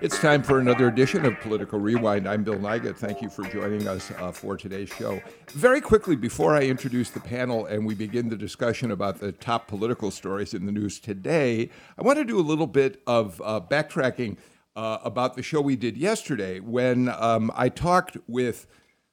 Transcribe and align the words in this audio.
It's 0.00 0.20
time 0.20 0.44
for 0.44 0.60
another 0.60 0.86
edition 0.86 1.24
of 1.26 1.40
Political 1.40 1.80
Rewind. 1.80 2.28
I'm 2.28 2.44
Bill 2.44 2.54
Nigut. 2.54 2.96
Thank 2.96 3.20
you 3.20 3.28
for 3.28 3.42
joining 3.42 3.88
us 3.88 4.12
uh, 4.12 4.30
for 4.30 4.56
today's 4.56 4.88
show. 4.90 5.20
Very 5.48 5.80
quickly, 5.80 6.14
before 6.14 6.54
I 6.54 6.62
introduce 6.62 7.10
the 7.10 7.18
panel 7.18 7.66
and 7.66 7.84
we 7.84 7.96
begin 7.96 8.28
the 8.28 8.36
discussion 8.36 8.92
about 8.92 9.18
the 9.18 9.32
top 9.32 9.66
political 9.66 10.12
stories 10.12 10.54
in 10.54 10.66
the 10.66 10.72
news 10.72 11.00
today, 11.00 11.70
I 11.98 12.02
want 12.02 12.16
to 12.20 12.24
do 12.24 12.38
a 12.38 12.42
little 12.42 12.68
bit 12.68 13.02
of 13.08 13.42
uh, 13.44 13.60
backtracking 13.68 14.36
uh, 14.76 14.98
about 15.02 15.34
the 15.34 15.42
show 15.42 15.60
we 15.60 15.74
did 15.74 15.96
yesterday 15.96 16.60
when 16.60 17.08
um, 17.08 17.50
I 17.56 17.68
talked 17.68 18.16
with 18.28 18.68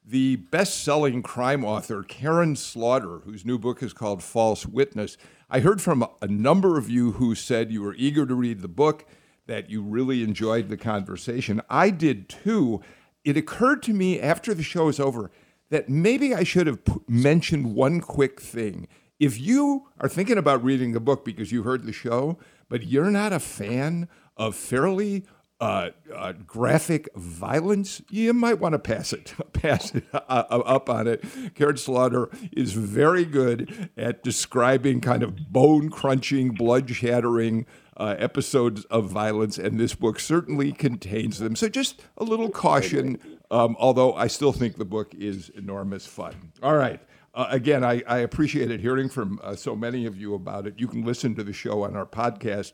the 0.06 0.36
best 0.36 0.84
selling 0.84 1.24
crime 1.24 1.66
author, 1.66 2.04
Karin 2.04 2.56
Slaughter, 2.56 3.22
whose 3.26 3.44
new 3.44 3.58
book 3.58 3.82
is 3.82 3.92
called 3.92 4.22
False 4.22 4.68
Witness. 4.68 5.18
I 5.50 5.62
heard 5.62 5.82
from 5.82 6.08
a 6.22 6.28
number 6.28 6.78
of 6.78 6.92
you 6.92 7.14
who 7.14 7.34
said 7.34 7.72
you 7.72 7.82
were 7.82 7.96
eager 7.96 8.28
to 8.28 8.36
read 8.36 8.62
the 8.62 8.68
book 8.68 9.08
that 9.48 9.70
you 9.70 9.82
really 9.82 10.24
enjoyed 10.24 10.70
the 10.70 10.78
conversation. 10.78 11.62
I 11.70 11.90
did 11.90 12.30
too. 12.30 12.82
It 13.24 13.38
occurred 13.38 13.84
to 13.84 13.94
me 13.94 14.20
after 14.20 14.54
the 14.54 14.64
show 14.64 14.88
is 14.88 15.00
over 15.00 15.32
that 15.70 15.90
maybe 15.90 16.34
I 16.34 16.44
should 16.44 16.68
have 16.68 16.84
p- 16.86 16.94
mentioned 17.08 17.74
one 17.74 18.02
quick 18.02 18.40
thing. 18.40 18.88
If 19.20 19.40
you 19.40 19.88
are 20.00 20.10
thinking 20.10 20.38
about 20.38 20.64
reading 20.64 20.92
the 20.92 21.00
book 21.00 21.26
because 21.26 21.52
you 21.52 21.64
heard 21.64 21.86
the 21.86 21.94
show, 21.94 22.38
but 22.70 22.84
you're 22.84 23.12
not 23.12 23.34
a 23.34 23.40
fan 23.40 24.08
of 24.38 24.56
fairly 24.56 25.26
uh, 25.60 25.90
uh, 26.14 26.34
graphic 26.34 27.08
violence, 27.16 28.02
you 28.10 28.34
might 28.34 28.60
want 28.60 28.74
to 28.74 28.80
pass 28.80 29.14
it, 29.14 29.34
pass 29.54 29.96
it 29.96 30.04
uh, 30.14 30.20
uh, 30.28 30.62
up 30.66 30.90
on 30.90 31.08
it. 31.08 31.24
Karin 31.56 31.78
Slaughter 31.78 32.30
is 32.52 32.74
very 32.74 33.24
good 33.24 33.90
at 33.96 34.24
describing 34.24 35.00
kind 35.00 35.24
of 35.24 35.52
bone 35.52 35.90
crunching, 35.90 36.50
blood 36.50 36.90
shattering 36.90 37.66
uh, 37.98 38.16
episodes 38.18 38.84
of 38.86 39.10
violence, 39.10 39.58
and 39.58 39.80
this 39.80 39.96
book 39.96 40.20
certainly 40.20 40.72
contains 40.72 41.40
them. 41.40 41.56
So 41.56 41.70
just 41.70 42.04
a 42.18 42.24
little 42.24 42.50
caution, 42.50 43.20
um, 43.52 43.76
although 43.80 44.14
I 44.14 44.28
still 44.28 44.52
think 44.52 44.78
the 44.78 44.86
book 44.86 45.14
is 45.16 45.50
enormous 45.50 46.06
fun. 46.06 46.52
All 46.62 46.76
right. 46.76 47.00
Uh, 47.34 47.48
again, 47.50 47.84
I, 47.84 48.02
I, 48.08 48.20
appreciated 48.20 48.80
hearing 48.80 49.10
from 49.10 49.42
uh, 49.44 49.56
so 49.56 49.76
many 49.76 50.06
of 50.06 50.16
you 50.16 50.36
about 50.36 50.66
it. 50.68 50.76
You 50.78 50.88
can 50.88 51.04
listen 51.04 51.36
to 51.36 51.44
the 51.44 51.52
show 51.52 51.84
on 51.84 51.94
our 51.94 52.06
podcast 52.06 52.72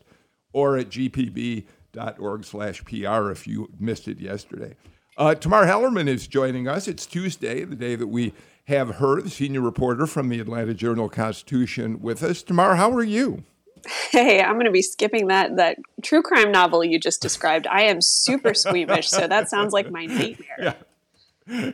or 0.52 0.78
at 0.78 0.88
gpb.org 0.88 2.44
slash 2.44 2.84
PR 2.84 3.30
if 3.32 3.46
you 3.48 3.68
missed 3.80 4.06
it 4.06 4.20
yesterday. 4.20 4.76
Uh, 5.16 5.34
Tamar 5.34 5.66
Hallerman 5.66 6.06
is 6.06 6.28
joining 6.28 6.68
us. 6.68 6.86
It's 6.86 7.06
Tuesday, 7.06 7.64
the 7.64 7.74
day 7.74 7.96
that 7.96 8.06
we 8.06 8.32
have 8.64 8.96
her, 8.96 9.20
the 9.20 9.30
senior 9.30 9.60
reporter 9.60 10.06
from 10.06 10.28
the 10.28 10.38
Atlanta 10.38 10.74
Journal 10.74 11.08
Constitution, 11.08 12.00
with 12.00 12.22
us. 12.22 12.42
Tamar, 12.42 12.76
how 12.76 12.92
are 12.92 13.02
you? 13.02 13.42
Hey, 14.10 14.42
I'm 14.42 14.54
going 14.54 14.66
to 14.66 14.72
be 14.72 14.82
skipping 14.82 15.28
that 15.28 15.56
that 15.56 15.78
true 16.02 16.22
crime 16.22 16.52
novel 16.52 16.84
you 16.84 16.98
just 16.98 17.22
described. 17.22 17.66
I 17.66 17.82
am 17.82 18.00
super 18.00 18.54
squeamish, 18.54 19.08
so 19.08 19.26
that 19.26 19.48
sounds 19.48 19.72
like 19.72 19.90
my 19.90 20.06
nightmare. 20.06 20.56
Yeah. 20.58 20.74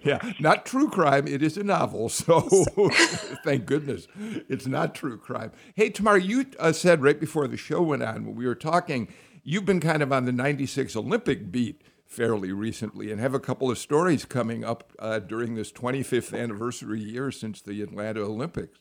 Yeah, 0.02 0.32
not 0.40 0.64
true 0.64 0.88
crime. 0.88 1.28
It 1.28 1.42
is 1.42 1.58
a 1.58 1.62
novel, 1.62 2.08
so 2.08 2.40
thank 3.44 3.66
goodness 3.66 4.08
it's 4.48 4.66
not 4.66 4.94
true 4.94 5.18
crime. 5.18 5.52
Hey, 5.74 5.90
Tamar, 5.90 6.16
you 6.16 6.46
uh, 6.58 6.72
said 6.72 7.02
right 7.02 7.20
before 7.20 7.46
the 7.46 7.58
show 7.58 7.82
went 7.82 8.02
on 8.02 8.24
when 8.24 8.34
we 8.34 8.46
were 8.46 8.54
talking, 8.54 9.08
you've 9.44 9.66
been 9.66 9.80
kind 9.80 10.02
of 10.02 10.10
on 10.12 10.24
the 10.24 10.32
'96 10.32 10.96
Olympic 10.96 11.52
beat 11.52 11.82
fairly 12.06 12.50
recently, 12.50 13.12
and 13.12 13.20
have 13.20 13.34
a 13.34 13.40
couple 13.40 13.70
of 13.70 13.76
stories 13.76 14.24
coming 14.24 14.64
up 14.64 14.92
uh, 14.98 15.18
during 15.18 15.54
this 15.54 15.70
25th 15.70 16.36
anniversary 16.36 17.00
year 17.00 17.30
since 17.30 17.60
the 17.60 17.82
Atlanta 17.82 18.20
Olympics. 18.20 18.78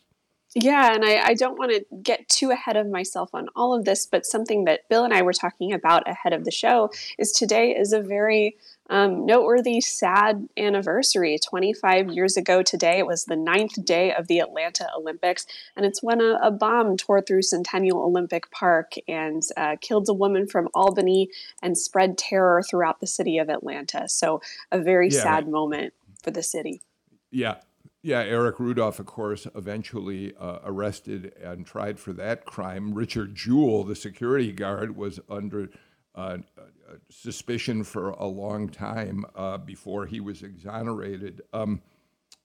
Yeah, 0.59 0.91
and 0.91 1.05
I, 1.05 1.19
I 1.19 1.33
don't 1.35 1.59
want 1.59 1.71
to 1.71 1.85
get 2.01 2.27
too 2.29 2.49
ahead 2.49 2.77
of 2.77 2.87
myself 2.87 3.29
on 3.31 3.47
all 3.55 3.75
of 3.75 3.85
this, 3.85 4.07
but 4.07 4.25
something 4.25 4.65
that 4.65 4.89
Bill 4.89 5.03
and 5.03 5.13
I 5.13 5.21
were 5.21 5.33
talking 5.33 5.71
about 5.71 6.09
ahead 6.09 6.33
of 6.33 6.45
the 6.45 6.51
show 6.51 6.89
is 7.19 7.31
today 7.31 7.75
is 7.75 7.93
a 7.93 8.01
very 8.01 8.57
um, 8.89 9.23
noteworthy, 9.27 9.81
sad 9.81 10.49
anniversary. 10.57 11.37
25 11.37 12.09
years 12.09 12.37
ago 12.37 12.63
today, 12.63 12.97
it 12.97 13.05
was 13.05 13.25
the 13.25 13.35
ninth 13.35 13.85
day 13.85 14.11
of 14.11 14.25
the 14.25 14.39
Atlanta 14.39 14.87
Olympics, 14.97 15.45
and 15.75 15.85
it's 15.85 16.01
when 16.01 16.21
a, 16.21 16.39
a 16.41 16.49
bomb 16.49 16.97
tore 16.97 17.21
through 17.21 17.43
Centennial 17.43 18.01
Olympic 18.01 18.49
Park 18.49 18.93
and 19.07 19.43
uh, 19.57 19.75
killed 19.79 20.09
a 20.09 20.13
woman 20.13 20.47
from 20.47 20.69
Albany 20.73 21.29
and 21.61 21.77
spread 21.77 22.17
terror 22.17 22.63
throughout 22.63 22.99
the 22.99 23.05
city 23.05 23.37
of 23.37 23.47
Atlanta. 23.47 24.09
So, 24.09 24.41
a 24.71 24.81
very 24.81 25.09
yeah, 25.09 25.21
sad 25.21 25.47
moment 25.47 25.93
for 26.23 26.31
the 26.31 26.41
city. 26.41 26.81
Yeah, 27.29 27.57
yeah, 28.03 28.19
Eric 28.19 28.59
Rudolph, 28.59 28.99
of 28.99 29.05
course, 29.05 29.47
eventually 29.55 30.33
uh, 30.39 30.59
arrested 30.63 31.33
and 31.43 31.65
tried 31.65 31.99
for 31.99 32.13
that 32.13 32.45
crime. 32.45 32.93
Richard 32.93 33.35
Jewell, 33.35 33.83
the 33.83 33.95
security 33.95 34.51
guard, 34.51 34.95
was 34.95 35.19
under 35.29 35.69
uh, 36.15 36.37
uh, 36.57 36.61
suspicion 37.09 37.83
for 37.83 38.09
a 38.09 38.25
long 38.25 38.69
time 38.69 39.25
uh, 39.35 39.57
before 39.57 40.05
he 40.05 40.19
was 40.19 40.43
exonerated. 40.43 41.41
Um, 41.53 41.81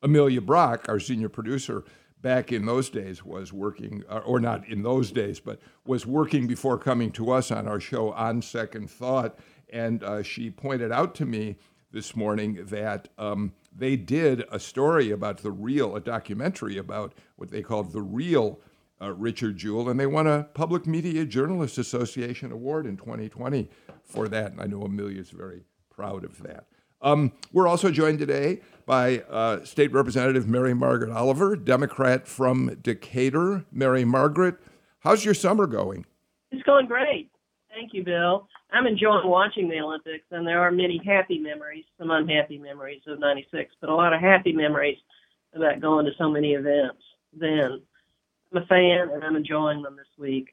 Amelia 0.02 0.40
Brock, 0.40 0.86
our 0.88 0.98
senior 0.98 1.28
producer, 1.28 1.84
back 2.22 2.52
in 2.52 2.66
those 2.66 2.88
days 2.88 3.24
was 3.24 3.52
working, 3.52 4.04
uh, 4.08 4.18
or 4.24 4.40
not 4.40 4.66
in 4.68 4.82
those 4.82 5.10
days, 5.12 5.38
but 5.38 5.60
was 5.86 6.06
working 6.06 6.46
before 6.46 6.78
coming 6.78 7.10
to 7.12 7.30
us 7.30 7.50
on 7.50 7.68
our 7.68 7.80
show 7.80 8.12
on 8.12 8.40
Second 8.40 8.90
Thought. 8.90 9.38
And 9.70 10.02
uh, 10.02 10.22
she 10.22 10.50
pointed 10.50 10.92
out 10.92 11.14
to 11.16 11.26
me 11.26 11.56
this 11.90 12.16
morning 12.16 12.64
that. 12.70 13.08
Um, 13.18 13.52
they 13.74 13.96
did 13.96 14.44
a 14.50 14.58
story 14.58 15.10
about 15.10 15.38
the 15.38 15.50
real, 15.50 15.96
a 15.96 16.00
documentary 16.00 16.76
about 16.76 17.14
what 17.36 17.50
they 17.50 17.62
called 17.62 17.92
the 17.92 18.02
real 18.02 18.60
uh, 19.00 19.12
Richard 19.12 19.56
Jewell, 19.56 19.88
and 19.88 19.98
they 19.98 20.06
won 20.06 20.26
a 20.26 20.44
Public 20.54 20.86
Media 20.86 21.24
Journalists 21.24 21.78
Association 21.78 22.52
award 22.52 22.86
in 22.86 22.96
2020 22.96 23.68
for 24.04 24.28
that. 24.28 24.52
And 24.52 24.60
I 24.60 24.66
know 24.66 24.82
Amelia's 24.82 25.30
very 25.30 25.64
proud 25.90 26.24
of 26.24 26.42
that. 26.42 26.66
Um, 27.00 27.32
we're 27.52 27.66
also 27.66 27.90
joined 27.90 28.20
today 28.20 28.60
by 28.86 29.20
uh, 29.28 29.64
State 29.64 29.92
Representative 29.92 30.48
Mary 30.48 30.72
Margaret 30.72 31.10
Oliver, 31.10 31.56
Democrat 31.56 32.28
from 32.28 32.76
Decatur. 32.80 33.64
Mary 33.72 34.04
Margaret, 34.04 34.56
how's 35.00 35.24
your 35.24 35.34
summer 35.34 35.66
going? 35.66 36.06
It's 36.52 36.62
going 36.62 36.86
great. 36.86 37.31
Thank 37.72 37.94
you, 37.94 38.04
Bill. 38.04 38.48
I'm 38.70 38.86
enjoying 38.86 39.26
watching 39.26 39.68
the 39.68 39.80
Olympics, 39.80 40.26
and 40.30 40.46
there 40.46 40.60
are 40.60 40.70
many 40.70 41.00
happy 41.04 41.38
memories, 41.38 41.84
some 41.98 42.10
unhappy 42.10 42.58
memories 42.58 43.00
of 43.06 43.18
'96, 43.18 43.74
but 43.80 43.88
a 43.88 43.94
lot 43.94 44.12
of 44.12 44.20
happy 44.20 44.52
memories 44.52 44.98
about 45.54 45.80
going 45.80 46.04
to 46.04 46.12
so 46.18 46.28
many 46.28 46.52
events. 46.52 47.02
Then 47.32 47.80
I'm 48.52 48.62
a 48.62 48.66
fan, 48.66 49.08
and 49.12 49.24
I'm 49.24 49.36
enjoying 49.36 49.80
them 49.82 49.96
this 49.96 50.06
week. 50.18 50.48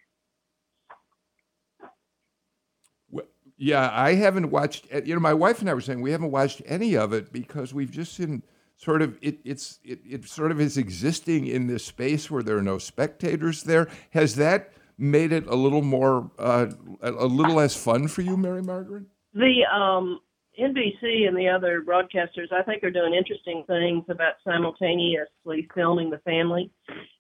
Well, 3.12 3.26
yeah, 3.58 3.90
I 3.92 4.14
haven't 4.14 4.50
watched. 4.50 4.88
Eh, 4.90 5.02
you 5.04 5.14
know, 5.14 5.20
my 5.20 5.34
wife 5.34 5.60
and 5.60 5.70
I 5.70 5.74
were 5.74 5.82
saying 5.82 6.02
we 6.02 6.12
haven't 6.12 6.32
watched 6.32 6.62
any 6.66 6.96
of 6.96 7.12
it 7.12 7.34
because 7.34 7.74
we've 7.74 7.92
just 7.92 8.14
seen 8.14 8.44
sort 8.78 9.02
of 9.02 9.18
it, 9.22 9.40
it's 9.44 9.80
it, 9.84 10.00
it 10.10 10.26
sort 10.30 10.52
of 10.52 10.62
is 10.62 10.78
existing 10.78 11.48
in 11.48 11.68
this 11.68 11.84
space 11.84 12.32
where 12.32 12.44
there 12.44 12.58
are 12.58 12.64
no 12.64 12.78
spectators 12.78 13.64
there. 13.64 13.90
Has 14.12 14.36
that 14.36 14.72
made 15.00 15.32
it 15.32 15.48
a 15.48 15.56
little 15.56 15.82
more, 15.82 16.30
uh, 16.38 16.68
a 17.02 17.26
little 17.26 17.56
less 17.56 17.76
fun 17.76 18.08
for 18.08 18.22
you, 18.22 18.38
Mary 18.38 18.62
Margaret? 18.62 19.04
The 19.34 19.64
um, 19.74 20.20
NBC 20.60 21.28
and 21.28 21.38
the 21.38 21.48
other 21.48 21.82
broadcasters, 21.82 22.52
I 22.52 22.64
think, 22.64 22.84
are 22.84 22.92
doing 22.92 23.14
interesting 23.14 23.64
things 23.66 24.04
about 24.10 24.34
simultaneously 24.44 25.68
filming 25.74 26.10
the 26.10 26.18
family. 26.20 26.70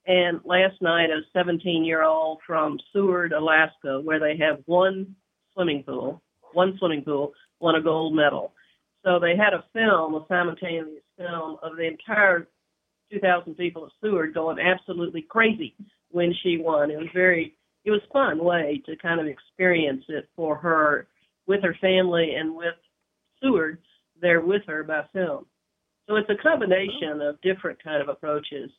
And 0.06 0.42
last 0.44 0.82
night, 0.82 1.10
a 1.10 1.22
17 1.34 1.86
year 1.86 2.04
old 2.04 2.40
from 2.46 2.80
Seward, 2.92 3.32
Alaska, 3.32 4.02
where 4.04 4.20
they 4.20 4.38
have 4.38 4.60
one 4.66 5.16
swimming 5.54 5.84
pool, 5.84 6.22
one 6.54 6.76
swimming 6.80 7.04
pool, 7.04 7.34
won 7.60 7.76
a 7.76 7.82
gold 7.82 8.16
medal. 8.16 8.54
So 9.06 9.20
they 9.20 9.36
had 9.38 9.54
a 9.54 9.64
film, 9.74 10.16
a 10.16 10.26
simultaneous 10.28 11.04
film 11.18 11.58
of 11.64 11.78
the 11.78 11.88
entire 11.88 12.48
2,000 13.12 13.56
people 13.56 13.86
of 13.86 13.92
Seward 14.02 14.34
going 14.34 14.60
absolutely 14.60 15.22
crazy 15.22 15.76
when 16.12 16.34
she 16.44 16.58
won. 16.58 16.92
It 16.92 16.98
was 16.98 17.08
very 17.14 17.56
it 17.86 17.92
was 17.92 18.02
fun 18.12 18.44
way 18.44 18.82
to 18.86 18.96
kind 18.98 19.20
of 19.20 19.28
experience 19.28 20.04
it 20.10 20.30
for 20.36 20.56
her 20.56 21.08
with 21.48 21.64
her 21.64 21.76
family 21.82 22.36
and 22.36 22.56
with 22.56 22.76
Seward 23.42 23.80
there 24.22 24.42
with 24.42 24.62
her 24.68 24.84
by 24.84 25.04
film. 25.14 25.46
So 26.08 26.16
it's 26.16 26.30
a 26.30 26.42
combination 26.42 27.22
of 27.22 27.40
different 27.42 27.82
kind 27.84 28.02
of 28.02 28.10
approaches, 28.10 28.72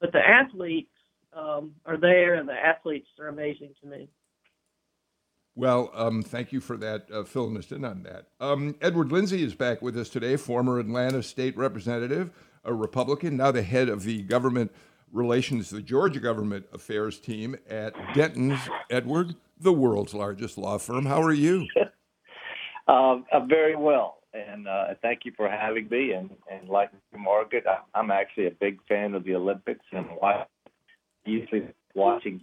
but 0.00 0.12
the 0.12 0.18
athletes 0.18 0.90
um, 1.34 1.72
are 1.86 1.98
there, 1.98 2.34
and 2.34 2.48
the 2.48 2.52
athletes 2.52 3.08
are 3.20 3.28
amazing 3.28 3.74
to 3.82 3.88
me. 3.88 4.08
Well, 5.54 5.90
um, 5.94 6.22
thank 6.22 6.52
you 6.52 6.60
for 6.60 6.78
that, 6.78 7.10
uh, 7.12 7.24
filling 7.24 7.58
us 7.58 7.70
in 7.70 7.84
on 7.84 8.02
that. 8.04 8.28
Um, 8.40 8.74
Edward 8.80 9.12
Lindsey 9.12 9.42
is 9.42 9.54
back 9.54 9.82
with 9.82 9.96
us 9.98 10.08
today, 10.08 10.36
former 10.36 10.78
Atlanta 10.78 11.22
state 11.22 11.56
representative, 11.56 12.30
a 12.64 12.72
Republican, 12.72 13.36
now 13.36 13.50
the 13.50 13.62
head 13.62 13.88
of 13.88 14.04
the 14.04 14.22
government 14.22 14.72
Relations, 15.12 15.68
to 15.68 15.74
the 15.76 15.82
Georgia 15.82 16.20
Government 16.20 16.66
Affairs 16.72 17.20
team 17.20 17.54
at 17.68 17.94
Dentons 18.14 18.66
Edward, 18.90 19.34
the 19.60 19.72
world's 19.72 20.14
largest 20.14 20.56
law 20.56 20.78
firm. 20.78 21.04
How 21.04 21.22
are 21.22 21.34
you? 21.34 21.66
uh, 22.88 23.16
very 23.46 23.76
well, 23.76 24.18
and 24.32 24.66
uh, 24.66 24.86
thank 25.02 25.20
you 25.24 25.32
for 25.36 25.48
having 25.50 25.88
me. 25.90 26.12
And, 26.12 26.30
and 26.50 26.68
like 26.68 26.90
Margaret, 27.16 27.64
I, 27.66 28.00
am 28.00 28.10
actually 28.10 28.46
a 28.46 28.52
big 28.52 28.78
fan 28.88 29.14
of 29.14 29.24
the 29.24 29.34
Olympics 29.34 29.84
and 29.92 30.06
usually 31.26 31.68
watching. 31.94 32.40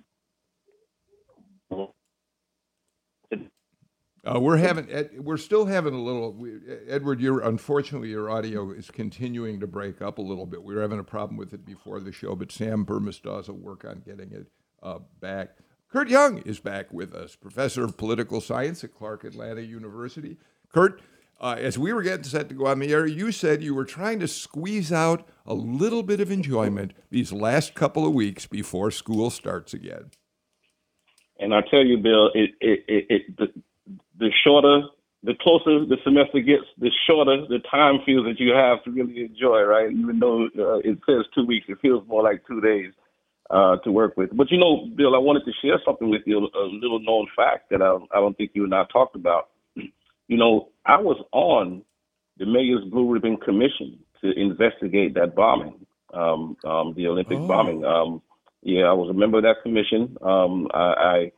Uh, 4.26 4.40
we're 4.40 4.58
having, 4.58 4.88
we're 5.18 5.38
still 5.38 5.66
having 5.66 5.94
a 5.94 6.02
little. 6.02 6.34
We, 6.34 6.60
Edward, 6.88 7.22
your 7.22 7.40
unfortunately 7.42 8.10
your 8.10 8.30
audio 8.30 8.72
is 8.72 8.92
continuing 8.92 9.60
to 9.62 9.68
break 9.68 10.02
up 10.02 10.18
a 10.18 10.22
little 10.22 10.46
bit. 10.46 10.62
We 10.62 10.76
were 10.76 10.82
having 10.82 11.00
a 11.00 11.04
problem 11.04 11.38
with 11.38 11.54
it 11.54 11.66
before 11.66 12.00
the 12.00 12.12
show, 12.12 12.36
but 12.36 12.52
Sam 12.52 12.86
Burmistaw 12.86 13.48
will 13.48 13.56
work 13.56 13.86
on 13.86 14.02
getting 14.06 14.32
it 14.34 14.48
uh, 14.84 15.00
back. 15.22 15.56
Kurt 15.90 16.10
Young 16.10 16.40
is 16.40 16.60
back 16.60 16.92
with 16.92 17.16
us, 17.16 17.36
professor 17.36 17.84
of 17.84 17.98
political 17.98 18.42
science 18.42 18.84
at 18.84 18.94
Clark 18.94 19.24
Atlanta 19.24 19.62
University. 19.62 20.38
Kurt, 20.72 21.02
uh, 21.40 21.56
as 21.58 21.80
we 21.80 21.94
were 21.94 22.04
getting 22.04 22.26
set 22.26 22.50
to 22.50 22.56
go 22.56 22.68
on 22.68 22.80
the 22.80 22.94
air, 22.94 23.08
you 23.08 23.32
said 23.32 23.64
you 23.64 23.74
were 23.74 23.86
trying 23.86 24.20
to 24.20 24.28
squeeze 24.28 24.92
out 24.92 25.28
a 25.46 25.54
little 25.54 26.04
bit 26.04 26.20
of 26.20 26.30
enjoyment 26.30 26.94
these 27.10 27.32
last 27.32 27.74
couple 27.74 28.06
of 28.06 28.14
weeks 28.14 28.46
before 28.46 28.92
school 28.92 29.30
starts 29.30 29.74
again. 29.74 30.12
And 31.40 31.56
I 31.56 31.62
tell 31.62 31.86
you, 31.86 31.98
Bill, 31.98 32.30
it, 32.36 32.52
it, 32.60 32.84
it, 32.88 33.06
it 33.40 33.52
the, 34.20 34.30
shorter, 34.44 34.88
the 35.24 35.34
closer 35.42 35.86
the 35.86 35.98
semester 36.04 36.40
gets, 36.40 36.66
the 36.78 36.92
shorter 37.08 37.48
the 37.48 37.60
time 37.72 38.00
feels 38.06 38.26
that 38.26 38.40
you 38.40 38.54
have 38.54 38.84
to 38.84 38.92
really 38.92 39.26
enjoy, 39.26 39.62
right? 39.62 39.92
Even 39.92 40.20
though 40.20 40.46
uh, 40.58 40.78
it 40.80 41.00
says 41.06 41.26
two 41.34 41.46
weeks, 41.46 41.66
it 41.70 41.80
feels 41.82 42.08
more 42.08 42.24
like 42.24 42.46
two 42.46 42.62
days 42.62 42.92
uh, 43.50 43.78
to 43.78 43.92
work 43.92 44.16
with. 44.18 44.36
But 44.36 44.52
you 44.52 44.58
know, 44.58 44.88
Bill, 44.96 45.16
I 45.16 45.20
wanted 45.20 45.46
to 45.46 45.52
share 45.62 45.80
something 45.86 46.10
with 46.10 46.22
you, 46.26 46.38
a 46.38 46.64
little 46.66 47.00
known 47.00 47.28
fact 47.36 47.70
that 47.72 47.82
I, 47.82 47.96
I 48.16 48.20
don't 48.20 48.38
think 48.38 48.52
you 48.54 48.64
and 48.64 48.76
I 48.76 48.84
talked 48.92 49.16
about. 49.16 49.50
You 49.76 50.38
know, 50.38 50.70
I 50.86 50.98
was 50.98 51.18
on 51.32 51.84
the 52.38 52.46
Mayor's 52.46 52.86
Blue 52.86 53.12
Ribbon 53.12 53.38
Commission 53.38 54.00
to 54.22 54.32
investigate 54.40 55.16
that 55.16 55.36
bombing, 55.36 55.86
um, 56.14 56.56
um, 56.64 56.94
the 56.96 57.08
Olympic 57.08 57.38
oh. 57.40 57.48
bombing. 57.48 57.84
Um, 57.84 58.22
yeah, 58.62 58.84
I 58.84 58.94
was 58.94 59.10
a 59.10 59.14
member 59.14 59.38
of 59.38 59.44
that 59.44 59.64
commission. 59.64 60.18
Um, 60.22 60.68
I, 60.74 61.32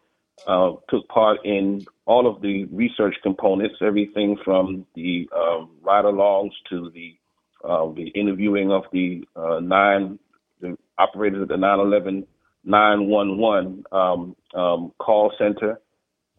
I 0.48 0.52
uh, 0.52 0.76
took 0.90 1.08
part 1.08 1.46
in 1.46 1.86
all 2.12 2.28
of 2.28 2.42
the 2.42 2.66
research 2.66 3.16
components, 3.24 3.76
everything 3.82 4.36
from 4.44 4.86
the 4.96 5.30
um, 5.34 5.70
ride-alongs 5.82 6.52
to 6.70 6.92
the 6.94 7.16
uh, 7.64 7.86
the 7.94 8.08
interviewing 8.16 8.70
of 8.72 8.84
the 8.92 9.22
uh, 9.36 9.60
nine 9.62 10.20
the 10.60 10.78
operators 10.98 11.44
at 11.44 11.48
the 11.48 11.56
911 11.56 12.28
911 12.66 13.84
um, 13.94 14.36
um, 14.54 14.92
call 15.00 15.32
center, 15.38 15.80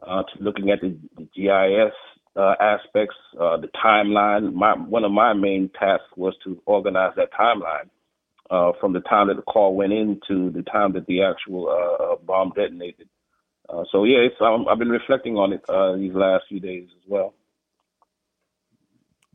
uh, 0.07 0.23
to 0.25 0.43
looking 0.43 0.71
at 0.71 0.81
the, 0.83 0.95
the 1.17 1.27
GIS 1.35 1.95
uh, 2.37 2.55
aspects, 2.61 3.17
uh, 3.41 3.57
the 3.57 3.69
timeline. 3.83 4.53
My, 4.53 4.75
one 4.75 5.05
of 5.05 5.13
my 5.13 5.33
main 5.33 5.71
tasks 5.81 6.05
was 6.17 6.35
to 6.45 6.61
organize 6.67 7.13
that 7.17 7.33
timeline 7.33 7.89
uh, 8.51 8.73
from 8.79 8.93
the 8.93 9.01
time 9.01 9.29
that 9.29 9.37
the 9.37 9.43
call 9.43 9.75
went 9.75 9.93
in 9.95 10.21
to 10.29 10.51
the 10.51 10.63
time 10.65 10.93
that 10.93 11.07
the 11.07 11.23
actual 11.23 12.19
bomb 12.27 12.53
detonated. 12.55 13.09
Uh, 13.73 13.85
so 13.91 14.05
yeah, 14.05 14.29
um, 14.41 14.67
I've 14.69 14.79
been 14.79 14.91
reflecting 14.91 15.37
on 15.39 15.53
it 15.55 15.65
uh, 15.69 15.97
these 15.97 16.13
last 16.15 16.45
few 16.49 16.61
days 16.61 16.89
as 16.95 17.09
well. 17.09 17.35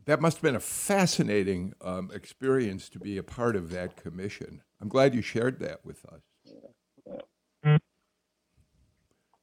That 0.06 0.20
must 0.20 0.38
have 0.38 0.42
been 0.42 0.54
a 0.56 0.60
fascinating 0.60 1.74
um, 1.82 2.10
experience 2.14 2.88
to 2.90 2.98
be 2.98 3.18
a 3.18 3.22
part 3.22 3.56
of 3.56 3.70
that 3.70 3.96
commission. 3.96 4.62
I'm 4.80 4.88
glad 4.88 5.14
you 5.14 5.22
shared 5.22 5.58
that 5.60 5.84
with 5.84 6.04
us. 6.06 7.80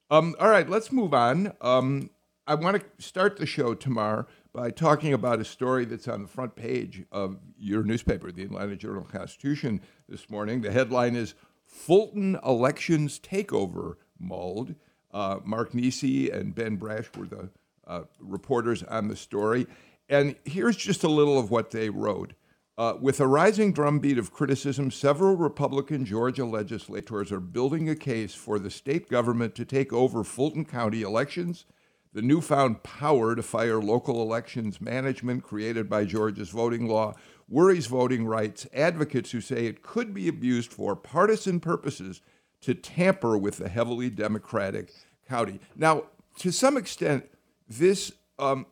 Um, 0.09 0.35
all 0.39 0.49
right, 0.49 0.69
let's 0.69 0.91
move 0.91 1.13
on. 1.13 1.53
Um, 1.61 2.09
I 2.47 2.55
want 2.55 2.79
to 2.79 3.03
start 3.03 3.37
the 3.37 3.45
show, 3.45 3.73
tomorrow 3.73 4.27
by 4.53 4.69
talking 4.69 5.13
about 5.13 5.39
a 5.39 5.45
story 5.45 5.83
that's 5.83 6.07
on 6.07 6.21
the 6.21 6.27
front 6.27 6.55
page 6.55 7.03
of 7.11 7.37
your 7.57 7.83
newspaper, 7.83 8.31
the 8.31 8.43
Atlanta 8.43 8.75
Journal 8.75 9.03
Constitution, 9.03 9.81
this 10.07 10.29
morning. 10.29 10.61
The 10.61 10.71
headline 10.71 11.15
is 11.15 11.33
Fulton 11.63 12.39
Elections 12.45 13.19
Takeover 13.19 13.95
Mulled. 14.17 14.75
Uh, 15.15 15.39
Mark 15.45 15.71
Niesse 15.71 16.29
and 16.29 16.53
Ben 16.53 16.77
Brasch 16.77 17.15
were 17.15 17.25
the 17.25 17.49
uh, 17.87 18.01
reporters 18.19 18.83
on 18.83 19.07
the 19.07 19.15
story. 19.15 19.65
And 20.09 20.35
here's 20.43 20.75
just 20.75 21.05
a 21.05 21.07
little 21.07 21.39
of 21.39 21.49
what 21.49 21.71
they 21.71 21.89
wrote. 21.89 22.33
Uh, 22.77 22.95
with 22.99 23.21
a 23.21 23.27
rising 23.27 23.71
drumbeat 23.71 24.17
of 24.17 24.33
criticism, 24.33 24.91
several 24.91 25.37
Republican 25.37 26.03
Georgia 26.03 26.43
legislators 26.43 27.31
are 27.31 27.39
building 27.39 27.89
a 27.89 27.95
case 27.95 28.35
for 28.35 28.59
the 28.59 28.69
state 28.69 29.07
government 29.09 29.55
to 29.55 29.63
take 29.63 29.93
over 29.93 30.25
Fulton 30.25 30.65
County 30.65 31.01
elections 31.01 31.63
the 32.11 32.21
newfound 32.21 32.81
power 32.81 33.35
to 33.35 33.43
fire 33.43 33.81
local 33.81 34.21
elections 34.21 34.79
management 34.79 35.43
created 35.43 35.89
by 35.89 36.05
Georgia's 36.05 36.49
voting 36.49 36.87
law 36.87 37.13
worries 37.49 37.87
voting 37.87 38.25
rights 38.25 38.65
advocates 38.73 39.31
who 39.31 39.41
say 39.41 39.65
it 39.65 39.83
could 39.83 40.13
be 40.13 40.27
abused 40.27 40.71
for 40.71 40.95
partisan 40.95 41.59
purposes 41.59 42.21
to 42.61 42.73
tamper 42.73 43.37
with 43.37 43.57
the 43.57 43.69
heavily 43.69 44.09
Democratic 44.09 44.91
county. 45.27 45.59
Now, 45.75 46.03
to 46.39 46.51
some 46.51 46.77
extent, 46.77 47.25
this 47.67 48.11
um, 48.37 48.65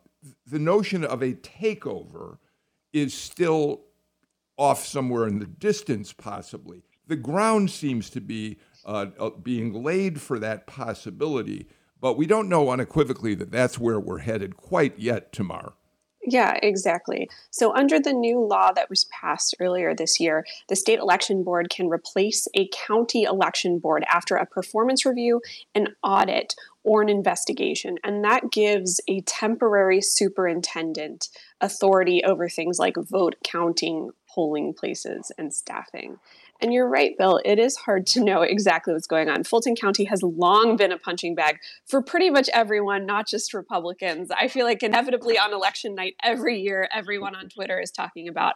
the 0.45 0.59
notion 0.59 1.03
of 1.03 1.21
a 1.21 1.33
takeover 1.33 2.37
is 2.91 3.13
still 3.13 3.81
off 4.57 4.85
somewhere 4.85 5.27
in 5.27 5.39
the 5.39 5.47
distance, 5.47 6.13
possibly. 6.13 6.83
The 7.07 7.15
ground 7.15 7.71
seems 7.71 8.09
to 8.11 8.21
be 8.21 8.59
uh, 8.85 9.07
uh, 9.19 9.29
being 9.31 9.83
laid 9.83 10.21
for 10.21 10.39
that 10.39 10.67
possibility. 10.67 11.67
But 11.99 12.17
we 12.17 12.27
don't 12.27 12.49
know 12.49 12.69
unequivocally 12.69 13.33
that 13.35 13.51
that's 13.51 13.79
where 13.79 13.99
we're 13.99 14.19
headed 14.19 14.57
quite 14.57 14.99
yet, 14.99 15.31
Tamar. 15.31 15.73
Yeah, 16.25 16.57
exactly. 16.63 17.29
So, 17.51 17.75
under 17.75 17.99
the 17.99 18.13
new 18.13 18.39
law 18.39 18.71
that 18.71 18.89
was 18.89 19.05
passed 19.05 19.55
earlier 19.59 19.93
this 19.93 20.19
year, 20.19 20.45
the 20.69 20.75
state 20.75 20.99
election 20.99 21.43
board 21.43 21.69
can 21.69 21.89
replace 21.89 22.47
a 22.53 22.69
county 22.69 23.23
election 23.23 23.79
board 23.79 24.05
after 24.11 24.35
a 24.35 24.45
performance 24.45 25.05
review, 25.05 25.41
an 25.75 25.89
audit, 26.01 26.55
or 26.83 27.01
an 27.01 27.09
investigation. 27.09 27.97
And 28.03 28.23
that 28.23 28.51
gives 28.51 29.01
a 29.07 29.21
temporary 29.21 30.01
superintendent 30.01 31.29
authority 31.59 32.23
over 32.23 32.47
things 32.47 32.79
like 32.79 32.95
vote 32.95 33.35
counting, 33.43 34.11
polling 34.27 34.73
places, 34.73 35.31
and 35.37 35.53
staffing. 35.53 36.19
And 36.63 36.73
you're 36.73 36.87
right, 36.87 37.11
Bill, 37.17 37.41
it 37.43 37.59
is 37.59 37.75
hard 37.75 38.07
to 38.07 38.23
know 38.23 38.41
exactly 38.41 38.93
what's 38.93 39.05
going 39.05 39.27
on. 39.27 39.43
Fulton 39.43 39.75
County 39.75 40.05
has 40.05 40.23
long 40.23 40.77
been 40.77 40.93
a 40.93 40.97
punching 40.97 41.35
bag 41.35 41.59
for 41.85 42.01
pretty 42.01 42.29
much 42.29 42.49
everyone, 42.53 43.05
not 43.05 43.27
just 43.27 43.53
Republicans. 43.53 44.31
I 44.31 44.47
feel 44.47 44.65
like 44.65 44.81
inevitably 44.81 45.37
on 45.37 45.53
election 45.53 45.93
night 45.93 46.15
every 46.23 46.61
year, 46.61 46.87
everyone 46.95 47.35
on 47.35 47.49
Twitter 47.49 47.81
is 47.81 47.91
talking 47.91 48.29
about 48.29 48.53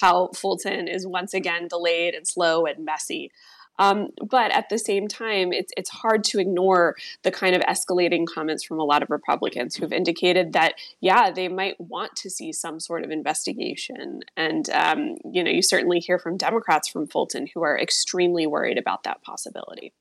how 0.00 0.28
Fulton 0.28 0.88
is 0.88 1.06
once 1.06 1.34
again 1.34 1.68
delayed 1.68 2.14
and 2.14 2.26
slow 2.26 2.64
and 2.64 2.82
messy. 2.82 3.30
Um, 3.80 4.10
but 4.28 4.52
at 4.52 4.68
the 4.68 4.78
same 4.78 5.08
time, 5.08 5.54
it's 5.54 5.72
it's 5.74 5.88
hard 5.88 6.22
to 6.24 6.38
ignore 6.38 6.96
the 7.22 7.30
kind 7.30 7.56
of 7.56 7.62
escalating 7.62 8.26
comments 8.26 8.62
from 8.62 8.78
a 8.78 8.84
lot 8.84 9.02
of 9.02 9.08
Republicans 9.08 9.74
who've 9.74 9.92
indicated 9.92 10.52
that 10.52 10.74
yeah, 11.00 11.30
they 11.30 11.48
might 11.48 11.80
want 11.80 12.14
to 12.16 12.28
see 12.28 12.52
some 12.52 12.78
sort 12.78 13.04
of 13.04 13.10
investigation, 13.10 14.20
and 14.36 14.68
um, 14.70 15.16
you 15.24 15.42
know, 15.42 15.50
you 15.50 15.62
certainly 15.62 15.98
hear 15.98 16.18
from 16.18 16.36
Democrats 16.36 16.90
from 16.90 17.06
Fulton 17.06 17.48
who 17.54 17.62
are 17.62 17.76
extremely 17.78 18.46
worried 18.46 18.76
about 18.76 19.02
that 19.04 19.22
possibility. 19.22 19.94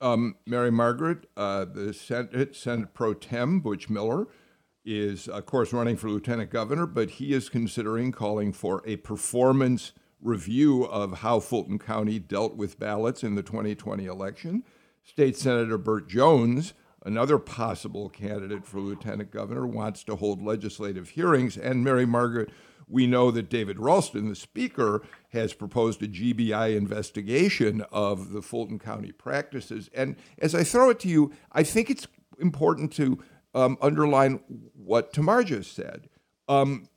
Um, 0.00 0.34
Mary 0.44 0.72
Margaret, 0.72 1.26
uh, 1.36 1.66
the 1.66 1.94
Senate, 1.94 2.56
Senate 2.56 2.92
Pro 2.92 3.14
Tem 3.14 3.60
Butch 3.60 3.88
Miller 3.88 4.26
is, 4.84 5.28
of 5.28 5.46
course, 5.46 5.72
running 5.72 5.96
for 5.96 6.10
lieutenant 6.10 6.50
governor, 6.50 6.86
but 6.86 7.10
he 7.10 7.32
is 7.32 7.48
considering 7.48 8.10
calling 8.10 8.52
for 8.52 8.82
a 8.84 8.96
performance 8.96 9.92
review 10.26 10.84
of 10.84 11.18
how 11.18 11.40
Fulton 11.40 11.78
County 11.78 12.18
dealt 12.18 12.56
with 12.56 12.78
ballots 12.78 13.22
in 13.22 13.34
the 13.34 13.42
2020 13.42 14.04
election. 14.04 14.64
State 15.02 15.36
Senator 15.36 15.78
Burt 15.78 16.08
Jones, 16.08 16.74
another 17.04 17.38
possible 17.38 18.08
candidate 18.08 18.66
for 18.66 18.80
lieutenant 18.80 19.30
governor, 19.30 19.66
wants 19.66 20.02
to 20.04 20.16
hold 20.16 20.42
legislative 20.42 21.10
hearings. 21.10 21.56
And 21.56 21.84
Mary 21.84 22.04
Margaret, 22.04 22.50
we 22.88 23.06
know 23.06 23.30
that 23.30 23.48
David 23.48 23.78
Ralston, 23.78 24.28
the 24.28 24.34
speaker, 24.34 25.02
has 25.30 25.54
proposed 25.54 26.02
a 26.02 26.08
GBI 26.08 26.76
investigation 26.76 27.84
of 27.92 28.32
the 28.32 28.42
Fulton 28.42 28.78
County 28.78 29.12
practices. 29.12 29.88
And 29.94 30.16
as 30.38 30.54
I 30.54 30.64
throw 30.64 30.90
it 30.90 30.98
to 31.00 31.08
you, 31.08 31.32
I 31.52 31.62
think 31.62 31.88
it's 31.88 32.08
important 32.40 32.92
to 32.94 33.22
um, 33.54 33.78
underline 33.80 34.40
what 34.74 35.12
Tamar 35.12 35.44
just 35.44 35.74
said. 35.74 36.08
Um, 36.48 36.88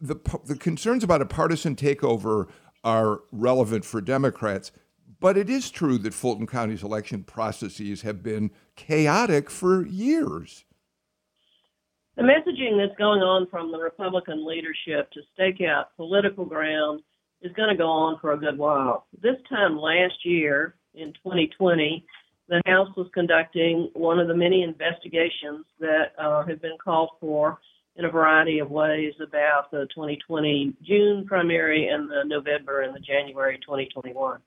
the, 0.00 0.16
the 0.44 0.56
concerns 0.56 1.04
about 1.04 1.22
a 1.22 1.26
partisan 1.26 1.76
takeover 1.76 2.48
are 2.84 3.20
relevant 3.32 3.84
for 3.84 4.00
Democrats. 4.00 4.72
But 5.20 5.36
it 5.36 5.50
is 5.50 5.70
true 5.70 5.98
that 5.98 6.14
Fulton 6.14 6.46
County's 6.46 6.82
election 6.82 7.24
processes 7.24 8.02
have 8.02 8.22
been 8.22 8.50
chaotic 8.76 9.50
for 9.50 9.84
years. 9.84 10.64
The 12.16 12.22
messaging 12.22 12.76
that's 12.76 12.96
going 12.98 13.20
on 13.20 13.46
from 13.48 13.70
the 13.72 13.78
Republican 13.78 14.46
leadership 14.46 15.10
to 15.12 15.20
stake 15.34 15.60
out 15.60 15.94
political 15.96 16.44
ground 16.44 17.00
is 17.42 17.52
going 17.52 17.68
to 17.68 17.76
go 17.76 17.88
on 17.88 18.18
for 18.20 18.32
a 18.32 18.36
good 18.36 18.58
while. 18.58 19.06
This 19.22 19.36
time 19.48 19.78
last 19.78 20.24
year, 20.24 20.74
in 20.94 21.12
2020, 21.24 22.04
the 22.48 22.62
House 22.66 22.88
was 22.96 23.08
conducting 23.12 23.90
one 23.94 24.18
of 24.18 24.26
the 24.26 24.34
many 24.34 24.62
investigations 24.62 25.64
that 25.80 26.12
uh, 26.18 26.44
have 26.46 26.60
been 26.60 26.76
called 26.82 27.10
for 27.20 27.58
in 27.98 28.04
a 28.04 28.10
variety 28.10 28.60
of 28.60 28.70
ways 28.70 29.12
about 29.20 29.72
the 29.72 29.86
2020 29.94 30.72
June 30.82 31.26
primary 31.26 31.88
and 31.88 32.08
the 32.08 32.22
November 32.24 32.82
and 32.82 32.94
the 32.94 33.00
January 33.00 33.58
2021. 33.58 34.38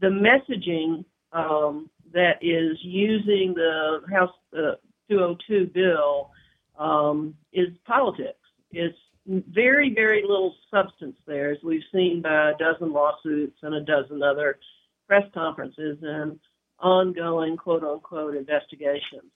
The 0.00 0.06
messaging 0.06 1.04
um, 1.32 1.90
that 2.12 2.36
is 2.40 2.78
using 2.82 3.52
the 3.54 4.00
House 4.10 4.30
uh, 4.56 4.76
202 5.10 5.70
bill 5.74 6.30
um, 6.78 7.34
is 7.52 7.68
politics. 7.84 8.38
It's 8.70 8.96
very, 9.26 9.92
very 9.92 10.22
little 10.22 10.54
substance 10.70 11.16
there, 11.26 11.50
as 11.50 11.58
we've 11.64 11.82
seen 11.92 12.22
by 12.22 12.50
a 12.50 12.58
dozen 12.58 12.92
lawsuits 12.92 13.56
and 13.62 13.74
a 13.74 13.80
dozen 13.80 14.22
other 14.22 14.58
press 15.08 15.24
conferences 15.34 15.98
and 16.02 16.38
ongoing 16.78 17.56
quote 17.56 17.82
unquote 17.82 18.36
investigations. 18.36 19.30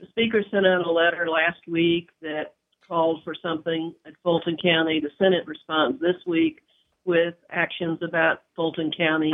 The 0.00 0.06
Speaker 0.08 0.42
sent 0.50 0.66
out 0.66 0.86
a 0.86 0.90
letter 0.90 1.28
last 1.28 1.60
week 1.68 2.10
that 2.22 2.54
called 2.86 3.22
for 3.24 3.34
something 3.34 3.94
at 4.06 4.14
Fulton 4.22 4.56
County. 4.62 5.00
The 5.00 5.10
Senate 5.18 5.46
responds 5.46 6.00
this 6.00 6.16
week 6.26 6.60
with 7.04 7.34
actions 7.50 7.98
about 8.02 8.42
Fulton 8.54 8.92
County. 8.96 9.32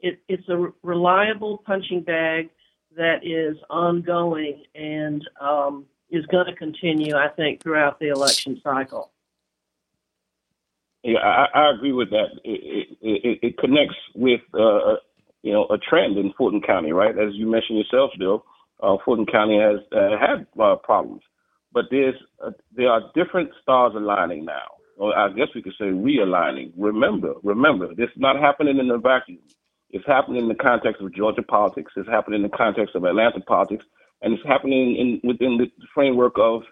It, 0.00 0.20
it's 0.28 0.48
a 0.48 0.68
reliable 0.82 1.58
punching 1.66 2.02
bag 2.02 2.50
that 2.96 3.18
is 3.22 3.56
ongoing 3.68 4.64
and 4.74 5.22
um, 5.40 5.86
is 6.10 6.26
going 6.26 6.46
to 6.46 6.54
continue, 6.54 7.14
I 7.14 7.28
think, 7.28 7.62
throughout 7.62 8.00
the 8.00 8.08
election 8.08 8.60
cycle. 8.62 9.10
Yeah, 11.02 11.18
I, 11.20 11.46
I 11.54 11.70
agree 11.74 11.92
with 11.92 12.10
that. 12.10 12.26
It, 12.44 12.98
it, 13.00 13.38
it 13.42 13.58
connects 13.58 13.96
with 14.14 14.40
uh, 14.52 14.96
you 15.42 15.52
know 15.52 15.66
a 15.70 15.78
trend 15.78 16.18
in 16.18 16.32
Fulton 16.36 16.60
County, 16.60 16.92
right? 16.92 17.16
As 17.16 17.34
you 17.34 17.46
mentioned 17.46 17.78
yourself, 17.78 18.10
Bill, 18.18 18.44
uh, 18.82 18.96
Fulton 19.04 19.26
County 19.26 19.58
has 19.58 19.80
uh, 19.92 20.18
had 20.18 20.46
uh, 20.62 20.76
problems, 20.76 21.22
but 21.72 21.86
there's 21.90 22.16
uh, 22.44 22.50
there 22.74 22.90
are 22.90 23.02
different 23.14 23.50
stars 23.62 23.92
aligning 23.94 24.44
now. 24.44 24.66
Or 24.96 25.16
I 25.16 25.30
guess 25.30 25.48
we 25.54 25.62
could 25.62 25.74
say 25.78 25.86
realigning. 25.86 26.72
Remember, 26.76 27.34
remember, 27.42 27.94
this 27.94 28.10
is 28.10 28.18
not 28.18 28.38
happening 28.38 28.78
in 28.78 28.90
a 28.90 28.98
vacuum. 28.98 29.38
It's 29.90 30.06
happening 30.06 30.42
in 30.42 30.48
the 30.48 30.54
context 30.54 31.00
of 31.00 31.14
Georgia 31.14 31.42
politics. 31.42 31.92
It's 31.96 32.08
happening 32.08 32.44
in 32.44 32.50
the 32.50 32.56
context 32.56 32.94
of 32.94 33.04
Atlanta 33.04 33.40
politics, 33.40 33.84
and 34.22 34.34
it's 34.34 34.46
happening 34.46 34.96
in 34.96 35.28
within 35.28 35.56
the 35.56 35.70
framework 35.94 36.34
of 36.36 36.62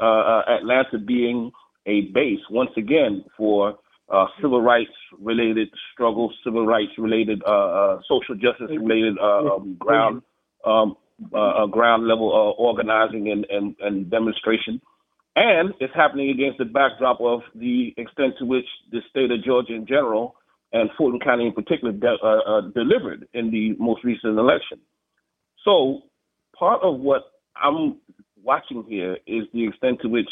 uh, 0.00 0.04
uh, 0.04 0.42
Atlanta 0.48 0.98
being 0.98 1.52
a 1.86 2.02
base 2.12 2.40
once 2.50 2.70
again 2.76 3.24
for 3.36 3.78
uh, 4.08 4.26
civil 4.40 4.60
rights 4.60 4.90
related 5.18 5.68
struggles, 5.92 6.34
civil 6.42 6.66
rights 6.66 6.92
related, 6.98 7.42
uh, 7.46 7.50
uh, 7.50 8.00
social 8.08 8.34
justice 8.34 8.70
related 8.70 9.16
uh, 9.18 9.54
um, 9.54 9.76
ground 9.78 10.22
um, 10.64 10.96
uh, 11.34 11.66
ground 11.66 12.06
level 12.06 12.54
organizing 12.58 13.30
and, 13.30 13.46
and, 13.50 13.76
and 13.80 14.10
demonstration. 14.10 14.80
And 15.36 15.74
it's 15.80 15.94
happening 15.94 16.30
against 16.30 16.58
the 16.58 16.64
backdrop 16.64 17.20
of 17.20 17.40
the 17.54 17.92
extent 17.96 18.34
to 18.38 18.44
which 18.44 18.66
the 18.92 19.00
state 19.10 19.30
of 19.32 19.42
Georgia 19.44 19.74
in 19.74 19.86
general 19.86 20.36
and 20.72 20.90
Fulton 20.96 21.20
County 21.20 21.46
in 21.46 21.52
particular 21.52 21.92
de- 21.92 22.72
delivered 22.74 23.28
in 23.32 23.50
the 23.50 23.74
most 23.78 24.04
recent 24.04 24.38
election. 24.38 24.78
So 25.64 26.02
part 26.56 26.82
of 26.82 27.00
what 27.00 27.22
I'm 27.56 27.98
watching 28.42 28.84
here 28.88 29.18
is 29.26 29.44
the 29.52 29.66
extent 29.66 30.00
to 30.02 30.08
which 30.08 30.28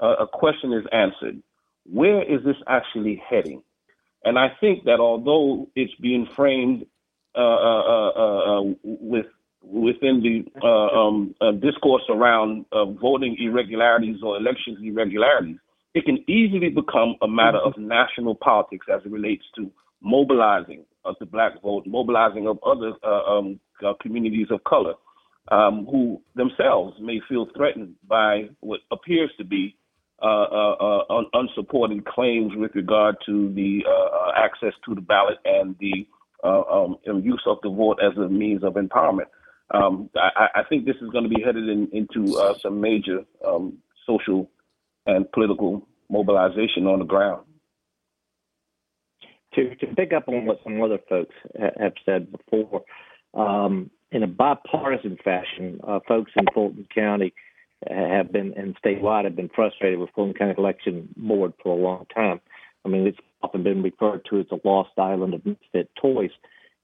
uh, 0.00 0.16
a 0.20 0.26
question 0.26 0.72
is 0.72 0.84
answered. 0.92 1.42
Where 1.84 2.22
is 2.22 2.44
this 2.44 2.56
actually 2.66 3.22
heading? 3.28 3.62
And 4.24 4.38
I 4.38 4.48
think 4.60 4.84
that 4.84 5.00
although 5.00 5.68
it's 5.74 5.94
being 6.00 6.28
framed 6.36 6.86
uh, 7.34 7.38
uh, 7.38 8.10
uh, 8.14 8.60
uh 8.60 8.62
with 8.84 9.26
within 9.62 10.22
the 10.22 10.66
um, 10.66 11.34
discourse 11.60 12.02
around 12.08 12.66
voting 13.00 13.36
irregularities 13.38 14.16
or 14.22 14.36
elections 14.36 14.78
irregularities, 14.82 15.56
it 15.94 16.04
can 16.04 16.18
easily 16.28 16.70
become 16.70 17.16
a 17.22 17.28
matter 17.28 17.58
of 17.58 17.76
national 17.76 18.34
politics 18.34 18.86
as 18.92 19.00
it 19.04 19.10
relates 19.10 19.44
to 19.56 19.70
mobilizing 20.00 20.84
of 21.04 21.14
the 21.20 21.26
black 21.26 21.60
vote, 21.62 21.84
mobilizing 21.86 22.46
of 22.46 22.58
other 22.64 22.92
um, 23.06 23.60
communities 24.00 24.46
of 24.50 24.62
color 24.64 24.94
um, 25.50 25.86
who 25.90 26.20
themselves 26.34 26.96
may 27.00 27.20
feel 27.28 27.46
threatened 27.56 27.94
by 28.08 28.48
what 28.60 28.80
appears 28.90 29.30
to 29.38 29.44
be 29.44 29.76
uh, 30.22 30.26
uh, 30.26 30.76
uh, 30.80 31.04
un- 31.10 31.26
unsupported 31.32 32.04
claims 32.06 32.52
with 32.54 32.70
regard 32.74 33.16
to 33.26 33.52
the 33.54 33.80
uh, 33.88 34.30
access 34.36 34.72
to 34.86 34.94
the 34.94 35.00
ballot 35.00 35.38
and 35.44 35.74
the 35.80 36.06
uh, 36.44 36.62
um, 36.62 36.96
use 37.22 37.42
of 37.46 37.58
the 37.62 37.68
vote 37.68 37.98
as 38.00 38.16
a 38.16 38.28
means 38.28 38.62
of 38.62 38.74
empowerment. 38.74 39.26
Um, 39.72 40.10
I, 40.16 40.48
I, 40.56 40.62
think 40.68 40.84
this 40.84 40.96
is 41.00 41.08
going 41.10 41.24
to 41.24 41.30
be 41.30 41.42
headed 41.42 41.68
in, 41.68 41.88
into 41.92 42.36
uh, 42.36 42.54
some 42.62 42.80
major 42.80 43.24
um, 43.46 43.78
social 44.06 44.50
and 45.06 45.30
political 45.32 45.88
mobilization 46.10 46.86
on 46.86 46.98
the 46.98 47.06
ground. 47.06 47.44
To, 49.54 49.74
to 49.76 49.86
pick 49.94 50.12
up 50.12 50.28
on 50.28 50.44
what 50.44 50.60
some 50.62 50.80
other 50.82 50.98
folks 51.08 51.34
have 51.58 51.94
said 52.04 52.30
before, 52.32 52.82
um, 53.34 53.90
in 54.10 54.22
a 54.22 54.26
bipartisan 54.26 55.16
fashion, 55.24 55.80
uh, 55.86 56.00
folks 56.06 56.32
in 56.36 56.44
Fulton 56.52 56.86
County 56.94 57.32
have 57.90 58.30
been 58.30 58.52
and 58.54 58.76
statewide 58.82 59.24
have 59.24 59.36
been 59.36 59.50
frustrated 59.54 59.98
with 59.98 60.10
Fulton 60.14 60.34
County 60.34 60.54
Election 60.56 61.08
Board 61.16 61.52
for 61.62 61.76
a 61.76 61.80
long 61.80 62.06
time. 62.14 62.40
I 62.84 62.88
mean, 62.88 63.06
it's 63.06 63.18
often 63.42 63.62
been 63.62 63.82
referred 63.82 64.24
to 64.30 64.40
as 64.40 64.46
a 64.50 64.66
lost 64.66 64.90
island 64.98 65.34
of 65.34 65.44
misfit 65.44 65.90
toys 66.00 66.30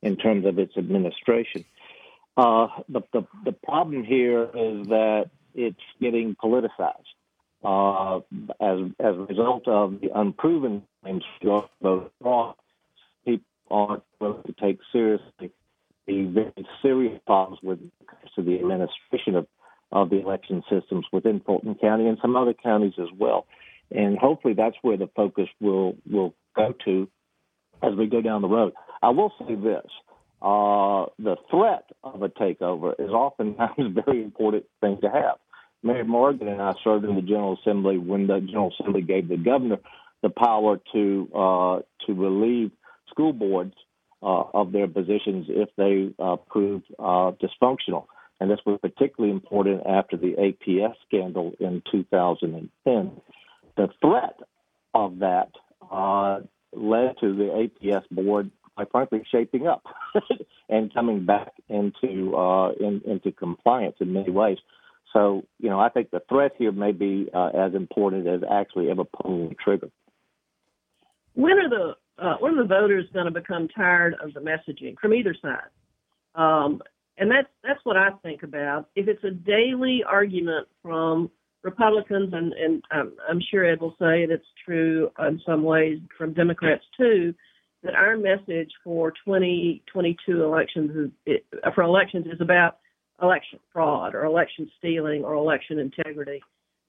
in 0.02 0.16
terms 0.16 0.46
of 0.46 0.58
its 0.58 0.76
administration. 0.76 1.64
Uh, 2.38 2.68
the, 2.88 3.02
the, 3.12 3.26
the 3.44 3.52
problem 3.52 4.04
here 4.04 4.44
is 4.44 4.86
that 4.86 5.24
it's 5.54 5.76
getting 6.00 6.36
politicized. 6.36 6.94
Uh, 7.64 8.20
as 8.60 8.78
as 9.00 9.16
a 9.16 9.26
result 9.28 9.66
of 9.66 10.00
the 10.00 10.08
unproven 10.14 10.84
claims 11.02 11.24
people 11.40 11.68
aren't 13.70 14.02
willing 14.20 14.42
to 14.44 14.52
take 14.52 14.78
seriously 14.92 15.50
the 16.06 16.24
very 16.26 16.66
serious 16.80 17.20
problems 17.26 17.58
with 17.62 17.78
to 18.34 18.42
the 18.42 18.54
administration 18.60 19.34
of, 19.34 19.46
of 19.92 20.08
the 20.10 20.20
election 20.20 20.62
systems 20.70 21.04
within 21.12 21.40
Fulton 21.40 21.74
County 21.74 22.06
and 22.06 22.18
some 22.22 22.36
other 22.36 22.54
counties 22.54 22.94
as 22.98 23.08
well. 23.18 23.46
And 23.90 24.16
hopefully 24.16 24.54
that's 24.54 24.76
where 24.82 24.96
the 24.96 25.08
focus 25.16 25.48
will 25.60 25.96
will 26.08 26.34
go 26.54 26.74
to 26.84 27.08
as 27.82 27.94
we 27.94 28.06
go 28.06 28.20
down 28.20 28.42
the 28.42 28.48
road. 28.48 28.72
I 29.02 29.10
will 29.10 29.32
say 29.40 29.54
this. 29.54 29.86
Uh, 30.40 31.06
the 31.18 31.36
threat 31.50 31.84
of 32.04 32.22
a 32.22 32.28
takeover 32.28 32.94
is 32.98 33.10
oftentimes 33.10 33.72
a 33.78 34.02
very 34.02 34.22
important 34.22 34.64
thing 34.80 34.98
to 35.02 35.10
have. 35.10 35.36
Mary 35.82 36.04
Morgan 36.04 36.48
and 36.48 36.60
I 36.60 36.74
served 36.82 37.04
in 37.04 37.14
the 37.14 37.22
General 37.22 37.58
Assembly 37.60 37.98
when 37.98 38.26
the 38.26 38.40
General 38.40 38.72
Assembly 38.78 39.02
gave 39.02 39.28
the 39.28 39.36
governor 39.36 39.78
the 40.22 40.30
power 40.30 40.78
to 40.92 41.28
uh, 41.34 41.78
to 42.06 42.14
relieve 42.14 42.72
school 43.10 43.32
boards 43.32 43.74
uh, 44.22 44.44
of 44.54 44.72
their 44.72 44.88
positions 44.88 45.46
if 45.48 45.68
they 45.76 46.12
uh, 46.22 46.36
proved 46.36 46.86
uh, 46.98 47.32
dysfunctional. 47.40 48.06
And 48.40 48.50
this 48.50 48.60
was 48.64 48.78
particularly 48.80 49.32
important 49.32 49.82
after 49.86 50.16
the 50.16 50.34
APS 50.38 50.94
scandal 51.06 51.52
in 51.58 51.82
2010. 51.90 53.20
The 53.76 53.88
threat 54.00 54.38
of 54.94 55.18
that 55.20 55.50
uh, 55.90 56.40
led 56.72 57.14
to 57.20 57.34
the 57.34 57.68
APS 57.82 58.02
board, 58.10 58.50
quite 58.78 58.90
frankly, 58.90 59.22
shaping 59.30 59.66
up 59.66 59.82
and 60.68 60.92
coming 60.94 61.24
back 61.24 61.52
into 61.68 62.36
uh, 62.36 62.70
in, 62.72 63.00
into 63.06 63.32
compliance 63.32 63.96
in 64.00 64.12
many 64.12 64.30
ways. 64.30 64.58
So, 65.12 65.42
you 65.58 65.70
know, 65.70 65.80
I 65.80 65.88
think 65.88 66.10
the 66.10 66.22
threat 66.28 66.52
here 66.58 66.70
may 66.70 66.92
be 66.92 67.28
uh, 67.34 67.48
as 67.48 67.74
important 67.74 68.26
as 68.26 68.40
actually 68.48 68.90
ever 68.90 69.04
pulling 69.04 69.48
the 69.48 69.54
trigger. 69.54 69.88
When 71.34 71.58
are 71.58 71.68
the 71.68 71.94
uh, 72.22 72.36
when 72.40 72.54
are 72.54 72.62
the 72.62 72.68
voters 72.68 73.06
going 73.12 73.26
to 73.26 73.32
become 73.32 73.68
tired 73.68 74.14
of 74.22 74.34
the 74.34 74.40
messaging 74.40 74.96
from 75.00 75.14
either 75.14 75.34
side? 75.40 75.70
Um, 76.34 76.82
and 77.16 77.30
that's 77.30 77.48
that's 77.64 77.80
what 77.84 77.96
I 77.96 78.10
think 78.22 78.42
about. 78.42 78.88
If 78.94 79.08
it's 79.08 79.24
a 79.24 79.30
daily 79.30 80.04
argument 80.08 80.68
from 80.82 81.30
Republicans, 81.62 82.32
and, 82.32 82.52
and 82.52 82.84
I'm, 82.92 83.12
I'm 83.28 83.40
sure 83.50 83.64
Ed 83.64 83.80
will 83.80 83.96
say 83.98 84.22
it, 84.22 84.30
it's 84.30 84.46
true 84.64 85.10
in 85.18 85.40
some 85.44 85.64
ways 85.64 85.98
from 86.16 86.32
Democrats 86.32 86.84
too, 86.96 87.34
that 87.82 87.94
our 87.94 88.16
message 88.16 88.70
for 88.82 89.12
2022 89.24 90.42
elections 90.42 91.12
is, 91.26 91.38
for 91.74 91.82
elections 91.82 92.26
is 92.26 92.40
about 92.40 92.78
election 93.22 93.58
fraud 93.72 94.14
or 94.14 94.24
election 94.24 94.70
stealing 94.78 95.24
or 95.24 95.34
election 95.34 95.78
integrity. 95.78 96.40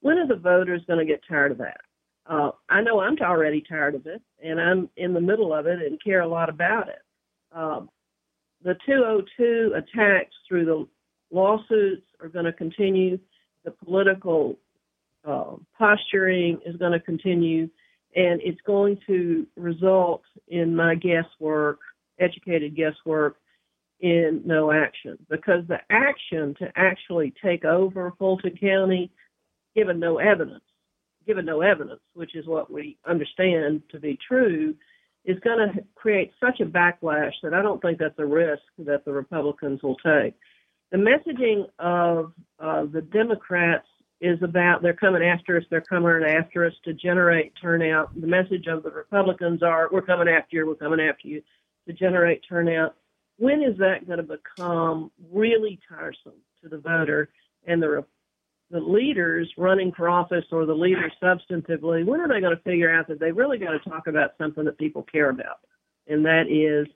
When 0.02 0.18
are 0.18 0.28
the 0.28 0.36
voters 0.36 0.82
going 0.88 1.00
to 1.00 1.06
get 1.06 1.22
tired 1.28 1.52
of 1.52 1.58
that? 1.60 1.82
Uh, 2.26 2.52
I 2.70 2.82
know 2.82 3.00
I'm 3.00 3.18
already 3.20 3.64
tired 3.68 3.96
of 3.96 4.06
it, 4.06 4.22
and 4.44 4.62
I'm 4.62 4.90
in 4.98 5.14
the 5.14 5.22
middle 5.22 5.54
of 5.54 5.66
it 5.66 5.80
and 5.82 6.02
care 6.04 6.22
a 6.22 6.28
lot 6.28 6.50
about 6.50 6.88
it. 6.88 7.02
Um, 7.52 7.90
the 8.64 8.76
202 8.86 9.74
attacks 9.76 10.36
through 10.48 10.66
the 10.66 10.88
lawsuits 11.32 12.06
are 12.22 12.30
going 12.30 12.46
to 12.46 12.54
continue. 12.54 13.18
The 13.66 13.72
political 13.72 14.60
uh, 15.26 15.56
posturing 15.78 16.60
is 16.66 16.76
going 16.76 16.92
to 16.92 17.00
continue, 17.00 17.70
And 18.16 18.42
it's 18.44 18.62
going 18.66 19.00
to 19.08 19.46
result 19.56 20.24
in 20.48 20.76
my 20.76 20.96
guesswork, 20.96 21.80
educated 22.20 22.76
guesswork, 22.76 23.38
in 24.00 24.42
no 24.46 24.72
action 24.72 25.18
because 25.30 25.64
the 25.68 25.80
action 25.90 26.56
to 26.60 26.72
actually 26.76 27.34
take 27.44 27.66
over 27.66 28.14
Fulton 28.18 28.56
County, 28.58 29.12
given 29.76 30.00
no 30.00 30.18
evidence, 30.20 30.64
given 31.28 31.46
no 31.46 31.62
evidence, 31.62 32.00
which 32.14 32.36
is 32.36 32.48
what 32.48 32.72
we 32.72 32.98
understand 33.06 33.82
to 33.92 34.00
be 34.00 34.18
true, 34.26 34.74
is 35.26 35.38
going 35.42 35.60
to 35.60 35.84
create 35.96 36.32
such 36.40 36.62
a 36.62 36.66
backlash 36.66 37.34
that 37.44 37.54
I 37.54 37.62
don't 37.62 37.82
think 37.82 38.00
that's 38.00 38.18
a 38.20 38.26
risk 38.26 38.64
that 38.80 39.04
the 39.04 39.12
Republicans 39.12 39.84
will 39.84 39.98
take. 39.98 40.34
The 40.92 40.98
messaging 40.98 41.66
of 41.78 42.32
uh, 42.58 42.86
the 42.92 43.02
Democrats 43.02 43.88
is 44.22 44.42
about 44.44 44.82
they're 44.82 44.94
coming 44.94 45.24
after 45.24 45.58
us, 45.58 45.64
they're 45.70 45.82
coming 45.82 46.24
after 46.24 46.66
us 46.66 46.74
to 46.84 46.94
generate 46.94 47.54
turnout. 47.62 48.20
The 48.20 48.28
message 48.28 48.68
of 48.68 48.84
the 48.84 48.92
Republicans 48.92 49.64
are 49.64 49.90
we're 49.92 50.02
coming 50.02 50.28
after 50.28 50.58
you, 50.58 50.68
we're 50.68 50.76
coming 50.76 51.00
after 51.00 51.28
you 51.28 51.42
to 51.88 51.94
generate 51.94 52.44
turnout. 52.48 52.96
When 53.38 53.64
is 53.64 53.78
that 53.78 54.06
going 54.06 54.18
to 54.18 54.24
become 54.24 55.12
really 55.32 55.80
tiresome 55.88 56.42
to 56.62 56.70
the 56.70 56.78
voter 56.78 57.30
and 57.66 57.82
the 57.82 58.06
the 58.72 58.80
leaders 58.80 59.52
running 59.58 59.92
for 59.98 60.08
office 60.10 60.46
or 60.52 60.66
the 60.66 60.74
leaders 60.74 61.12
substantively? 61.24 62.06
When 62.06 62.20
are 62.22 62.28
they 62.28 62.42
going 62.42 62.56
to 62.56 62.64
figure 62.64 62.94
out 62.94 63.08
that 63.08 63.20
they 63.20 63.32
really 63.32 63.58
got 63.58 63.72
to 63.72 63.90
talk 63.90 64.08
about 64.08 64.32
something 64.38 64.66
that 64.66 64.78
people 64.78 65.04
care 65.12 65.30
about, 65.30 65.60
and 66.08 66.26
that 66.26 66.44
is 66.50 66.88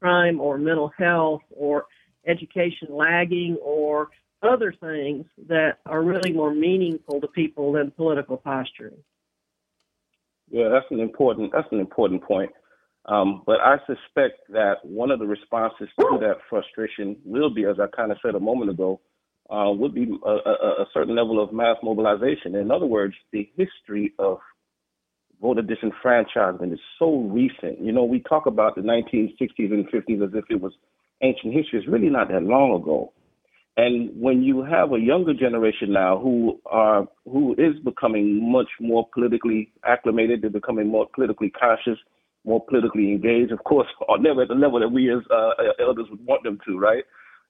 crime 0.00 0.40
or 0.40 0.58
mental 0.58 0.90
health 0.98 1.42
or 1.50 1.86
education 2.26 2.88
lagging 2.90 3.56
or 3.62 4.08
other 4.42 4.74
things 4.80 5.26
that 5.48 5.78
are 5.86 6.02
really 6.02 6.32
more 6.32 6.54
meaningful 6.54 7.20
to 7.20 7.28
people 7.28 7.72
than 7.72 7.90
political 7.90 8.36
posturing. 8.36 9.02
Yeah, 10.50 10.68
that's 10.68 10.86
an 10.90 11.00
important 11.00 11.52
that's 11.52 11.68
an 11.70 11.80
important 11.80 12.22
point. 12.22 12.50
Um, 13.06 13.42
but 13.46 13.60
I 13.60 13.78
suspect 13.86 14.40
that 14.50 14.84
one 14.84 15.10
of 15.10 15.18
the 15.18 15.26
responses 15.26 15.88
to 15.98 16.18
that 16.20 16.38
frustration 16.48 17.16
will 17.24 17.50
be, 17.50 17.64
as 17.64 17.76
I 17.80 17.86
kind 17.96 18.12
of 18.12 18.18
said 18.22 18.34
a 18.34 18.40
moment 18.40 18.70
ago, 18.70 19.00
uh, 19.48 19.70
would 19.70 19.94
be 19.94 20.06
a, 20.24 20.28
a, 20.28 20.82
a, 20.82 20.86
certain 20.92 21.16
level 21.16 21.42
of 21.42 21.52
mass 21.52 21.76
mobilization. 21.82 22.54
In 22.54 22.70
other 22.70 22.86
words, 22.86 23.14
the 23.32 23.50
history 23.56 24.12
of 24.18 24.38
voter 25.40 25.62
disenfranchisement 25.62 26.72
is 26.72 26.78
so 26.98 27.16
recent. 27.16 27.80
You 27.80 27.90
know, 27.90 28.04
we 28.04 28.20
talk 28.20 28.46
about 28.46 28.76
the 28.76 28.82
1960s 28.82 29.72
and 29.72 29.88
50s 29.88 30.24
as 30.24 30.34
if 30.34 30.44
it 30.50 30.60
was 30.60 30.72
ancient 31.22 31.54
history. 31.54 31.80
It's 31.80 31.88
really 31.88 32.10
not 32.10 32.28
that 32.28 32.42
long 32.42 32.80
ago. 32.80 33.12
And 33.80 34.10
when 34.20 34.42
you 34.42 34.62
have 34.62 34.92
a 34.92 35.00
younger 35.00 35.32
generation 35.32 35.90
now 35.90 36.18
who 36.18 36.60
are 36.66 37.08
who 37.24 37.54
is 37.54 37.78
becoming 37.82 38.52
much 38.52 38.68
more 38.78 39.08
politically 39.14 39.72
acclimated, 39.86 40.42
they're 40.42 40.50
becoming 40.50 40.88
more 40.88 41.06
politically 41.14 41.48
conscious, 41.48 41.98
more 42.44 42.62
politically 42.62 43.10
engaged. 43.10 43.52
Of 43.52 43.64
course, 43.64 43.88
are 44.08 44.18
never 44.18 44.42
at 44.42 44.48
the 44.48 44.54
level 44.54 44.80
that 44.80 44.88
we 44.92 45.10
as 45.10 45.20
uh, 45.34 45.52
elders 45.80 46.08
would 46.10 46.24
want 46.26 46.42
them 46.42 46.58
to, 46.66 46.78
right? 46.78 47.04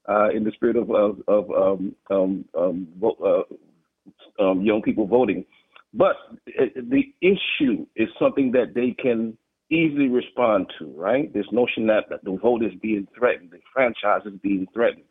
Uh, 0.08 0.28
in 0.30 0.44
the 0.44 0.52
spirit 0.52 0.76
of 0.76 0.88
of, 0.92 1.18
of 1.26 1.50
um, 1.50 1.96
um, 2.10 2.44
um, 2.56 2.86
uh, 3.02 4.42
um, 4.42 4.62
young 4.62 4.82
people 4.82 5.08
voting, 5.08 5.44
but 5.92 6.14
the 6.46 7.02
issue 7.20 7.86
is 7.96 8.08
something 8.20 8.52
that 8.52 8.72
they 8.76 8.94
can 9.02 9.36
easily 9.68 10.08
respond 10.08 10.66
to, 10.78 10.86
right? 10.96 11.32
This 11.34 11.46
notion 11.50 11.88
that 11.88 12.04
the 12.22 12.38
vote 12.40 12.62
is 12.62 12.72
being 12.80 13.08
threatened, 13.18 13.50
the 13.50 13.58
franchise 13.74 14.22
is 14.26 14.38
being 14.42 14.68
threatened. 14.72 15.04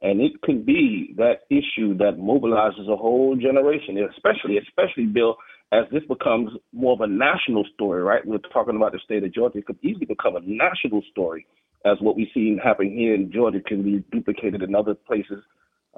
And 0.00 0.20
it 0.20 0.40
could 0.42 0.64
be 0.64 1.14
that 1.16 1.40
issue 1.50 1.96
that 1.98 2.18
mobilizes 2.18 2.88
a 2.90 2.96
whole 2.96 3.34
generation, 3.36 3.98
especially, 4.14 4.58
especially, 4.58 5.06
Bill, 5.06 5.36
as 5.72 5.84
this 5.92 6.04
becomes 6.08 6.50
more 6.72 6.92
of 6.92 7.00
a 7.00 7.06
national 7.06 7.64
story, 7.74 8.02
right? 8.02 8.24
We're 8.24 8.38
talking 8.38 8.76
about 8.76 8.92
the 8.92 9.00
state 9.04 9.24
of 9.24 9.34
Georgia. 9.34 9.58
It 9.58 9.66
could 9.66 9.78
easily 9.82 10.06
become 10.06 10.36
a 10.36 10.40
national 10.40 11.02
story, 11.10 11.46
as 11.84 11.96
what 12.00 12.16
we've 12.16 12.28
seen 12.32 12.60
happen 12.62 12.90
here 12.90 13.14
in 13.14 13.32
Georgia 13.32 13.60
can 13.60 13.82
be 13.82 14.04
duplicated 14.12 14.62
in 14.62 14.74
other 14.74 14.94
places 14.94 15.42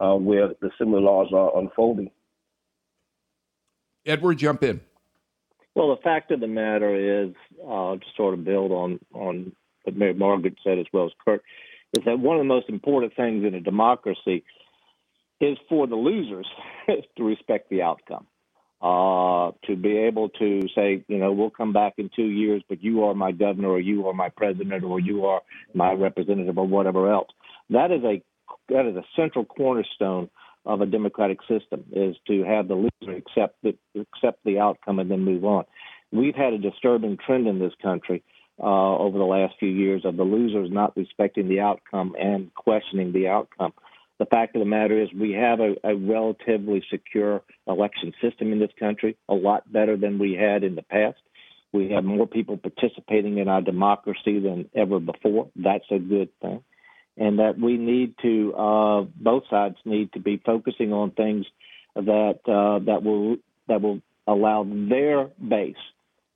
uh, 0.00 0.14
where 0.14 0.48
the 0.48 0.70
similar 0.78 1.00
laws 1.00 1.28
are 1.34 1.56
unfolding. 1.58 2.10
Edward, 4.06 4.38
jump 4.38 4.62
in. 4.62 4.80
Well, 5.74 5.94
the 5.94 6.02
fact 6.02 6.30
of 6.30 6.40
the 6.40 6.48
matter 6.48 7.24
is, 7.26 7.34
uh, 7.62 7.96
to 7.96 8.00
sort 8.16 8.34
of 8.34 8.44
build 8.44 8.72
on 8.72 8.98
on 9.14 9.52
what 9.84 9.96
Mary 9.96 10.14
Margaret 10.14 10.54
said 10.64 10.78
as 10.78 10.86
well 10.92 11.06
as 11.06 11.12
Kurt, 11.24 11.42
is 11.96 12.04
that 12.04 12.18
one 12.18 12.36
of 12.36 12.40
the 12.40 12.48
most 12.48 12.68
important 12.68 13.14
things 13.16 13.44
in 13.44 13.54
a 13.54 13.60
democracy 13.60 14.44
is 15.40 15.56
for 15.68 15.86
the 15.86 15.96
losers 15.96 16.46
to 17.16 17.24
respect 17.24 17.70
the 17.70 17.82
outcome. 17.82 18.26
Uh, 18.82 19.52
to 19.66 19.76
be 19.76 19.94
able 19.98 20.30
to 20.30 20.62
say, 20.74 21.04
you 21.06 21.18
know, 21.18 21.32
we'll 21.32 21.50
come 21.50 21.70
back 21.70 21.94
in 21.98 22.08
two 22.16 22.24
years, 22.24 22.62
but 22.66 22.82
you 22.82 23.04
are 23.04 23.14
my 23.14 23.30
governor, 23.30 23.68
or 23.68 23.80
you 23.80 24.08
are 24.08 24.14
my 24.14 24.30
president, 24.30 24.82
or 24.84 24.98
you 24.98 25.26
are 25.26 25.42
my 25.74 25.92
representative, 25.92 26.56
or 26.56 26.66
whatever 26.66 27.12
else. 27.12 27.28
That 27.68 27.90
is 27.90 28.02
a 28.04 28.22
that 28.70 28.86
is 28.86 28.96
a 28.96 29.04
central 29.14 29.44
cornerstone 29.44 30.30
of 30.64 30.80
a 30.80 30.86
democratic 30.86 31.40
system 31.42 31.84
is 31.92 32.16
to 32.26 32.42
have 32.44 32.68
the 32.68 32.74
loser 32.74 33.16
accept 33.16 33.56
the 33.62 33.76
accept 34.00 34.42
the 34.44 34.58
outcome 34.58 34.98
and 34.98 35.10
then 35.10 35.20
move 35.20 35.44
on. 35.44 35.64
We've 36.10 36.34
had 36.34 36.54
a 36.54 36.58
disturbing 36.58 37.18
trend 37.18 37.46
in 37.46 37.58
this 37.58 37.72
country 37.82 38.22
uh, 38.62 38.98
over 38.98 39.18
the 39.18 39.24
last 39.24 39.54
few 39.58 39.68
years 39.68 40.04
of 40.04 40.16
the 40.16 40.22
losers 40.22 40.70
not 40.70 40.96
respecting 40.96 41.48
the 41.48 41.60
outcome 41.60 42.14
and 42.18 42.54
questioning 42.54 43.12
the 43.12 43.28
outcome. 43.28 43.72
The 44.18 44.26
fact 44.26 44.54
of 44.54 44.60
the 44.60 44.66
matter 44.66 45.00
is, 45.00 45.08
we 45.12 45.32
have 45.32 45.60
a, 45.60 45.76
a 45.82 45.96
relatively 45.96 46.84
secure 46.90 47.42
election 47.66 48.12
system 48.20 48.52
in 48.52 48.58
this 48.58 48.70
country, 48.78 49.16
a 49.28 49.34
lot 49.34 49.72
better 49.72 49.96
than 49.96 50.18
we 50.18 50.34
had 50.34 50.62
in 50.62 50.74
the 50.74 50.82
past. 50.82 51.18
We 51.72 51.90
have 51.92 52.04
more 52.04 52.26
people 52.26 52.58
participating 52.58 53.38
in 53.38 53.48
our 53.48 53.62
democracy 53.62 54.38
than 54.40 54.68
ever 54.74 55.00
before. 55.00 55.48
That's 55.56 55.84
a 55.90 55.98
good 55.98 56.28
thing. 56.42 56.62
And 57.16 57.38
that 57.38 57.58
we 57.58 57.78
need 57.78 58.14
to, 58.22 58.54
uh, 58.54 59.02
both 59.16 59.44
sides 59.48 59.76
need 59.84 60.12
to 60.12 60.20
be 60.20 60.42
focusing 60.44 60.92
on 60.92 61.12
things 61.12 61.46
that 61.94 62.40
uh, 62.46 62.84
that 62.84 63.02
will 63.02 63.36
that 63.68 63.80
will 63.80 64.00
allow 64.26 64.64
their 64.64 65.26
base 65.26 65.74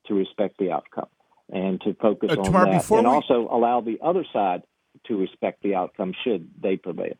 to 0.07 0.13
respect 0.13 0.57
the 0.57 0.71
outcome 0.71 1.07
and 1.51 1.79
to 1.81 1.93
focus 1.95 2.31
uh, 2.31 2.39
on 2.39 2.45
Tamar, 2.45 2.65
that, 2.65 2.89
and 2.91 3.07
we... 3.07 3.13
also 3.13 3.47
allow 3.51 3.81
the 3.81 3.99
other 4.03 4.25
side 4.33 4.63
to 5.07 5.17
respect 5.17 5.61
the 5.63 5.75
outcome 5.75 6.13
should 6.23 6.49
they 6.61 6.77
prevail. 6.77 7.13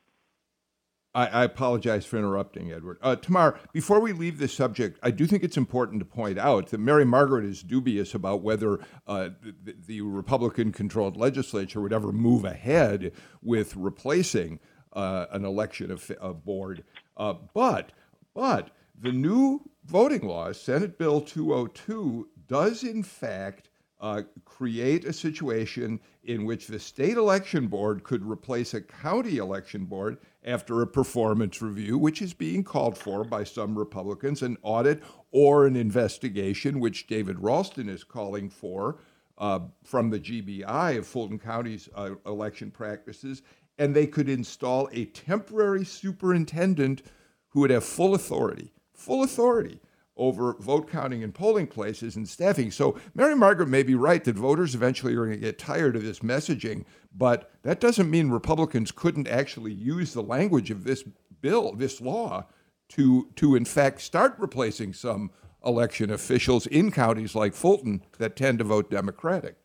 I, 1.16 1.28
I 1.28 1.44
apologize 1.46 2.06
for 2.06 2.18
interrupting, 2.18 2.72
Edward. 2.72 2.98
Uh, 3.02 3.16
Tamar, 3.16 3.58
before 3.72 4.02
we 4.02 4.12
leave 4.12 4.38
this 4.38 4.54
subject, 4.54 5.00
I 5.02 5.12
do 5.12 5.26
think 5.26 5.44
it's 5.44 5.56
important 5.56 6.00
to 6.00 6.06
point 6.06 6.38
out 6.38 6.68
that 6.68 6.80
Mary 6.80 7.06
Margaret 7.06 7.46
is 7.46 7.64
dubious 7.64 8.14
about 8.14 8.42
whether 8.42 8.80
uh, 9.08 9.30
the, 9.42 9.76
the 9.88 10.02
Republican 10.02 10.74
controlled 10.74 11.16
legislature 11.16 11.80
would 11.80 11.94
ever 11.94 12.12
move 12.12 12.44
ahead 12.44 13.14
with 13.42 13.76
replacing 13.78 14.60
uh, 14.92 15.28
an 15.32 15.46
election 15.46 15.90
of, 15.90 16.12
of 16.20 16.44
board. 16.44 16.84
Uh, 17.16 17.36
but, 17.54 17.94
but 18.34 18.72
the 19.00 19.12
new 19.12 19.62
voting 19.86 20.28
law, 20.28 20.52
Senate 20.52 20.98
Bill 20.98 21.22
202, 21.22 22.28
does 22.48 22.84
in 22.84 23.04
fact 23.04 23.70
uh, 24.06 24.22
create 24.46 25.04
a 25.04 25.12
situation 25.12 26.00
in 26.26 26.46
which 26.46 26.68
the 26.68 26.78
state 26.78 27.18
election 27.18 27.66
board 27.66 28.04
could 28.04 28.24
replace 28.24 28.76
a 28.76 28.82
county 28.82 29.38
election 29.38 29.84
board 29.84 30.20
after 30.44 30.84
a 30.84 30.88
performance 30.88 31.60
review, 31.60 31.98
which 31.98 32.22
is 32.22 32.32
being 32.32 32.64
called 32.64 32.96
for 32.96 33.24
by 33.24 33.44
some 33.44 33.76
Republicans, 33.76 34.44
an 34.44 34.58
audit 34.62 35.02
or 35.32 35.66
an 35.66 35.76
investigation, 35.76 36.80
which 36.80 37.08
David 37.08 37.40
Ralston 37.40 37.90
is 37.90 38.04
calling 38.04 38.48
for 38.48 39.00
uh, 39.40 39.62
from 39.84 40.12
the 40.12 40.20
GBI 40.20 41.00
of 41.00 41.08
Fulton 41.08 41.40
County's 41.40 41.90
uh, 41.96 42.12
election 42.28 42.70
practices. 42.70 43.42
And 43.80 43.96
they 43.96 44.06
could 44.06 44.30
install 44.30 44.88
a 44.92 45.06
temporary 45.06 45.84
superintendent 45.84 47.02
who 47.48 47.62
would 47.62 47.72
have 47.72 47.84
full 47.84 48.14
authority, 48.14 48.72
full 48.94 49.24
authority 49.24 49.80
over 50.18 50.54
vote 50.60 50.90
counting 50.90 51.24
and 51.24 51.34
polling 51.34 51.68
places 51.68 52.16
and 52.16 52.28
staffing. 52.28 52.72
So 52.72 52.98
Mary 53.14 53.36
Margaret 53.36 53.68
may 53.68 53.84
be 53.84 53.96
right 53.96 54.24
that 54.24 54.36
voters 54.36 54.76
eventually 54.76 55.14
are 55.14 55.26
going 55.26 55.32
to 55.32 55.38
get 55.38 55.60
tired 55.60 55.96
of 55.96 56.04
this 56.04 56.20
messaging, 56.20 56.86
but 57.16 57.52
that 57.64 57.80
doesn't 57.80 58.10
mean 58.10 58.30
Republicans 58.30 58.92
couldn't 58.92 59.28
actually 59.28 59.74
use 59.74 60.14
the 60.14 60.24
language 60.24 60.72
of 60.72 60.84
this 60.84 61.04
bill, 61.42 61.74
this 61.74 62.00
law, 62.00 62.46
to 62.90 63.30
to 63.36 63.56
in 63.56 63.66
fact 63.66 64.02
start 64.02 64.36
replacing 64.38 64.94
some 64.94 65.32
election 65.66 66.12
officials 66.12 66.68
in 66.68 66.92
counties 66.92 67.36
like 67.36 67.54
Fulton 67.54 68.02
that 68.20 68.36
tend 68.36 68.60
to 68.60 68.64
vote 68.64 68.92
Democratic. 68.92 69.56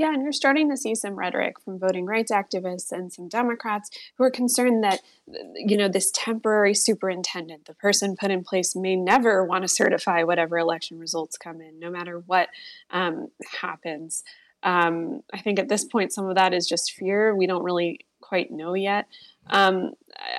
Yeah, 0.00 0.14
and 0.14 0.22
you're 0.22 0.32
starting 0.32 0.70
to 0.70 0.78
see 0.78 0.94
some 0.94 1.14
rhetoric 1.14 1.60
from 1.60 1.78
voting 1.78 2.06
rights 2.06 2.32
activists 2.32 2.90
and 2.90 3.12
some 3.12 3.28
Democrats 3.28 3.90
who 4.16 4.24
are 4.24 4.30
concerned 4.30 4.82
that, 4.82 5.02
you 5.54 5.76
know, 5.76 5.88
this 5.88 6.10
temporary 6.10 6.72
superintendent, 6.72 7.66
the 7.66 7.74
person 7.74 8.16
put 8.16 8.30
in 8.30 8.42
place, 8.42 8.74
may 8.74 8.96
never 8.96 9.44
want 9.44 9.62
to 9.62 9.68
certify 9.68 10.22
whatever 10.22 10.56
election 10.56 10.98
results 10.98 11.36
come 11.36 11.60
in, 11.60 11.78
no 11.78 11.90
matter 11.90 12.18
what 12.18 12.48
um, 12.90 13.28
happens. 13.60 14.24
Um, 14.62 15.22
I 15.34 15.38
think 15.40 15.58
at 15.58 15.68
this 15.68 15.84
point, 15.84 16.14
some 16.14 16.30
of 16.30 16.36
that 16.36 16.54
is 16.54 16.66
just 16.66 16.92
fear. 16.92 17.36
We 17.36 17.46
don't 17.46 17.62
really 17.62 18.00
quite 18.22 18.50
know 18.50 18.72
yet. 18.72 19.06
Um, 19.48 19.92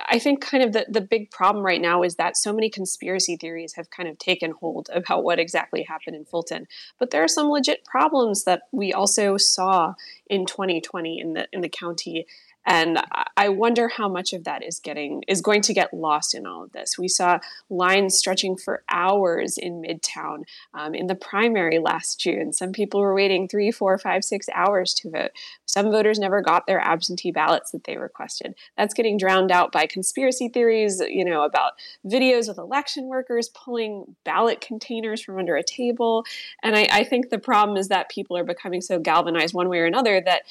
I 0.08 0.18
think 0.18 0.40
kind 0.40 0.62
of 0.62 0.72
the, 0.72 0.86
the 0.88 1.00
big 1.00 1.30
problem 1.30 1.64
right 1.64 1.80
now 1.80 2.02
is 2.02 2.16
that 2.16 2.36
so 2.36 2.52
many 2.52 2.70
conspiracy 2.70 3.36
theories 3.36 3.74
have 3.74 3.90
kind 3.90 4.08
of 4.08 4.18
taken 4.18 4.52
hold 4.52 4.88
about 4.94 5.24
what 5.24 5.38
exactly 5.38 5.82
happened 5.82 6.16
in 6.16 6.24
Fulton. 6.24 6.66
But 6.98 7.10
there 7.10 7.22
are 7.22 7.28
some 7.28 7.48
legit 7.48 7.84
problems 7.84 8.44
that 8.44 8.62
we 8.70 8.92
also 8.92 9.36
saw 9.36 9.94
in 10.26 10.46
2020 10.46 11.20
in 11.20 11.32
the 11.34 11.48
in 11.52 11.62
the 11.62 11.68
county 11.68 12.26
and 12.64 13.00
i 13.36 13.48
wonder 13.48 13.88
how 13.88 14.08
much 14.08 14.32
of 14.32 14.44
that 14.44 14.62
is 14.62 14.78
getting 14.78 15.22
is 15.28 15.40
going 15.40 15.62
to 15.62 15.72
get 15.72 15.92
lost 15.94 16.34
in 16.34 16.46
all 16.46 16.64
of 16.64 16.72
this. 16.72 16.98
We 16.98 17.08
saw 17.08 17.38
lines 17.70 18.18
stretching 18.18 18.56
for 18.56 18.82
hours 18.90 19.58
in 19.58 19.82
midtown 19.82 20.44
um, 20.74 20.94
in 20.94 21.06
the 21.06 21.14
primary 21.14 21.78
last 21.78 22.20
june. 22.20 22.52
Some 22.52 22.72
people 22.72 23.00
were 23.00 23.14
waiting 23.14 23.48
three 23.48 23.70
four 23.70 23.96
five 23.98 24.24
six 24.24 24.46
hours 24.54 24.94
to 24.94 25.10
vote. 25.10 25.30
Some 25.66 25.90
voters 25.90 26.18
never 26.18 26.42
got 26.42 26.66
their 26.66 26.80
absentee 26.80 27.32
ballots 27.32 27.70
that 27.70 27.84
they 27.84 27.96
requested. 27.96 28.54
That's 28.76 28.94
getting 28.94 29.16
drowned 29.16 29.50
out 29.50 29.72
by 29.72 29.86
conspiracy 29.86 30.48
theories 30.48 31.00
you 31.00 31.24
know 31.24 31.42
about 31.44 31.72
videos 32.06 32.48
with 32.48 32.58
election 32.58 33.06
workers 33.06 33.48
pulling 33.48 34.16
ballot 34.24 34.60
containers 34.60 35.22
from 35.22 35.38
under 35.38 35.56
a 35.56 35.62
table. 35.62 36.24
And 36.62 36.76
I, 36.76 36.88
I 36.90 37.04
think 37.04 37.30
the 37.30 37.38
problem 37.38 37.76
is 37.76 37.88
that 37.88 38.10
people 38.10 38.36
are 38.36 38.44
becoming 38.44 38.80
so 38.80 38.98
galvanized 38.98 39.54
one 39.54 39.68
way 39.68 39.78
or 39.78 39.86
another 39.86 40.20
that 40.20 40.42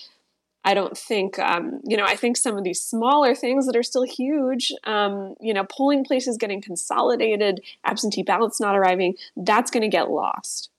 I 0.63 0.73
don't 0.73 0.95
think, 0.95 1.39
um, 1.39 1.79
you 1.83 1.97
know, 1.97 2.05
I 2.05 2.15
think 2.15 2.37
some 2.37 2.57
of 2.57 2.63
these 2.63 2.81
smaller 2.81 3.33
things 3.33 3.65
that 3.65 3.75
are 3.75 3.83
still 3.83 4.03
huge, 4.03 4.71
um, 4.83 5.35
you 5.41 5.53
know, 5.53 5.65
polling 5.65 6.03
places 6.03 6.37
getting 6.37 6.61
consolidated, 6.61 7.61
absentee 7.83 8.23
ballots 8.23 8.59
not 8.59 8.77
arriving, 8.77 9.15
that's 9.35 9.71
going 9.71 9.81
to 9.81 9.87
get 9.87 10.11
lost. 10.11 10.69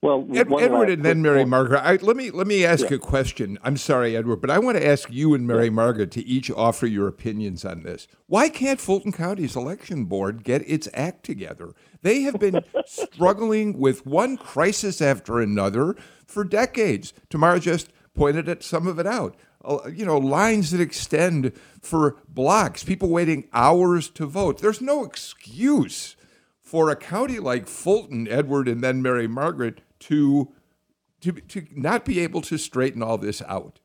Well, 0.00 0.26
Ed, 0.34 0.52
Edward 0.52 0.90
and 0.90 1.04
then 1.04 1.22
Mary 1.22 1.44
Margaret. 1.44 1.80
I, 1.80 1.94
let 1.96 2.16
me 2.16 2.32
let 2.32 2.48
me 2.48 2.64
ask 2.64 2.90
yeah. 2.90 2.96
a 2.96 2.98
question. 2.98 3.56
I'm 3.62 3.76
sorry, 3.76 4.16
Edward, 4.16 4.40
but 4.40 4.50
I 4.50 4.58
want 4.58 4.76
to 4.76 4.84
ask 4.84 5.08
you 5.12 5.32
and 5.32 5.46
Mary 5.46 5.66
yeah. 5.66 5.70
Margaret 5.70 6.10
to 6.12 6.26
each 6.26 6.50
offer 6.50 6.86
your 6.86 7.06
opinions 7.06 7.64
on 7.64 7.84
this. 7.84 8.08
Why 8.26 8.48
can't 8.48 8.80
Fulton 8.80 9.12
County's 9.12 9.54
election 9.54 10.06
board 10.06 10.42
get 10.42 10.68
its 10.68 10.88
act 10.92 11.24
together? 11.24 11.74
They 12.02 12.22
have 12.22 12.40
been 12.40 12.64
struggling 12.86 13.78
with 13.78 14.04
one 14.04 14.36
crisis 14.36 15.00
after 15.00 15.40
another 15.40 15.94
for 16.26 16.42
decades. 16.42 17.12
Tamara 17.30 17.60
just 17.60 17.92
pointed 18.14 18.48
at 18.48 18.62
some 18.62 18.86
of 18.86 18.98
it 18.98 19.06
out. 19.06 19.36
Uh, 19.64 19.78
you 19.92 20.04
know, 20.04 20.18
lines 20.18 20.70
that 20.70 20.80
extend 20.80 21.52
for 21.80 22.16
blocks, 22.28 22.82
people 22.82 23.08
waiting 23.08 23.48
hours 23.52 24.08
to 24.10 24.26
vote. 24.26 24.58
There's 24.58 24.80
no 24.80 25.04
excuse 25.04 26.16
for 26.60 26.90
a 26.90 26.96
county 26.96 27.38
like 27.38 27.68
Fulton, 27.68 28.26
Edward, 28.28 28.66
and 28.66 28.82
then 28.82 29.02
Mary 29.02 29.28
Margaret 29.28 29.80
to 30.00 30.52
to 31.20 31.32
to 31.32 31.66
not 31.74 32.04
be 32.04 32.18
able 32.20 32.40
to 32.42 32.58
straighten 32.58 33.02
all 33.02 33.18
this 33.18 33.42
out. 33.42 33.78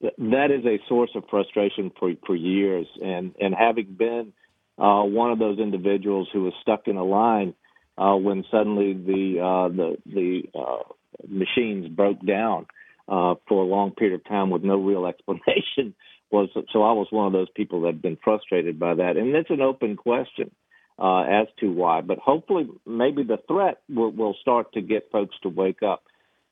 That 0.00 0.50
is 0.50 0.64
a 0.64 0.78
source 0.88 1.10
of 1.14 1.24
frustration 1.30 1.90
for 1.98 2.12
for 2.26 2.36
years, 2.36 2.86
and 3.02 3.34
and 3.40 3.54
having 3.54 3.94
been 3.98 4.32
uh, 4.78 5.02
one 5.02 5.30
of 5.30 5.38
those 5.38 5.58
individuals 5.58 6.28
who 6.32 6.42
was 6.42 6.52
stuck 6.60 6.88
in 6.88 6.96
a 6.96 7.04
line 7.04 7.54
uh, 7.96 8.16
when 8.16 8.44
suddenly 8.50 8.92
the 8.92 9.40
uh, 9.40 9.68
the 9.68 9.96
the 10.06 10.42
uh, 10.58 10.82
machines 11.28 11.88
broke 11.88 12.24
down 12.24 12.66
uh, 13.10 13.34
for 13.48 13.62
a 13.62 13.66
long 13.66 13.90
period 13.90 14.14
of 14.14 14.24
time 14.24 14.50
with 14.50 14.62
no 14.62 14.76
real 14.76 15.06
explanation 15.12 15.94
was 16.30 16.48
so 16.54 16.82
I 16.82 16.92
was 16.92 17.08
one 17.10 17.26
of 17.26 17.32
those 17.32 17.50
people 17.54 17.82
that 17.82 17.88
had 17.88 18.02
been 18.02 18.18
frustrated 18.22 18.78
by 18.78 18.94
that, 18.94 19.16
and 19.16 19.34
it's 19.34 19.50
an 19.50 19.60
open 19.60 19.96
question 19.96 20.52
uh, 20.96 21.22
as 21.22 21.48
to 21.58 21.72
why. 21.72 22.02
But 22.02 22.18
hopefully, 22.18 22.68
maybe 22.86 23.24
the 23.24 23.38
threat 23.48 23.78
will, 23.88 24.12
will 24.12 24.36
start 24.40 24.72
to 24.74 24.80
get 24.80 25.10
folks 25.10 25.34
to 25.42 25.48
wake 25.48 25.82
up. 25.82 26.04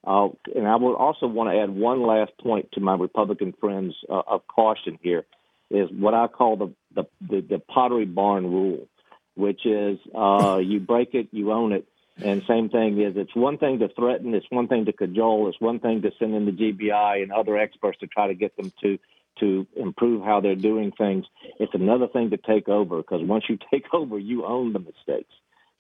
Uh, 0.05 0.29
and 0.55 0.67
I 0.67 0.75
would 0.75 0.95
also 0.95 1.27
want 1.27 1.51
to 1.51 1.61
add 1.61 1.71
one 1.71 2.03
last 2.03 2.33
point 2.41 2.73
to 2.73 2.81
my 2.81 2.95
Republican 2.95 3.55
friends 3.61 3.95
uh, 4.09 4.23
of 4.27 4.47
caution 4.49 4.99
here 5.01 5.25
is 5.71 5.89
what 5.93 6.15
I 6.15 6.27
call 6.27 6.57
the 6.57 6.75
the, 6.95 7.05
the, 7.21 7.41
the 7.49 7.59
pottery 7.59 8.07
barn 8.07 8.51
rule, 8.51 8.89
which 9.35 9.65
is 9.65 9.99
uh, 10.13 10.59
you 10.59 10.81
break 10.81 11.15
it, 11.15 11.29
you 11.31 11.53
own 11.53 11.73
it, 11.73 11.87
and 12.23 12.43
same 12.49 12.69
thing 12.69 13.01
is, 13.01 13.15
it's 13.17 13.35
one 13.35 13.59
thing 13.59 13.79
to 13.79 13.89
threaten, 13.89 14.35
it's 14.35 14.47
one 14.51 14.67
thing 14.67 14.87
to 14.87 14.93
cajole, 14.93 15.49
it's 15.49 15.61
one 15.61 15.79
thing 15.79 16.03
to 16.03 16.11
send 16.19 16.35
in 16.35 16.47
the 16.47 16.53
GBI 16.53 17.23
and 17.23 17.33
other 17.33 17.57
experts 17.57 17.99
to 18.01 18.07
try 18.07 18.27
to 18.27 18.35
get 18.35 18.57
them 18.57 18.73
to 18.83 18.99
to 19.41 19.69
improve 19.77 20.25
how 20.25 20.41
they're 20.41 20.57
doing 20.57 20.91
things. 20.91 21.25
It's 21.61 21.75
another 21.75 22.09
thing 22.09 22.31
to 22.31 22.37
take 22.37 22.69
over 22.69 22.97
because 22.97 23.23
once 23.23 23.45
you 23.49 23.57
take 23.71 23.85
over, 23.93 24.19
you 24.19 24.45
own 24.45 24.73
the 24.73 24.81
mistakes. 24.81 25.33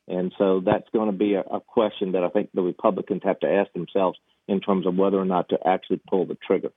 And 0.07 0.33
so 0.38 0.62
that's 0.64 0.88
going 0.92 1.11
to 1.11 1.16
be 1.16 1.35
a, 1.35 1.40
a 1.40 1.61
question 1.61 2.12
that 2.12 2.22
I 2.22 2.29
think 2.29 2.51
the 2.55 2.62
Republicans 2.62 3.22
have 3.24 3.40
to 3.40 3.51
ask 3.51 3.72
themselves 3.72 4.18
in 4.46 4.61
terms 4.61 4.87
of 4.87 4.94
whether 4.94 5.18
or 5.18 5.24
not 5.24 5.48
to 5.51 5.59
actually 5.66 6.01
pull 6.09 6.24
the 6.24 6.38
trigger. 6.46 6.70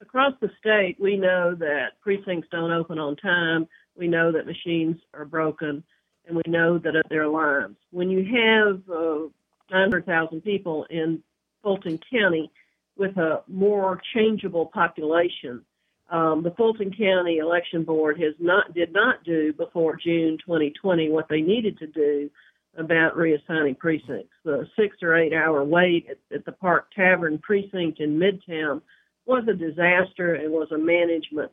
Across 0.00 0.34
the 0.40 0.50
state, 0.60 0.96
we 1.00 1.16
know 1.16 1.56
that 1.56 2.00
precincts 2.00 2.48
don't 2.52 2.70
open 2.70 2.98
on 2.98 3.16
time. 3.16 3.66
We 3.96 4.06
know 4.06 4.30
that 4.30 4.46
machines 4.46 4.96
are 5.12 5.24
broken 5.24 5.82
and 6.28 6.36
we 6.36 6.42
know 6.46 6.78
that 6.78 6.94
there 7.08 7.22
are 7.22 7.28
lines. 7.28 7.76
When 7.90 8.10
you 8.10 8.18
have 8.18 8.82
uh, 8.88 9.28
900,000 9.70 10.42
people 10.42 10.86
in 10.90 11.22
Fulton 11.62 11.98
County 12.12 12.52
with 12.96 13.16
a 13.16 13.42
more 13.48 14.00
changeable 14.14 14.66
population, 14.66 15.62
um, 16.10 16.42
the 16.42 16.52
Fulton 16.52 16.92
County 16.96 17.38
Election 17.38 17.82
Board 17.84 18.20
has 18.20 18.34
not 18.38 18.74
did 18.74 18.92
not 18.92 19.24
do 19.24 19.52
before 19.52 19.96
June 19.96 20.38
2020 20.44 21.10
what 21.10 21.28
they 21.28 21.40
needed 21.40 21.78
to 21.78 21.86
do 21.86 22.30
about 22.76 23.16
reassigning 23.16 23.76
precincts. 23.76 24.32
The 24.44 24.66
six 24.78 24.96
or 25.02 25.16
eight 25.16 25.32
hour 25.32 25.64
wait 25.64 26.06
at, 26.10 26.18
at 26.34 26.44
the 26.44 26.52
Park 26.52 26.88
Tavern 26.94 27.38
precinct 27.38 28.00
in 28.00 28.18
Midtown 28.18 28.80
was 29.26 29.44
a 29.48 29.54
disaster 29.54 30.34
and 30.34 30.52
was 30.52 30.68
a 30.72 30.78
management 30.78 31.52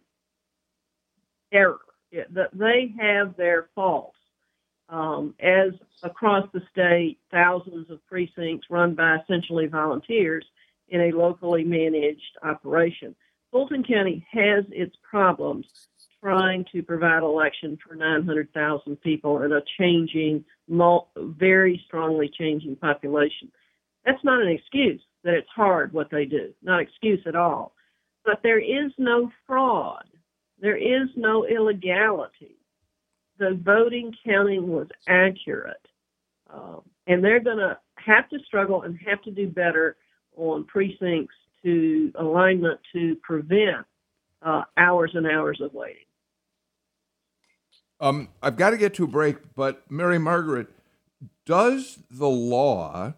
error. 1.52 1.80
It, 2.12 2.34
they 2.34 2.94
have 2.98 3.36
their 3.36 3.68
faults 3.76 4.16
um, 4.90 5.34
as 5.40 5.74
across 6.04 6.48
the 6.54 6.62
state, 6.72 7.18
thousands 7.32 7.90
of 7.90 8.06
precincts 8.08 8.68
run 8.70 8.96
by 8.96 9.18
essentially 9.18 9.68
volunteers 9.68 10.46
in 10.90 11.02
a 11.02 11.12
locally 11.12 11.64
managed 11.64 12.38
operation. 12.44 13.16
Fulton 13.52 13.84
County 13.84 14.26
has 14.32 14.66
its 14.70 14.96
problems 15.10 15.66
trying 16.22 16.66
to 16.72 16.84
provide 16.84 17.24
election 17.24 17.78
for 17.86 17.96
900,000 17.96 19.02
people 19.02 19.44
in 19.44 19.52
a 19.52 19.62
changing, 19.78 20.44
very 21.18 21.82
strongly 21.86 22.30
changing 22.38 22.76
population. 22.76 23.52
That's 24.06 24.24
not 24.24 24.42
an 24.42 24.50
excuse 24.50 25.02
that 25.24 25.34
it's 25.34 25.50
hard 25.56 25.94
what 25.94 26.10
they 26.12 26.26
do, 26.26 26.54
not 26.62 26.82
excuse 26.82 27.22
at 27.26 27.36
all. 27.36 27.74
But 28.24 28.42
there 28.44 28.60
is 28.60 28.92
no 28.98 29.32
fraud. 29.46 30.06
There 30.60 30.78
is 30.78 31.10
no 31.16 31.46
illegality 31.46 32.58
the 33.38 33.60
voting 33.62 34.14
counting 34.26 34.68
was 34.68 34.88
accurate. 35.08 35.86
Um, 36.52 36.82
and 37.08 37.24
they're 37.24 37.40
going 37.40 37.58
to 37.58 37.78
have 37.96 38.30
to 38.30 38.40
struggle 38.46 38.84
and 38.84 38.98
have 39.06 39.22
to 39.24 39.32
do 39.32 39.48
better 39.48 39.98
on 40.36 40.66
precincts 40.66 41.36
to 41.64 42.12
alignment 42.16 42.80
to 42.94 43.16
prevent 43.24 43.86
uh, 44.42 44.64
hours 44.78 45.12
and 45.14 45.26
hours 45.26 45.60
of 45.62 45.74
waiting. 45.74 46.04
Um, 48.00 48.30
I've 48.44 48.58
got 48.58 48.72
to 48.72 48.78
get 48.78 48.94
to 48.96 49.06
a 49.06 49.08
break, 49.08 49.38
but 49.56 49.90
Mary 49.90 50.20
Margaret, 50.20 50.68
does 51.46 52.00
the 52.12 52.28
law, 52.28 53.14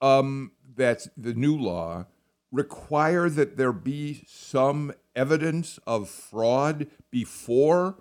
um, 0.00 0.52
that's 0.76 1.08
the 1.16 1.34
new 1.34 1.56
law, 1.56 2.06
require 2.52 3.28
that 3.28 3.56
there 3.56 3.72
be 3.72 4.24
some 4.26 4.92
evidence 5.14 5.78
of 5.86 6.08
fraud 6.08 6.86
before 7.10 7.96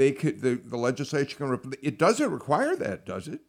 they 0.00 0.12
could 0.12 0.40
the, 0.40 0.54
the 0.54 0.78
legislature 0.78 1.36
can 1.36 1.74
it 1.82 1.98
doesn't 1.98 2.30
require 2.30 2.74
that 2.74 3.04
does 3.04 3.28
it? 3.28 3.40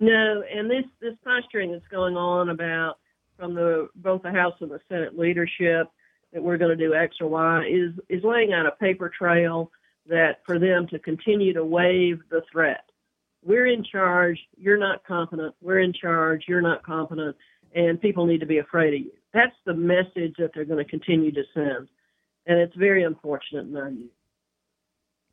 No 0.00 0.42
and 0.52 0.68
this 0.68 0.84
this 1.00 1.14
posturing 1.24 1.70
that's 1.70 1.86
going 1.88 2.16
on 2.16 2.48
about 2.48 2.96
from 3.38 3.54
the 3.54 3.88
both 3.94 4.22
the 4.22 4.32
house 4.32 4.54
and 4.60 4.72
the 4.72 4.80
senate 4.88 5.16
leadership 5.16 5.86
that 6.32 6.42
we're 6.42 6.56
going 6.56 6.76
to 6.76 6.88
do 6.88 6.94
x 6.94 7.16
or 7.20 7.28
y 7.28 7.64
is 7.70 7.92
is 8.08 8.24
laying 8.24 8.52
out 8.52 8.66
a 8.66 8.72
paper 8.72 9.08
trail 9.16 9.70
that 10.08 10.40
for 10.44 10.58
them 10.58 10.88
to 10.88 10.98
continue 10.98 11.52
to 11.52 11.64
waive 11.64 12.18
the 12.30 12.42
threat. 12.50 12.82
We're 13.44 13.68
in 13.68 13.84
charge 13.84 14.40
you're 14.56 14.78
not 14.78 15.04
competent 15.04 15.54
we're 15.62 15.78
in 15.78 15.92
charge 15.92 16.46
you're 16.48 16.60
not 16.60 16.82
competent 16.82 17.36
and 17.72 18.00
people 18.00 18.26
need 18.26 18.40
to 18.40 18.46
be 18.46 18.58
afraid 18.58 18.94
of 18.94 19.00
you. 19.00 19.12
That's 19.32 19.54
the 19.64 19.74
message 19.74 20.34
that 20.38 20.50
they're 20.52 20.64
going 20.64 20.84
to 20.84 20.90
continue 20.90 21.30
to 21.30 21.44
send 21.54 21.86
and 22.46 22.58
it's 22.58 22.74
very 22.74 23.04
unfortunate 23.04 23.66
view 23.66 24.10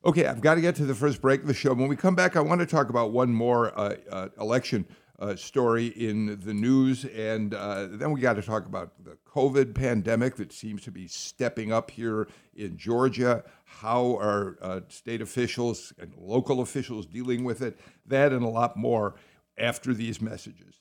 Okay, 0.07 0.25
I've 0.25 0.39
got 0.39 0.55
to 0.55 0.61
get 0.61 0.73
to 0.75 0.85
the 0.85 0.95
first 0.95 1.21
break 1.21 1.41
of 1.41 1.47
the 1.47 1.53
show. 1.53 1.73
When 1.73 1.89
we 1.89 1.97
come 1.97 2.15
back, 2.15 2.37
I 2.37 2.39
want 2.39 2.61
to 2.61 2.65
talk 2.65 2.89
about 2.89 3.11
one 3.11 3.33
more 3.33 3.77
uh, 3.77 3.97
uh, 4.09 4.29
election 4.39 4.87
uh, 5.19 5.35
story 5.35 5.87
in 5.87 6.39
the 6.45 6.53
news, 6.53 7.03
and 7.03 7.53
uh, 7.53 7.87
then 7.91 8.13
we 8.13 8.21
got 8.21 8.37
to 8.37 8.41
talk 8.41 8.65
about 8.67 8.93
the 9.03 9.17
COVID 9.27 9.75
pandemic 9.75 10.37
that 10.37 10.53
seems 10.53 10.81
to 10.83 10.91
be 10.91 11.09
stepping 11.09 11.73
up 11.73 11.91
here 11.91 12.29
in 12.55 12.77
Georgia. 12.77 13.43
How 13.65 14.15
are 14.15 14.57
uh, 14.61 14.79
state 14.87 15.21
officials 15.21 15.91
and 15.99 16.13
local 16.17 16.61
officials 16.61 17.05
dealing 17.05 17.43
with 17.43 17.61
it? 17.61 17.77
That 18.05 18.31
and 18.31 18.45
a 18.45 18.49
lot 18.49 18.77
more 18.77 19.15
after 19.57 19.93
these 19.93 20.21
messages. 20.21 20.79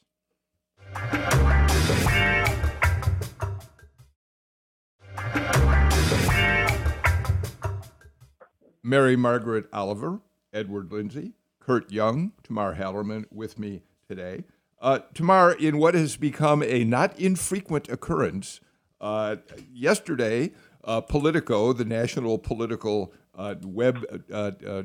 Mary 8.87 9.17
Margaret 9.17 9.67
Oliver, 9.73 10.21
Edward 10.53 10.93
Lindsey, 10.93 11.33
Kurt 11.59 11.91
Young, 11.91 12.31
Tamar 12.45 12.77
Hallerman 12.77 13.25
with 13.33 13.59
me 13.59 13.83
today. 14.09 14.45
Uh, 14.81 15.01
Tamar, 15.13 15.53
in 15.55 15.79
what 15.79 15.95
has 15.95 16.17
become 16.17 16.63
a 16.63 16.85
not 16.85 17.19
infrequent 17.19 17.89
occurrence, 17.89 18.61
uh, 19.01 19.37
yesterday, 19.73 20.53
uh, 20.85 21.01
Politico, 21.01 21.73
the 21.73 21.85
national 21.85 22.39
political 22.39 23.13
uh, 23.35 23.57
web 23.65 24.05
uh, 24.33 24.53
uh, 24.65 24.85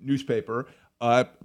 newspaper, 0.00 0.68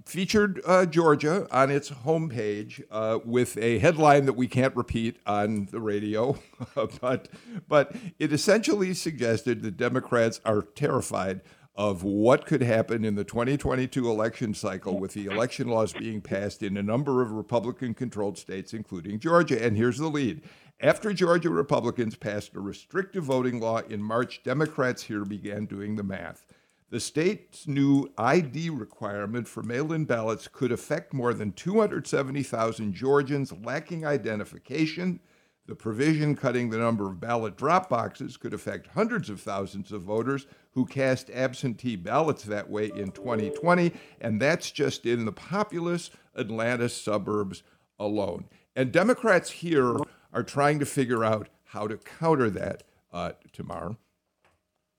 featured 0.06 0.62
Georgia 0.90 1.48
on 1.50 1.70
its 1.72 1.90
homepage 1.90 2.80
with 3.26 3.58
a 3.58 3.80
headline 3.80 4.26
that 4.26 4.34
we 4.34 4.46
can't 4.46 4.74
repeat 4.76 5.18
on 5.26 5.66
the 5.72 5.80
radio, 5.80 6.38
but 7.00 7.28
but 7.68 7.94
it 8.20 8.32
essentially 8.32 8.94
suggested 8.94 9.62
that 9.62 9.76
Democrats 9.76 10.40
are 10.44 10.62
terrified 10.62 11.42
of 11.74 12.02
what 12.02 12.44
could 12.44 12.62
happen 12.62 13.04
in 13.04 13.14
the 13.14 13.24
2022 13.24 14.08
election 14.10 14.52
cycle 14.52 14.98
with 14.98 15.14
the 15.14 15.26
election 15.26 15.68
laws 15.68 15.92
being 15.92 16.20
passed 16.20 16.62
in 16.62 16.76
a 16.76 16.82
number 16.82 17.22
of 17.22 17.32
Republican 17.32 17.94
controlled 17.94 18.36
states, 18.36 18.74
including 18.74 19.18
Georgia. 19.18 19.62
And 19.62 19.76
here's 19.76 19.98
the 19.98 20.08
lead. 20.08 20.42
After 20.80 21.12
Georgia 21.12 21.48
Republicans 21.48 22.16
passed 22.16 22.54
a 22.54 22.60
restrictive 22.60 23.24
voting 23.24 23.60
law 23.60 23.78
in 23.78 24.02
March, 24.02 24.42
Democrats 24.42 25.04
here 25.04 25.24
began 25.24 25.64
doing 25.64 25.96
the 25.96 26.02
math. 26.02 26.44
The 26.90 27.00
state's 27.00 27.66
new 27.66 28.12
ID 28.18 28.68
requirement 28.68 29.48
for 29.48 29.62
mail 29.62 29.94
in 29.94 30.04
ballots 30.04 30.46
could 30.48 30.72
affect 30.72 31.14
more 31.14 31.32
than 31.32 31.52
270,000 31.52 32.92
Georgians 32.92 33.50
lacking 33.64 34.04
identification. 34.04 35.20
The 35.66 35.76
provision 35.76 36.34
cutting 36.34 36.70
the 36.70 36.78
number 36.78 37.06
of 37.06 37.20
ballot 37.20 37.56
drop 37.56 37.88
boxes 37.88 38.36
could 38.36 38.52
affect 38.52 38.88
hundreds 38.88 39.30
of 39.30 39.40
thousands 39.40 39.92
of 39.92 40.02
voters 40.02 40.46
who 40.72 40.84
cast 40.84 41.30
absentee 41.30 41.94
ballots 41.94 42.42
that 42.44 42.68
way 42.68 42.86
in 42.86 43.12
2020, 43.12 43.92
and 44.20 44.40
that's 44.40 44.72
just 44.72 45.06
in 45.06 45.24
the 45.24 45.32
populous 45.32 46.10
Atlanta 46.34 46.88
suburbs 46.88 47.62
alone. 47.98 48.46
And 48.74 48.90
Democrats 48.90 49.50
here 49.50 49.96
are 50.32 50.42
trying 50.42 50.80
to 50.80 50.86
figure 50.86 51.24
out 51.24 51.48
how 51.64 51.86
to 51.86 51.96
counter 51.96 52.50
that, 52.50 52.82
uh, 53.12 53.32
Tamar. 53.52 53.96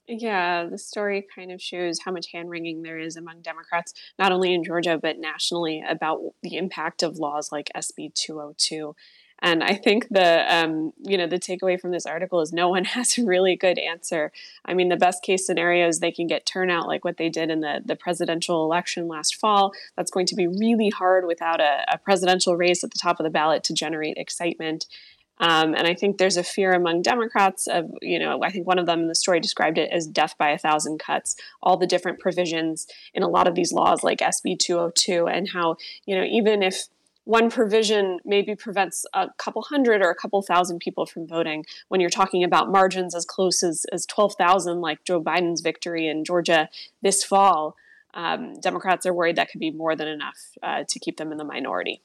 Yeah, 0.08 0.66
the 0.66 0.78
story 0.78 1.26
kind 1.34 1.52
of 1.52 1.62
shows 1.62 2.00
how 2.04 2.12
much 2.12 2.32
hand 2.32 2.50
wringing 2.50 2.84
there 2.84 3.00
is 3.00 3.16
among 3.16 3.42
Democrats, 3.42 3.94
not 4.20 4.32
only 4.32 4.54
in 4.54 4.64
Georgia, 4.64 5.00
but 5.02 5.18
nationally, 5.18 5.82
about 5.88 6.22
the 6.42 6.58
impact 6.58 7.04
of 7.04 7.18
laws 7.18 7.52
like 7.52 7.72
SB 7.76 8.14
202. 8.14 8.96
And 9.44 9.62
I 9.62 9.76
think 9.76 10.08
the 10.10 10.46
um, 10.56 10.94
you 11.04 11.18
know 11.18 11.28
the 11.28 11.38
takeaway 11.38 11.78
from 11.80 11.92
this 11.92 12.06
article 12.06 12.40
is 12.40 12.54
no 12.54 12.70
one 12.70 12.86
has 12.96 13.18
a 13.18 13.26
really 13.26 13.58
good 13.58 13.78
answer. 13.78 14.32
I 14.66 14.74
mean, 14.74 14.88
the 14.88 14.96
best 14.96 15.22
case 15.22 15.46
scenario 15.46 15.88
is 15.88 16.00
they 16.00 16.14
can 16.14 16.28
get 16.28 16.46
turnout 16.46 16.88
like 16.88 17.04
what 17.04 17.18
they 17.18 17.30
did 17.30 17.52
in 17.52 17.60
the 17.60 17.82
the 17.86 17.98
presidential 17.98 18.64
election 18.64 19.08
last 19.10 19.36
fall. 19.36 19.74
That's 19.98 20.12
going 20.12 20.28
to 20.28 20.36
be 20.36 20.48
really 20.48 20.90
hard 20.90 21.28
without 21.28 21.60
a, 21.60 21.84
a 21.92 21.98
presidential 21.98 22.56
race 22.56 22.84
at 22.86 22.92
the 22.92 23.00
top 23.00 23.20
of 23.20 23.26
the 23.26 23.30
ballot 23.30 23.66
to 23.66 23.74
generate 23.74 24.18
excitement. 24.18 24.88
Um, 25.40 25.74
and 25.74 25.88
I 25.88 25.96
think 25.96 26.20
there's 26.20 26.38
a 26.38 26.44
fear 26.44 26.72
among 26.74 27.02
Democrats 27.02 27.68
of, 27.68 27.92
you 28.02 28.20
know, 28.20 28.42
I 28.44 28.52
think 28.52 28.68
one 28.68 28.78
of 28.78 28.86
them 28.86 29.02
in 29.02 29.08
the 29.08 29.16
story 29.16 29.40
described 29.40 29.80
it 29.80 29.90
as 29.92 30.06
death 30.06 30.36
by 30.38 30.52
a 30.52 30.60
thousand 30.60 31.00
cuts, 31.00 31.36
all 31.62 31.76
the 31.76 31.88
different 31.88 32.20
provisions 32.20 32.88
in 33.14 33.24
a 33.24 33.28
lot 33.28 33.48
of 33.48 33.56
these 33.56 33.74
laws 33.74 34.04
like 34.04 34.20
SB 34.20 34.60
202, 34.60 35.28
and 35.28 35.50
how, 35.50 35.78
you 36.06 36.16
know, 36.16 36.24
even 36.24 36.62
if 36.62 36.88
one 37.26 37.50
provision 37.50 38.20
maybe 38.26 38.56
prevents 38.56 39.06
a 39.14 39.30
couple 39.38 39.62
hundred 39.62 40.02
or 40.02 40.10
a 40.10 40.16
couple 40.16 40.42
thousand 40.42 40.80
people 40.80 41.06
from 41.06 41.28
voting, 41.28 41.66
when 41.88 42.02
you're 42.02 42.10
talking 42.10 42.44
about 42.44 42.72
margins 42.72 43.16
as 43.16 43.26
close 43.26 43.64
as, 43.64 43.86
as 43.92 44.06
12,000, 44.06 44.82
like 44.82 45.04
Joe 45.06 45.22
Biden's 45.22 45.62
victory 45.62 46.08
in 46.08 46.26
Georgia 46.26 46.70
this 47.02 47.24
fall, 47.24 47.76
um, 48.14 48.60
Democrats 48.60 49.06
are 49.06 49.14
worried 49.14 49.38
that 49.38 49.50
could 49.50 49.60
be 49.60 49.72
more 49.72 49.96
than 49.96 50.08
enough 50.08 50.38
uh, 50.62 50.84
to 50.88 51.00
keep 51.00 51.18
them 51.18 51.32
in 51.32 51.38
the 51.38 51.44
minority. 51.44 52.02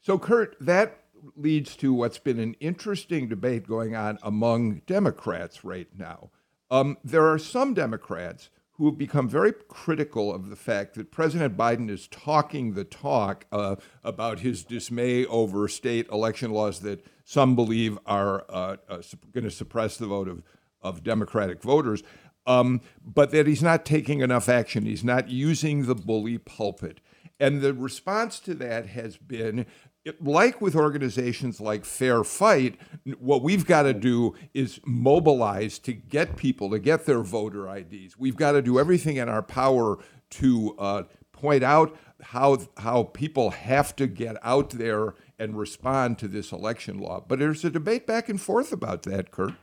So, 0.00 0.18
Kurt, 0.18 0.56
that 0.60 1.00
leads 1.36 1.76
to 1.76 1.92
what's 1.92 2.18
been 2.18 2.38
an 2.38 2.54
interesting 2.60 3.28
debate 3.28 3.66
going 3.66 3.94
on 3.94 4.18
among 4.22 4.82
Democrats 4.86 5.64
right 5.64 5.88
now. 5.96 6.30
Um, 6.70 6.98
there 7.04 7.26
are 7.26 7.38
some 7.38 7.72
Democrats 7.72 8.50
who 8.76 8.86
have 8.86 8.98
become 8.98 9.28
very 9.28 9.52
critical 9.68 10.34
of 10.34 10.50
the 10.50 10.56
fact 10.56 10.94
that 10.94 11.12
President 11.12 11.56
Biden 11.56 11.88
is 11.88 12.08
talking 12.08 12.74
the 12.74 12.84
talk 12.84 13.46
uh, 13.52 13.76
about 14.02 14.40
his 14.40 14.64
dismay 14.64 15.24
over 15.26 15.68
state 15.68 16.08
election 16.08 16.50
laws 16.50 16.80
that 16.80 17.04
some 17.24 17.54
believe 17.54 17.98
are 18.04 18.44
uh, 18.48 18.76
uh, 18.88 19.02
going 19.32 19.44
to 19.44 19.50
suppress 19.50 19.96
the 19.96 20.06
vote 20.06 20.28
of, 20.28 20.42
of 20.82 21.04
Democratic 21.04 21.62
voters, 21.62 22.02
um, 22.46 22.80
but 23.04 23.30
that 23.30 23.46
he's 23.46 23.62
not 23.62 23.84
taking 23.84 24.20
enough 24.20 24.48
action. 24.48 24.84
He's 24.84 25.04
not 25.04 25.28
using 25.28 25.86
the 25.86 25.94
bully 25.94 26.38
pulpit. 26.38 27.00
And 27.38 27.62
the 27.62 27.74
response 27.74 28.40
to 28.40 28.54
that 28.54 28.86
has 28.86 29.16
been 29.16 29.66
like 30.20 30.60
with 30.60 30.76
organizations 30.76 31.60
like 31.60 31.84
Fair 31.84 32.24
Fight, 32.24 32.78
what 33.18 33.42
we've 33.42 33.66
got 33.66 33.82
to 33.82 33.94
do 33.94 34.34
is 34.52 34.80
mobilize 34.84 35.78
to 35.80 35.92
get 35.92 36.36
people 36.36 36.70
to 36.70 36.78
get 36.78 37.06
their 37.06 37.22
voter 37.22 37.74
IDs. 37.74 38.18
We've 38.18 38.36
got 38.36 38.52
to 38.52 38.62
do 38.62 38.78
everything 38.78 39.16
in 39.16 39.28
our 39.28 39.42
power 39.42 39.98
to 40.30 40.74
uh, 40.78 41.02
point 41.32 41.62
out 41.62 41.96
how 42.22 42.58
how 42.78 43.04
people 43.04 43.50
have 43.50 43.94
to 43.96 44.06
get 44.06 44.36
out 44.42 44.70
there 44.70 45.14
and 45.38 45.58
respond 45.58 46.18
to 46.18 46.28
this 46.28 46.52
election 46.52 46.98
law. 46.98 47.24
But 47.26 47.38
there's 47.38 47.64
a 47.64 47.70
debate 47.70 48.06
back 48.06 48.28
and 48.28 48.40
forth 48.40 48.72
about 48.72 49.02
that, 49.04 49.30
Kurt. 49.30 49.54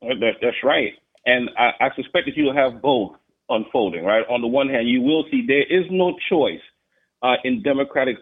That's 0.00 0.56
right, 0.62 0.92
and 1.26 1.50
I, 1.58 1.70
I 1.80 1.94
suspect 1.96 2.26
that 2.26 2.36
you'll 2.36 2.54
have 2.54 2.80
both 2.80 3.16
unfolding. 3.48 4.04
Right. 4.04 4.24
On 4.28 4.40
the 4.40 4.46
one 4.46 4.68
hand, 4.68 4.88
you 4.88 5.00
will 5.00 5.24
see 5.30 5.44
there 5.46 5.62
is 5.62 5.86
no 5.90 6.16
choice 6.28 6.60
uh, 7.22 7.34
in 7.44 7.62
Democratic 7.62 8.16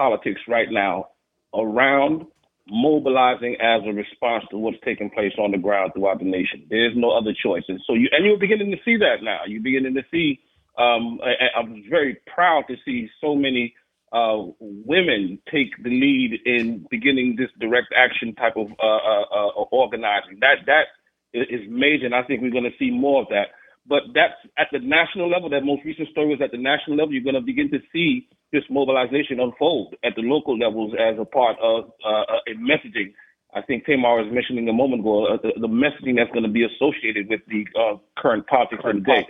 politics 0.00 0.40
right 0.48 0.70
now 0.70 1.08
around 1.54 2.24
mobilizing 2.66 3.56
as 3.60 3.82
a 3.84 3.92
response 3.92 4.44
to 4.50 4.56
what's 4.56 4.78
taking 4.82 5.10
place 5.10 5.32
on 5.38 5.50
the 5.50 5.58
ground 5.58 5.92
throughout 5.92 6.18
the 6.20 6.24
nation. 6.24 6.64
There's 6.70 6.96
no 6.96 7.10
other 7.10 7.34
choice. 7.44 7.64
And 7.68 7.80
so 7.86 7.92
you 7.92 8.08
and 8.12 8.24
you're 8.24 8.38
beginning 8.38 8.70
to 8.70 8.78
see 8.82 8.96
that 8.96 9.22
now. 9.22 9.40
You're 9.46 9.62
beginning 9.62 9.94
to 9.94 10.04
see 10.10 10.40
um, 10.78 11.20
I, 11.22 11.58
I'm 11.58 11.84
very 11.90 12.16
proud 12.34 12.62
to 12.68 12.76
see 12.86 13.10
so 13.20 13.34
many 13.34 13.74
uh, 14.12 14.38
women 14.60 15.38
take 15.52 15.70
the 15.82 15.90
lead 15.90 16.40
in 16.46 16.86
beginning 16.90 17.36
this 17.36 17.50
direct 17.60 17.92
action 17.94 18.34
type 18.34 18.56
of 18.56 18.68
uh, 18.82 19.02
uh, 19.12 19.26
uh 19.34 19.64
organizing. 19.70 20.38
That 20.40 20.64
that 20.66 20.86
is 21.34 21.60
major, 21.68 22.06
and 22.06 22.14
I 22.14 22.22
think 22.22 22.40
we're 22.40 22.56
going 22.58 22.70
to 22.72 22.78
see 22.78 22.90
more 22.90 23.20
of 23.22 23.28
that. 23.28 23.48
But 23.86 24.02
that's 24.14 24.38
at 24.56 24.68
the 24.72 24.78
national 24.78 25.28
level. 25.28 25.50
That 25.50 25.64
most 25.64 25.84
recent 25.84 26.08
story 26.08 26.28
was 26.28 26.40
at 26.42 26.52
the 26.52 26.62
national 26.72 26.96
level. 26.96 27.12
You're 27.12 27.28
going 27.30 27.42
to 27.42 27.52
begin 27.52 27.70
to 27.72 27.80
see 27.92 28.28
this 28.52 28.64
mobilization 28.70 29.40
unfold 29.40 29.94
at 30.04 30.14
the 30.16 30.22
local 30.22 30.58
levels 30.58 30.94
as 30.98 31.18
a 31.18 31.24
part 31.24 31.56
of 31.62 31.90
uh, 32.04 32.24
a 32.48 32.54
messaging. 32.54 33.12
I 33.54 33.62
think 33.62 33.84
Tamar 33.84 34.22
was 34.22 34.32
mentioning 34.32 34.68
a 34.68 34.72
moment 34.72 35.00
ago 35.02 35.26
uh, 35.26 35.36
the, 35.42 35.52
the, 35.60 35.68
messaging 35.68 36.16
that's 36.16 36.30
going 36.30 36.44
to 36.44 36.50
be 36.50 36.64
associated 36.64 37.28
with 37.28 37.40
the 37.48 37.66
uh, 37.78 37.96
current 38.18 38.46
politics 38.46 38.82
of 38.84 38.94
the 38.94 39.00
day. 39.00 39.26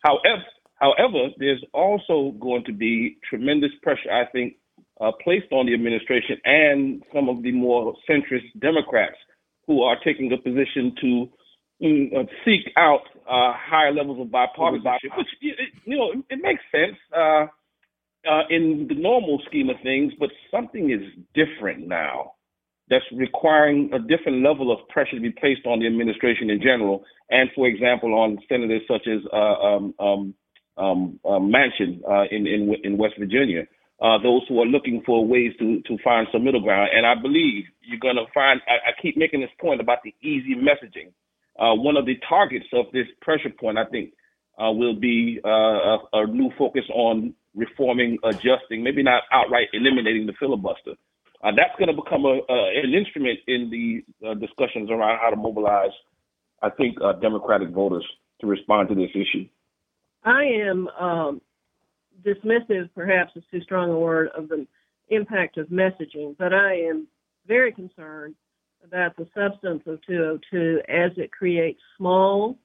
However, 0.00 0.44
however, 0.80 1.28
there's 1.38 1.62
also 1.72 2.32
going 2.40 2.64
to 2.64 2.72
be 2.72 3.18
tremendous 3.28 3.70
pressure, 3.82 4.10
I 4.10 4.26
think, 4.26 4.56
uh, 5.00 5.12
placed 5.22 5.52
on 5.52 5.66
the 5.66 5.74
administration 5.74 6.36
and 6.44 7.02
some 7.14 7.28
of 7.28 7.42
the 7.42 7.52
more 7.52 7.94
centrist 8.08 8.46
Democrats 8.58 9.16
who 9.66 9.82
are 9.82 9.96
taking 10.04 10.32
a 10.32 10.36
position 10.36 10.94
to 11.00 11.28
mm, 11.82 12.16
uh, 12.16 12.24
seek 12.44 12.70
out 12.76 13.02
uh, 13.26 13.52
higher 13.54 13.92
levels 13.92 14.20
of 14.20 14.26
bipartisanship, 14.28 15.16
which 15.16 15.28
you 15.40 15.96
know 15.96 16.12
it 16.28 16.38
makes 16.42 16.62
sense 16.70 16.96
uh, 18.28 18.42
in 18.50 18.86
the 18.88 18.94
normal 18.94 19.40
scheme 19.46 19.68
of 19.70 19.76
things, 19.82 20.12
but 20.18 20.30
something 20.50 20.90
is 20.90 21.02
different 21.34 21.86
now 21.86 22.32
that's 22.88 23.04
requiring 23.12 23.90
a 23.94 23.98
different 23.98 24.42
level 24.42 24.70
of 24.70 24.86
pressure 24.88 25.16
to 25.16 25.20
be 25.20 25.30
placed 25.30 25.66
on 25.66 25.80
the 25.80 25.86
administration 25.86 26.50
in 26.50 26.60
general, 26.60 27.04
and 27.30 27.48
for 27.54 27.66
example, 27.66 28.14
on 28.14 28.38
senators 28.48 28.82
such 28.86 29.06
as 29.06 29.20
uh, 29.32 29.36
um, 29.36 29.94
um, 29.98 30.34
um, 30.76 31.20
uh, 31.24 31.38
Manchin 31.38 32.00
uh, 32.08 32.24
in, 32.30 32.46
in 32.46 32.74
in 32.84 32.98
West 32.98 33.14
Virginia. 33.18 33.62
Uh, 34.00 34.18
those 34.20 34.42
who 34.48 34.60
are 34.60 34.66
looking 34.66 35.00
for 35.06 35.24
ways 35.24 35.52
to, 35.60 35.80
to 35.82 35.96
find 36.02 36.26
some 36.32 36.42
middle 36.42 36.60
ground. 36.60 36.90
And 36.92 37.06
I 37.06 37.14
believe 37.14 37.66
you're 37.82 38.00
going 38.00 38.16
to 38.16 38.24
find, 38.34 38.60
I, 38.66 38.90
I, 38.90 38.92
keep 39.00 39.16
making 39.16 39.42
this 39.42 39.50
point 39.60 39.80
about 39.80 39.98
the 40.02 40.12
easy 40.20 40.56
messaging. 40.56 41.12
Uh, 41.56 41.76
one 41.80 41.96
of 41.96 42.04
the 42.04 42.16
targets 42.28 42.66
of 42.72 42.86
this 42.92 43.06
pressure 43.20 43.50
point, 43.50 43.78
I 43.78 43.84
think, 43.84 44.14
will 44.58 44.98
be 44.98 45.38
a, 45.44 45.98
a, 46.12 46.26
new 46.26 46.50
focus 46.58 46.82
on 46.92 47.34
reforming, 47.54 48.18
adjusting, 48.24 48.82
maybe 48.82 49.02
not 49.02 49.22
outright 49.32 49.68
eliminating 49.72 50.26
the 50.26 50.32
filibuster. 50.38 50.92
Uh, 51.42 51.50
that's 51.56 51.74
going 51.78 51.88
to 51.88 52.02
become 52.02 52.24
a, 52.24 52.40
an 52.48 52.94
instrument 52.94 53.38
in 53.48 53.68
the 53.70 54.28
uh, 54.28 54.34
discussions 54.34 54.90
around 54.90 55.18
how 55.20 55.30
to 55.30 55.36
mobilize, 55.36 55.90
I 56.62 56.70
think, 56.70 56.96
uh, 57.02 57.14
Democratic 57.14 57.70
voters 57.70 58.06
to 58.40 58.46
respond 58.46 58.88
to 58.90 58.94
this 58.94 59.10
issue. 59.10 59.46
I 60.24 60.44
am 60.44 60.88
um, 60.88 61.40
dismissive, 62.24 62.90
perhaps 62.94 63.32
is 63.34 63.42
too 63.50 63.60
strong 63.62 63.90
a 63.90 63.98
word, 63.98 64.28
of 64.36 64.48
the 64.48 64.66
impact 65.08 65.58
of 65.58 65.66
messaging, 65.68 66.36
but 66.38 66.54
I 66.54 66.74
am 66.74 67.08
very 67.46 67.72
concerned 67.72 68.36
about 68.84 69.16
the 69.16 69.26
substance 69.34 69.82
of 69.86 70.00
202 70.06 70.82
as 70.88 71.10
it 71.16 71.32
creates 71.32 71.80
small 71.96 72.58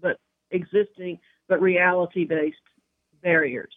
but 0.00 0.18
existing 0.50 1.18
but 1.48 1.60
reality 1.60 2.24
based 2.24 2.56
barriers. 3.22 3.72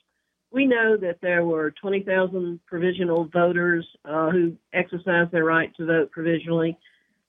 We 0.55 0.65
know 0.65 0.95
that 0.95 1.19
there 1.21 1.43
were 1.43 1.71
20,000 1.81 2.61
provisional 2.65 3.25
voters 3.25 3.85
uh, 4.05 4.31
who 4.31 4.55
exercised 4.71 5.31
their 5.31 5.43
right 5.43 5.75
to 5.75 5.85
vote 5.85 6.11
provisionally 6.11 6.77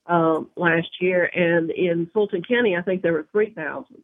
um, 0.05 0.49
last 0.55 0.87
year, 1.01 1.29
and 1.35 1.69
in 1.69 2.09
Fulton 2.13 2.41
County, 2.41 2.77
I 2.77 2.81
think 2.81 3.01
there 3.01 3.11
were 3.11 3.27
3,000. 3.33 4.01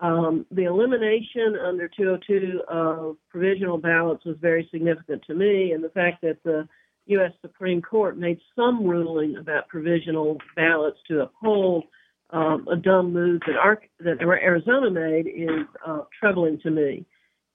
Um, 0.00 0.46
the 0.50 0.64
elimination 0.64 1.54
under 1.62 1.86
202 1.86 2.62
of 2.66 3.18
provisional 3.28 3.76
ballots 3.76 4.24
was 4.24 4.38
very 4.40 4.66
significant 4.72 5.22
to 5.26 5.34
me, 5.34 5.72
and 5.72 5.84
the 5.84 5.90
fact 5.90 6.22
that 6.22 6.42
the 6.42 6.66
U.S. 7.08 7.32
Supreme 7.42 7.82
Court 7.82 8.16
made 8.16 8.40
some 8.56 8.86
ruling 8.86 9.36
about 9.36 9.68
provisional 9.68 10.38
ballots 10.56 10.96
to 11.08 11.20
uphold 11.20 11.84
um, 12.30 12.66
a 12.72 12.76
dumb 12.76 13.12
move 13.12 13.42
that, 13.46 13.56
Ar- 13.56 13.82
that 14.00 14.22
Arizona 14.22 14.90
made 14.90 15.26
is 15.26 15.66
uh, 15.86 16.04
troubling 16.18 16.58
to 16.60 16.70
me. 16.70 17.04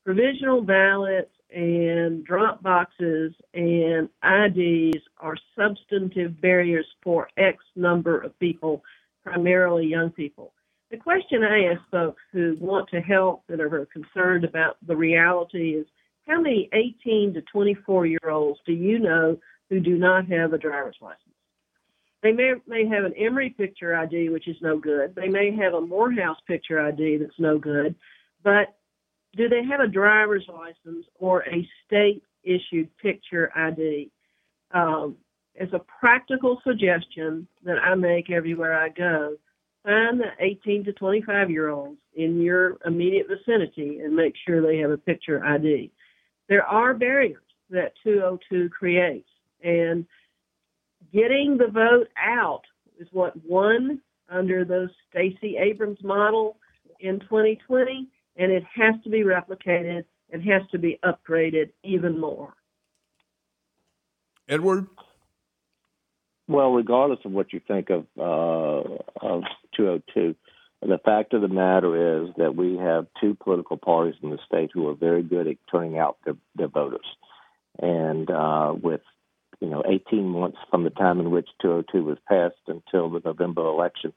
Provisional 0.08 0.62
ballots 0.62 1.34
and 1.54 2.24
drop 2.24 2.64
boxes 2.64 3.34
and 3.54 4.08
IDs 4.24 5.04
are 5.18 5.36
substantive 5.54 6.40
barriers 6.40 6.86
for 7.04 7.28
X 7.36 7.58
number 7.76 8.18
of 8.18 8.40
people, 8.40 8.82
primarily 9.22 9.86
young 9.86 10.10
people. 10.12 10.54
The 10.92 10.96
question 10.96 11.44
I 11.44 11.74
ask 11.74 11.82
folks 11.92 12.22
who 12.32 12.56
want 12.62 12.88
to 12.92 13.02
help 13.02 13.44
that 13.50 13.60
are 13.60 13.68
very 13.68 13.86
concerned 13.88 14.46
about 14.46 14.78
the 14.88 14.96
reality 14.96 15.72
is 15.72 15.86
how 16.26 16.40
many 16.40 16.70
18 16.72 17.34
to 17.34 17.42
24 17.42 18.06
year 18.06 18.30
olds 18.30 18.62
do 18.66 18.72
you 18.72 19.00
know 19.00 19.38
who 19.70 19.82
do 19.82 19.98
not 19.98 20.26
have 20.30 20.54
a 20.54 20.58
driver's 20.58 20.96
license? 21.02 21.20
They 22.24 22.32
may, 22.32 22.54
may 22.66 22.88
have 22.88 23.04
an 23.04 23.14
Emory 23.18 23.50
picture 23.50 23.94
ID, 23.94 24.30
which 24.30 24.48
is 24.48 24.56
no 24.62 24.80
good. 24.80 25.16
They 25.16 25.28
may 25.28 25.54
have 25.54 25.74
a 25.74 25.82
Morehouse 25.82 26.38
picture 26.48 26.80
ID 26.80 27.18
that's 27.18 27.40
no 27.40 27.60
good. 27.60 27.94
But 28.42 28.77
do 29.36 29.50
they 29.50 29.64
have 29.64 29.80
a 29.80 29.88
driver's 29.88 30.46
license 30.48 31.06
or 31.20 31.44
a 31.44 31.68
state 31.86 32.24
issued 32.44 32.96
picture 32.98 33.52
ID? 33.56 34.10
Um, 34.72 35.18
as 35.60 35.70
a 35.74 35.82
practical 36.00 36.62
suggestion 36.64 37.48
that 37.64 37.78
I 37.80 37.96
make 37.96 38.30
everywhere 38.30 38.80
I 38.80 38.90
go, 38.90 39.36
find 39.84 40.20
the 40.20 40.32
18 40.40 40.84
to 40.86 40.94
25 40.94 41.50
year 41.50 41.70
olds 41.70 41.98
in 42.16 42.42
your 42.42 42.78
immediate 42.86 43.28
vicinity 43.28 44.00
and 44.00 44.16
make 44.16 44.34
sure 44.46 44.62
they 44.62 44.78
have 44.78 44.92
a 44.92 44.98
picture 44.98 45.44
ID. 45.44 45.92
There 46.50 46.64
are 46.64 46.94
barriers 46.94 47.42
that 47.70 47.94
202 48.04 48.70
creates, 48.70 49.30
and 49.64 50.06
getting 51.14 51.58
the 51.58 51.68
vote 51.68 52.08
out 52.18 52.62
is 53.00 53.08
what 53.12 53.34
won 53.46 54.02
under 54.30 54.66
the 54.66 54.90
Stacey 55.10 55.58
Abrams 55.58 56.04
model 56.04 56.58
in 57.00 57.20
2020, 57.22 58.08
and 58.38 58.52
it 58.52 58.64
has 58.76 58.96
to 59.04 59.10
be 59.10 59.24
replicated 59.24 60.06
and 60.32 60.44
has 60.44 60.62
to 60.72 60.78
be 60.78 61.00
upgraded 61.04 61.72
even 61.84 62.20
more. 62.20 62.54
Edward? 64.48 64.88
Well, 66.48 66.72
regardless 66.72 67.20
of 67.26 67.32
what 67.32 67.52
you 67.52 67.60
think 67.68 67.90
of 67.90 68.06
uh, 68.18 68.96
of 69.22 69.44
202, 69.76 70.36
the 70.82 71.00
fact 71.04 71.34
of 71.34 71.42
the 71.42 71.50
matter 71.50 72.24
is 72.24 72.30
that 72.38 72.56
we 72.56 72.78
have 72.78 73.08
two 73.20 73.36
political 73.36 73.78
parties 73.78 74.16
in 74.22 74.30
the 74.30 74.38
state 74.46 74.70
who 74.74 74.88
are 74.88 74.96
very 74.96 75.24
good 75.24 75.48
at 75.48 75.58
turning 75.70 75.98
out 75.98 76.18
their, 76.24 76.36
their 76.56 76.70
voters, 76.70 77.06
and 77.80 78.32
uh, 78.32 78.74
with 78.82 79.02
you 79.60 79.70
know 79.70 79.84
18 79.86 80.24
months 80.24 80.60
from 80.70 80.84
the 80.84 80.90
time 80.90 81.20
in 81.20 81.32
which 81.32 81.50
202 81.62 82.04
was 82.04 82.18
passed 82.30 82.56
until 82.68 83.10
the 83.10 83.22
November 83.26 83.66
election, 83.66 84.14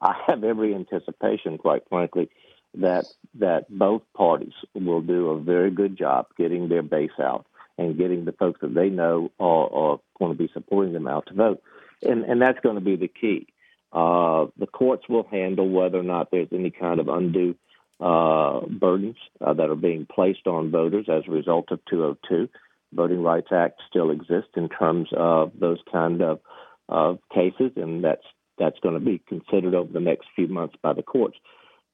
I 0.00 0.14
have 0.28 0.44
every 0.44 0.74
anticipation, 0.76 1.58
quite 1.58 1.82
frankly, 1.88 2.30
that 2.74 3.06
that 3.34 3.66
both 3.70 4.02
parties 4.14 4.54
will 4.74 5.00
do 5.00 5.28
a 5.30 5.40
very 5.40 5.70
good 5.70 5.96
job 5.96 6.26
getting 6.36 6.68
their 6.68 6.82
base 6.82 7.18
out 7.20 7.46
and 7.78 7.98
getting 7.98 8.24
the 8.24 8.32
folks 8.32 8.60
that 8.60 8.74
they 8.74 8.88
know 8.88 9.30
are, 9.40 9.72
are 9.72 10.00
going 10.18 10.32
to 10.32 10.38
be 10.38 10.50
supporting 10.52 10.92
them 10.92 11.08
out 11.08 11.26
to 11.26 11.34
vote 11.34 11.62
and 12.02 12.24
and 12.24 12.40
that's 12.40 12.60
going 12.60 12.74
to 12.74 12.80
be 12.80 12.96
the 12.96 13.08
key. 13.08 13.46
Uh, 13.92 14.46
the 14.58 14.66
courts 14.66 15.08
will 15.08 15.26
handle 15.30 15.68
whether 15.68 15.98
or 15.98 16.02
not 16.02 16.30
there's 16.30 16.48
any 16.52 16.70
kind 16.70 16.98
of 16.98 17.08
undue 17.08 17.54
uh, 18.00 18.60
burdens 18.66 19.16
uh, 19.40 19.52
that 19.52 19.70
are 19.70 19.76
being 19.76 20.06
placed 20.06 20.46
on 20.46 20.70
voters 20.70 21.06
as 21.08 21.22
a 21.28 21.30
result 21.30 21.70
of 21.70 21.78
202. 21.90 22.48
Voting 22.94 23.22
Rights 23.22 23.48
Act 23.52 23.80
still 23.88 24.10
exists 24.10 24.52
in 24.56 24.68
terms 24.68 25.08
of 25.16 25.52
those 25.58 25.78
kind 25.90 26.22
of 26.22 26.40
of 26.88 27.18
cases, 27.32 27.72
and 27.76 28.04
that's 28.04 28.24
that's 28.58 28.78
going 28.80 28.94
to 28.94 29.00
be 29.00 29.22
considered 29.28 29.74
over 29.74 29.92
the 29.92 30.00
next 30.00 30.26
few 30.34 30.48
months 30.48 30.74
by 30.82 30.92
the 30.92 31.02
courts. 31.02 31.36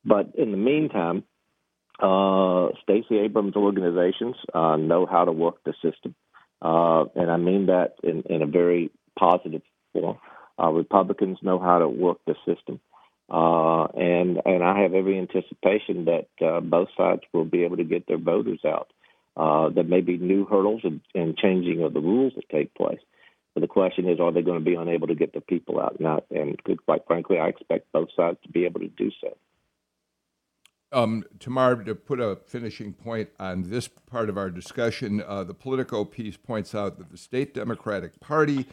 But 0.04 0.34
in 0.36 0.50
the 0.50 0.56
meantime, 0.56 1.24
uh, 2.00 2.68
Stacey 2.82 3.18
Abrams 3.18 3.56
organizations 3.56 4.36
uh, 4.54 4.76
know 4.76 5.06
how 5.06 5.24
to 5.24 5.32
work 5.32 5.56
the 5.64 5.74
system, 5.82 6.14
uh, 6.62 7.04
and 7.16 7.30
I 7.30 7.36
mean 7.36 7.66
that 7.66 7.94
in, 8.02 8.22
in 8.22 8.42
a 8.42 8.46
very 8.46 8.90
positive 9.18 9.62
form. 9.92 10.18
Uh, 10.60 10.70
Republicans 10.70 11.38
know 11.42 11.58
how 11.58 11.78
to 11.78 11.88
work 11.88 12.18
the 12.26 12.34
system. 12.46 12.80
Uh, 13.30 13.84
and 13.94 14.40
and 14.46 14.64
I 14.64 14.80
have 14.80 14.94
every 14.94 15.18
anticipation 15.18 16.06
that 16.06 16.28
uh, 16.44 16.60
both 16.60 16.88
sides 16.96 17.22
will 17.32 17.44
be 17.44 17.64
able 17.64 17.76
to 17.76 17.84
get 17.84 18.06
their 18.06 18.18
voters 18.18 18.60
out. 18.64 18.88
There 19.74 19.84
may 19.84 20.00
be 20.00 20.16
new 20.16 20.46
hurdles 20.46 20.80
and, 20.84 21.00
and 21.14 21.36
changing 21.36 21.82
of 21.82 21.92
the 21.92 22.00
rules 22.00 22.32
that 22.36 22.48
take 22.48 22.74
place, 22.74 23.00
but 23.54 23.60
the 23.60 23.66
question 23.66 24.08
is, 24.08 24.18
are 24.18 24.32
they 24.32 24.42
going 24.42 24.58
to 24.58 24.64
be 24.64 24.76
unable 24.76 25.08
to 25.08 25.14
get 25.14 25.32
the 25.32 25.40
people 25.40 25.78
out? 25.78 26.00
Not, 26.00 26.24
and 26.30 26.58
quite 26.86 27.06
frankly, 27.06 27.38
I 27.38 27.48
expect 27.48 27.92
both 27.92 28.08
sides 28.16 28.38
to 28.44 28.48
be 28.48 28.64
able 28.64 28.80
to 28.80 28.88
do 28.88 29.10
so. 29.20 29.36
Um, 30.90 31.24
Tamar, 31.38 31.84
to 31.84 31.94
put 31.94 32.18
a 32.18 32.36
finishing 32.46 32.94
point 32.94 33.28
on 33.38 33.68
this 33.68 33.88
part 33.88 34.30
of 34.30 34.38
our 34.38 34.50
discussion, 34.50 35.22
uh, 35.26 35.44
the 35.44 35.52
Politico 35.54 36.04
piece 36.04 36.36
points 36.36 36.74
out 36.74 36.98
that 36.98 37.10
the 37.10 37.18
state 37.18 37.52
Democratic 37.52 38.18
Party 38.20 38.66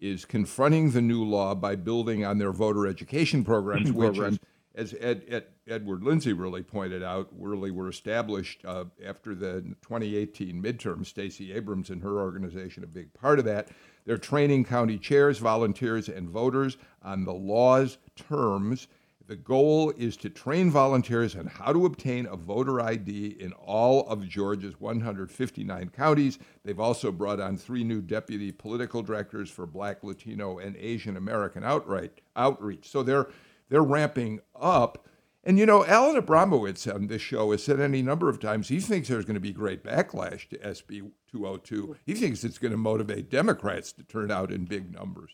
is 0.00 0.24
confronting 0.24 0.92
the 0.92 1.02
new 1.02 1.24
law 1.24 1.54
by 1.54 1.76
building 1.76 2.24
on 2.24 2.38
their 2.38 2.52
voter 2.52 2.86
education 2.86 3.44
programs, 3.44 3.92
which, 3.92 4.18
is, 4.18 4.38
as 4.74 4.94
Ed, 4.98 5.24
Ed, 5.28 5.46
Edward 5.66 6.02
Lindsey 6.02 6.32
really 6.32 6.62
pointed 6.62 7.02
out, 7.02 7.28
really 7.36 7.70
were 7.70 7.88
established 7.88 8.64
uh, 8.64 8.84
after 9.04 9.34
the 9.34 9.60
2018 9.82 10.62
midterm. 10.62 11.04
Stacey 11.04 11.52
Abrams 11.52 11.90
and 11.90 12.02
her 12.02 12.18
organization, 12.18 12.84
a 12.84 12.86
big 12.86 13.12
part 13.12 13.38
of 13.38 13.44
that. 13.44 13.68
They're 14.06 14.16
training 14.16 14.64
county 14.64 14.96
chairs, 14.96 15.38
volunteers, 15.38 16.08
and 16.08 16.30
voters 16.30 16.78
on 17.02 17.24
the 17.24 17.34
law's 17.34 17.98
terms 18.16 18.88
the 19.28 19.36
goal 19.36 19.92
is 19.98 20.16
to 20.16 20.30
train 20.30 20.70
volunteers 20.70 21.36
on 21.36 21.46
how 21.46 21.70
to 21.70 21.84
obtain 21.84 22.24
a 22.24 22.34
voter 22.34 22.80
ID 22.80 23.36
in 23.38 23.52
all 23.52 24.08
of 24.08 24.26
Georgia's 24.26 24.80
159 24.80 25.90
counties. 25.90 26.38
They've 26.64 26.80
also 26.80 27.12
brought 27.12 27.38
on 27.38 27.58
three 27.58 27.84
new 27.84 28.00
deputy 28.00 28.52
political 28.52 29.02
directors 29.02 29.50
for 29.50 29.66
Black, 29.66 30.02
Latino, 30.02 30.58
and 30.58 30.74
Asian 30.76 31.14
American 31.14 31.62
outright, 31.62 32.22
outreach. 32.36 32.88
So 32.88 33.02
they're 33.02 33.28
they're 33.68 33.82
ramping 33.82 34.40
up. 34.58 35.06
And 35.44 35.58
you 35.58 35.66
know, 35.66 35.84
Alan 35.84 36.16
Abramowitz 36.16 36.92
on 36.92 37.08
this 37.08 37.20
show 37.20 37.50
has 37.50 37.62
said 37.62 37.80
any 37.80 38.00
number 38.00 38.30
of 38.30 38.40
times 38.40 38.68
he 38.68 38.80
thinks 38.80 39.08
there's 39.08 39.26
going 39.26 39.34
to 39.34 39.40
be 39.40 39.52
great 39.52 39.84
backlash 39.84 40.48
to 40.48 40.56
SB 40.56 41.10
202. 41.30 41.96
He 42.06 42.14
thinks 42.14 42.44
it's 42.44 42.58
going 42.58 42.72
to 42.72 42.78
motivate 42.78 43.28
Democrats 43.28 43.92
to 43.92 44.04
turn 44.04 44.30
out 44.30 44.50
in 44.50 44.64
big 44.64 44.90
numbers. 44.90 45.32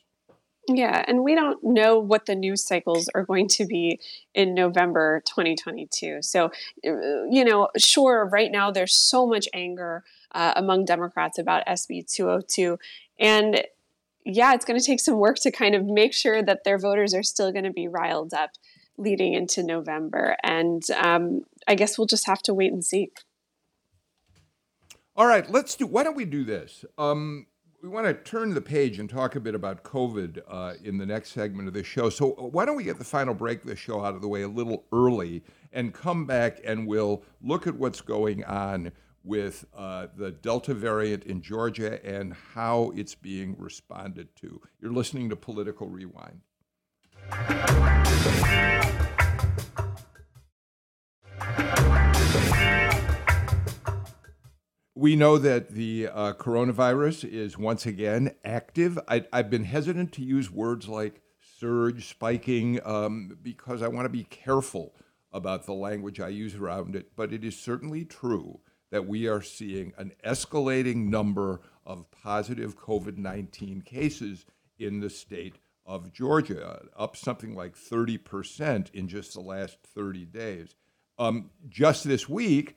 Yeah, 0.68 1.04
and 1.06 1.22
we 1.22 1.34
don't 1.34 1.62
know 1.62 1.98
what 1.98 2.24
the 2.24 2.34
news 2.34 2.66
cycles 2.66 3.08
are 3.14 3.24
going 3.24 3.48
to 3.48 3.66
be 3.66 4.00
in 4.34 4.54
November 4.54 5.22
2022. 5.26 6.22
So, 6.22 6.46
uh, 6.46 7.24
you 7.30 7.44
know, 7.44 7.68
sure, 7.76 8.28
right 8.32 8.50
now 8.50 8.70
there's 8.70 8.94
so 8.94 9.26
much 9.26 9.46
anger 9.52 10.04
uh, 10.32 10.54
among 10.56 10.86
Democrats 10.86 11.38
about 11.38 11.66
SB 11.66 12.10
202. 12.10 12.78
And 13.18 13.62
yeah, 14.24 14.54
it's 14.54 14.64
going 14.64 14.80
to 14.80 14.84
take 14.84 15.00
some 15.00 15.18
work 15.18 15.36
to 15.40 15.50
kind 15.50 15.74
of 15.74 15.84
make 15.84 16.14
sure 16.14 16.42
that 16.42 16.64
their 16.64 16.78
voters 16.78 17.12
are 17.12 17.22
still 17.22 17.52
going 17.52 17.64
to 17.64 17.72
be 17.72 17.86
riled 17.86 18.32
up 18.32 18.52
leading 18.96 19.34
into 19.34 19.62
November. 19.62 20.36
And 20.42 20.82
um, 20.96 21.42
I 21.68 21.74
guess 21.74 21.98
we'll 21.98 22.06
just 22.06 22.26
have 22.26 22.40
to 22.42 22.54
wait 22.54 22.72
and 22.72 22.84
see. 22.84 23.10
All 25.16 25.26
right, 25.26 25.48
let's 25.48 25.76
do. 25.76 25.86
Why 25.86 26.02
don't 26.02 26.16
we 26.16 26.24
do 26.24 26.42
this? 26.42 26.84
Um, 26.98 27.46
we 27.84 27.90
want 27.90 28.06
to 28.06 28.14
turn 28.14 28.54
the 28.54 28.62
page 28.62 28.98
and 28.98 29.10
talk 29.10 29.36
a 29.36 29.40
bit 29.40 29.54
about 29.54 29.82
COVID 29.82 30.40
uh, 30.48 30.72
in 30.82 30.96
the 30.96 31.04
next 31.04 31.32
segment 31.32 31.68
of 31.68 31.74
this 31.74 31.86
show. 31.86 32.08
So, 32.08 32.32
uh, 32.32 32.46
why 32.46 32.64
don't 32.64 32.76
we 32.76 32.84
get 32.84 32.96
the 32.96 33.04
final 33.04 33.34
break 33.34 33.60
of 33.60 33.66
the 33.66 33.76
show 33.76 34.02
out 34.02 34.14
of 34.14 34.22
the 34.22 34.28
way 34.28 34.40
a 34.40 34.48
little 34.48 34.86
early 34.90 35.42
and 35.70 35.92
come 35.92 36.24
back 36.24 36.60
and 36.64 36.86
we'll 36.86 37.22
look 37.42 37.66
at 37.66 37.74
what's 37.74 38.00
going 38.00 38.42
on 38.44 38.90
with 39.22 39.66
uh, 39.76 40.06
the 40.16 40.30
Delta 40.30 40.72
variant 40.72 41.24
in 41.24 41.42
Georgia 41.42 42.02
and 42.06 42.32
how 42.54 42.90
it's 42.96 43.14
being 43.14 43.54
responded 43.58 44.34
to. 44.36 44.62
You're 44.80 44.92
listening 44.92 45.28
to 45.28 45.36
Political 45.36 45.88
Rewind. 45.90 46.40
We 54.96 55.16
know 55.16 55.38
that 55.38 55.70
the 55.70 56.06
uh, 56.06 56.32
coronavirus 56.34 57.28
is 57.28 57.58
once 57.58 57.84
again 57.84 58.36
active. 58.44 58.96
I, 59.08 59.24
have 59.32 59.50
been 59.50 59.64
hesitant 59.64 60.12
to 60.12 60.22
use 60.22 60.52
words 60.52 60.88
like 60.88 61.20
surge, 61.58 62.06
spiking, 62.08 62.78
um, 62.84 63.36
because 63.42 63.82
I 63.82 63.88
want 63.88 64.04
to 64.04 64.10
be 64.10 64.22
careful 64.22 64.94
about 65.32 65.66
the 65.66 65.72
language 65.72 66.20
I 66.20 66.28
use 66.28 66.54
around 66.54 66.94
it, 66.94 67.16
but 67.16 67.32
it 67.32 67.44
is 67.44 67.58
certainly 67.58 68.04
true 68.04 68.60
that 68.92 69.08
we 69.08 69.26
are 69.26 69.42
seeing 69.42 69.92
an 69.98 70.12
escalating 70.24 71.08
number 71.08 71.60
of 71.84 72.08
positive 72.12 72.78
COVID 72.78 73.16
19 73.16 73.80
cases 73.80 74.46
in 74.78 75.00
the 75.00 75.10
state 75.10 75.56
of 75.84 76.12
Georgia, 76.12 76.82
up 76.96 77.16
something 77.16 77.56
like 77.56 77.74
30% 77.74 78.92
in 78.92 79.08
just 79.08 79.34
the 79.34 79.40
last 79.40 79.78
30 79.82 80.26
days. 80.26 80.76
Um, 81.18 81.50
just 81.68 82.04
this 82.04 82.28
week, 82.28 82.76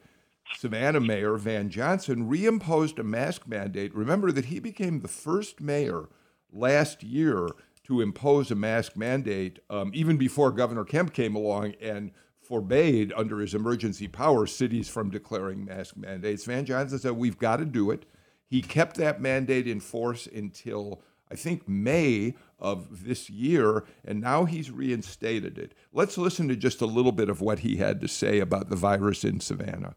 Savannah 0.56 1.00
Mayor 1.00 1.38
Van 1.38 1.70
Johnson 1.70 2.30
reimposed 2.30 3.00
a 3.00 3.04
mask 3.04 3.48
mandate. 3.48 3.93
Remember 3.93 4.32
that 4.32 4.45
he 4.45 4.60
became 4.60 5.00
the 5.00 5.08
first 5.08 5.62
mayor 5.62 6.10
last 6.52 7.04
year 7.04 7.50
to 7.84 8.02
impose 8.02 8.52
a 8.52 8.56
mask 8.56 8.95
mandate, 8.95 9.60
um, 9.70 9.91
even 9.93 10.18
before 10.18 10.52
Governor 10.52 10.84
Kemp 10.84 11.14
came 11.14 11.36
along 11.36 11.74
and 11.82 12.12
forbade, 12.41 13.14
under 13.16 13.39
his 13.39 13.54
emergency 13.54 14.08
powers, 14.08 14.56
cities 14.56 14.89
from 14.89 15.10
declaring 15.10 15.66
mask 15.66 15.98
mandates. 15.98 16.45
Van 16.45 16.66
Johnson 16.66 17.00
said, 17.00 17.12
We've 17.12 17.38
got 17.38 17.58
to 17.58 17.66
do 17.66 17.91
it. 17.91 18.06
He 18.45 18.62
kept 18.62 18.98
that 18.98 19.22
mandate 19.22 19.68
in 19.68 19.80
force 19.80 20.28
until 20.28 21.02
I 21.30 21.36
think 21.36 21.68
May 21.68 22.36
of 22.60 23.04
this 23.06 23.30
year, 23.30 23.84
and 24.06 24.22
now 24.22 24.45
he's 24.45 24.72
reinstated 24.72 25.58
it. 25.58 25.74
Let's 25.91 26.18
listen 26.18 26.48
to 26.48 26.56
just 26.56 26.82
a 26.82 26.86
little 26.86 27.12
bit 27.12 27.30
of 27.30 27.41
what 27.41 27.60
he 27.60 27.78
had 27.78 28.00
to 28.02 28.08
say 28.08 28.39
about 28.39 28.70
the 28.70 28.76
virus 28.76 29.24
in 29.24 29.39
Savannah. 29.41 29.95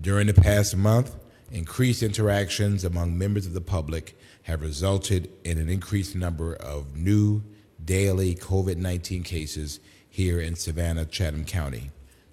During 0.00 0.28
the 0.28 0.34
past 0.34 0.74
month, 0.78 1.14
increased 1.50 2.02
interactions 2.02 2.84
among 2.84 3.18
members 3.18 3.44
of 3.44 3.52
the 3.52 3.60
public 3.60 4.18
have 4.44 4.62
resulted 4.62 5.30
in 5.44 5.58
an 5.58 5.68
increased 5.68 6.16
number 6.16 6.54
of 6.54 6.96
new 6.96 7.42
daily 7.84 8.34
COVID 8.34 8.78
19 8.78 9.22
cases 9.22 9.78
here 10.08 10.40
in 10.40 10.54
Savannah, 10.54 11.04
Chatham 11.04 11.44
County. 11.44 11.90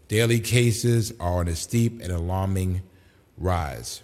Daily 0.08 0.40
cases 0.40 1.12
are 1.20 1.40
on 1.40 1.50
a 1.50 1.56
steep 1.58 2.02
and 2.02 2.10
alarming 2.10 2.84
rise. 3.38 4.02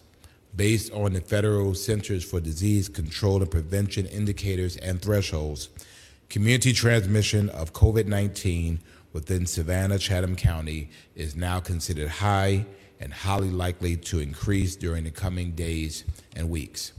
Based 0.53 0.91
on 0.91 1.13
the 1.13 1.21
Federal 1.21 1.73
Centers 1.73 2.25
for 2.25 2.41
Disease 2.41 2.89
Control 2.89 3.41
and 3.41 3.49
Prevention 3.49 4.05
indicators 4.07 4.75
and 4.77 5.01
thresholds, 5.01 5.69
community 6.27 6.73
transmission 6.73 7.47
of 7.49 7.71
COVID 7.71 8.07
19 8.07 8.81
within 9.13 9.45
Savannah, 9.45 9.99
Chatham 9.99 10.35
County 10.35 10.89
is 11.15 11.33
now 11.33 11.61
considered 11.61 12.09
high 12.09 12.65
and 13.03 13.13
highly 13.13 13.49
likely 13.49 13.97
to 13.97 14.19
increase 14.19 14.77
during 14.77 15.03
the 15.03 15.11
coming 15.11 15.51
days 15.51 16.05
and 16.35 16.49
weeks. 16.49 16.93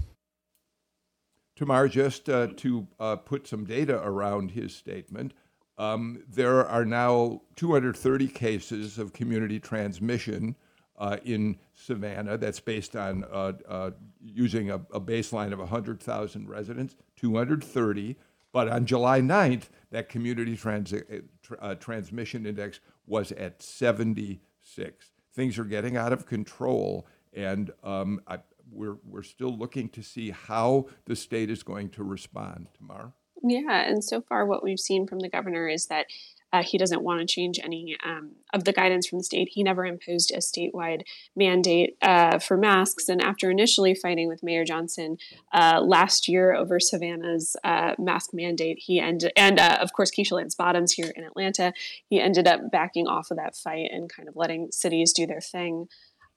Tamar, 1.56 1.88
just 1.88 2.28
uh, 2.28 2.48
to 2.56 2.86
uh, 3.00 3.16
put 3.16 3.46
some 3.46 3.64
data 3.64 4.00
around 4.04 4.50
his 4.50 4.74
statement, 4.74 5.32
um, 5.78 6.22
there 6.28 6.66
are 6.66 6.84
now 6.84 7.40
230 7.56 8.28
cases 8.28 8.98
of 8.98 9.12
community 9.12 9.58
transmission 9.58 10.54
uh, 10.98 11.16
in 11.24 11.56
Savannah. 11.74 12.36
That's 12.36 12.60
based 12.60 12.96
on 12.96 13.24
uh, 13.32 13.52
uh, 13.68 13.90
using 14.22 14.70
a, 14.70 14.76
a, 14.92 15.00
baseline 15.00 15.52
of 15.52 15.58
100,000 15.58 16.48
residents, 16.48 16.96
230. 17.16 18.16
But 18.52 18.68
on 18.68 18.86
July 18.86 19.20
9th, 19.20 19.64
that 19.90 20.08
community 20.08 20.58
uh, 20.64 21.56
uh, 21.60 21.74
transmission 21.76 22.46
index 22.46 22.78
was 23.06 23.32
at 23.32 23.62
76. 23.62 25.10
Things 25.34 25.58
are 25.58 25.64
getting 25.64 25.96
out 25.96 26.12
of 26.12 26.26
control, 26.26 27.06
and 27.32 27.72
um, 27.82 28.20
I, 28.26 28.38
we're, 28.70 28.96
we're 29.04 29.22
still 29.22 29.56
looking 29.56 29.88
to 29.90 30.02
see 30.02 30.30
how 30.30 30.86
the 31.06 31.16
state 31.16 31.50
is 31.50 31.62
going 31.62 31.90
to 31.90 32.04
respond. 32.04 32.68
Tamar. 32.76 33.12
Yeah, 33.42 33.82
and 33.82 34.02
so 34.02 34.22
far, 34.22 34.46
what 34.46 34.62
we've 34.62 34.80
seen 34.80 35.06
from 35.06 35.18
the 35.18 35.28
governor 35.28 35.68
is 35.68 35.86
that 35.86 36.06
uh, 36.54 36.62
he 36.62 36.78
doesn't 36.78 37.02
want 37.02 37.18
to 37.18 37.26
change 37.26 37.58
any 37.60 37.96
um, 38.06 38.30
of 38.52 38.62
the 38.62 38.72
guidance 38.72 39.08
from 39.08 39.18
the 39.18 39.24
state. 39.24 39.48
He 39.50 39.64
never 39.64 39.84
imposed 39.84 40.30
a 40.30 40.36
statewide 40.36 41.02
mandate 41.34 41.96
uh, 42.00 42.38
for 42.38 42.56
masks. 42.56 43.08
And 43.08 43.20
after 43.20 43.50
initially 43.50 43.92
fighting 43.92 44.28
with 44.28 44.44
Mayor 44.44 44.64
Johnson 44.64 45.16
uh, 45.52 45.80
last 45.84 46.28
year 46.28 46.54
over 46.54 46.78
Savannah's 46.78 47.56
uh, 47.64 47.96
mask 47.98 48.30
mandate, 48.32 48.78
he 48.78 49.00
ended, 49.00 49.32
and 49.36 49.58
uh, 49.58 49.78
of 49.80 49.92
course, 49.94 50.12
Keisha 50.12 50.32
Lance 50.32 50.54
Bottoms 50.54 50.92
here 50.92 51.12
in 51.16 51.24
Atlanta, 51.24 51.72
he 52.08 52.20
ended 52.20 52.46
up 52.46 52.70
backing 52.70 53.08
off 53.08 53.32
of 53.32 53.36
that 53.36 53.56
fight 53.56 53.90
and 53.90 54.08
kind 54.08 54.28
of 54.28 54.36
letting 54.36 54.70
cities 54.70 55.12
do 55.12 55.26
their 55.26 55.40
thing. 55.40 55.88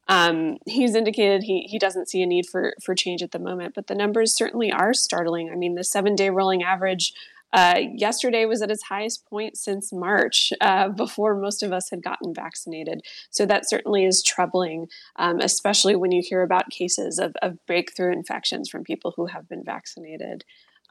Um, 0.07 0.57
he's 0.65 0.95
indicated 0.95 1.43
he, 1.43 1.67
he 1.69 1.77
doesn't 1.77 2.09
see 2.09 2.23
a 2.23 2.25
need 2.25 2.47
for, 2.47 2.73
for 2.83 2.95
change 2.95 3.21
at 3.21 3.31
the 3.31 3.39
moment, 3.39 3.75
but 3.75 3.85
the 3.85 3.93
numbers 3.93 4.33
certainly 4.33 4.71
are 4.71 4.95
startling. 4.95 5.51
I 5.51 5.55
mean, 5.55 5.75
the 5.75 5.83
seven 5.83 6.15
day 6.15 6.31
rolling 6.31 6.63
average 6.63 7.13
uh, 7.53 7.79
yesterday 7.95 8.45
was 8.45 8.61
at 8.61 8.71
its 8.71 8.83
highest 8.83 9.25
point 9.25 9.57
since 9.57 9.93
March, 9.93 10.51
uh, 10.59 10.89
before 10.89 11.35
most 11.35 11.63
of 11.63 11.71
us 11.71 11.89
had 11.89 12.03
gotten 12.03 12.33
vaccinated. 12.33 13.01
So 13.29 13.45
that 13.45 13.69
certainly 13.69 14.05
is 14.05 14.21
troubling, 14.21 14.87
um, 15.17 15.39
especially 15.39 15.95
when 15.95 16.11
you 16.11 16.21
hear 16.25 16.41
about 16.41 16.69
cases 16.69 17.19
of, 17.19 17.33
of, 17.41 17.57
breakthrough 17.65 18.11
infections 18.11 18.69
from 18.69 18.83
people 18.83 19.13
who 19.15 19.27
have 19.27 19.47
been 19.47 19.63
vaccinated. 19.63 20.43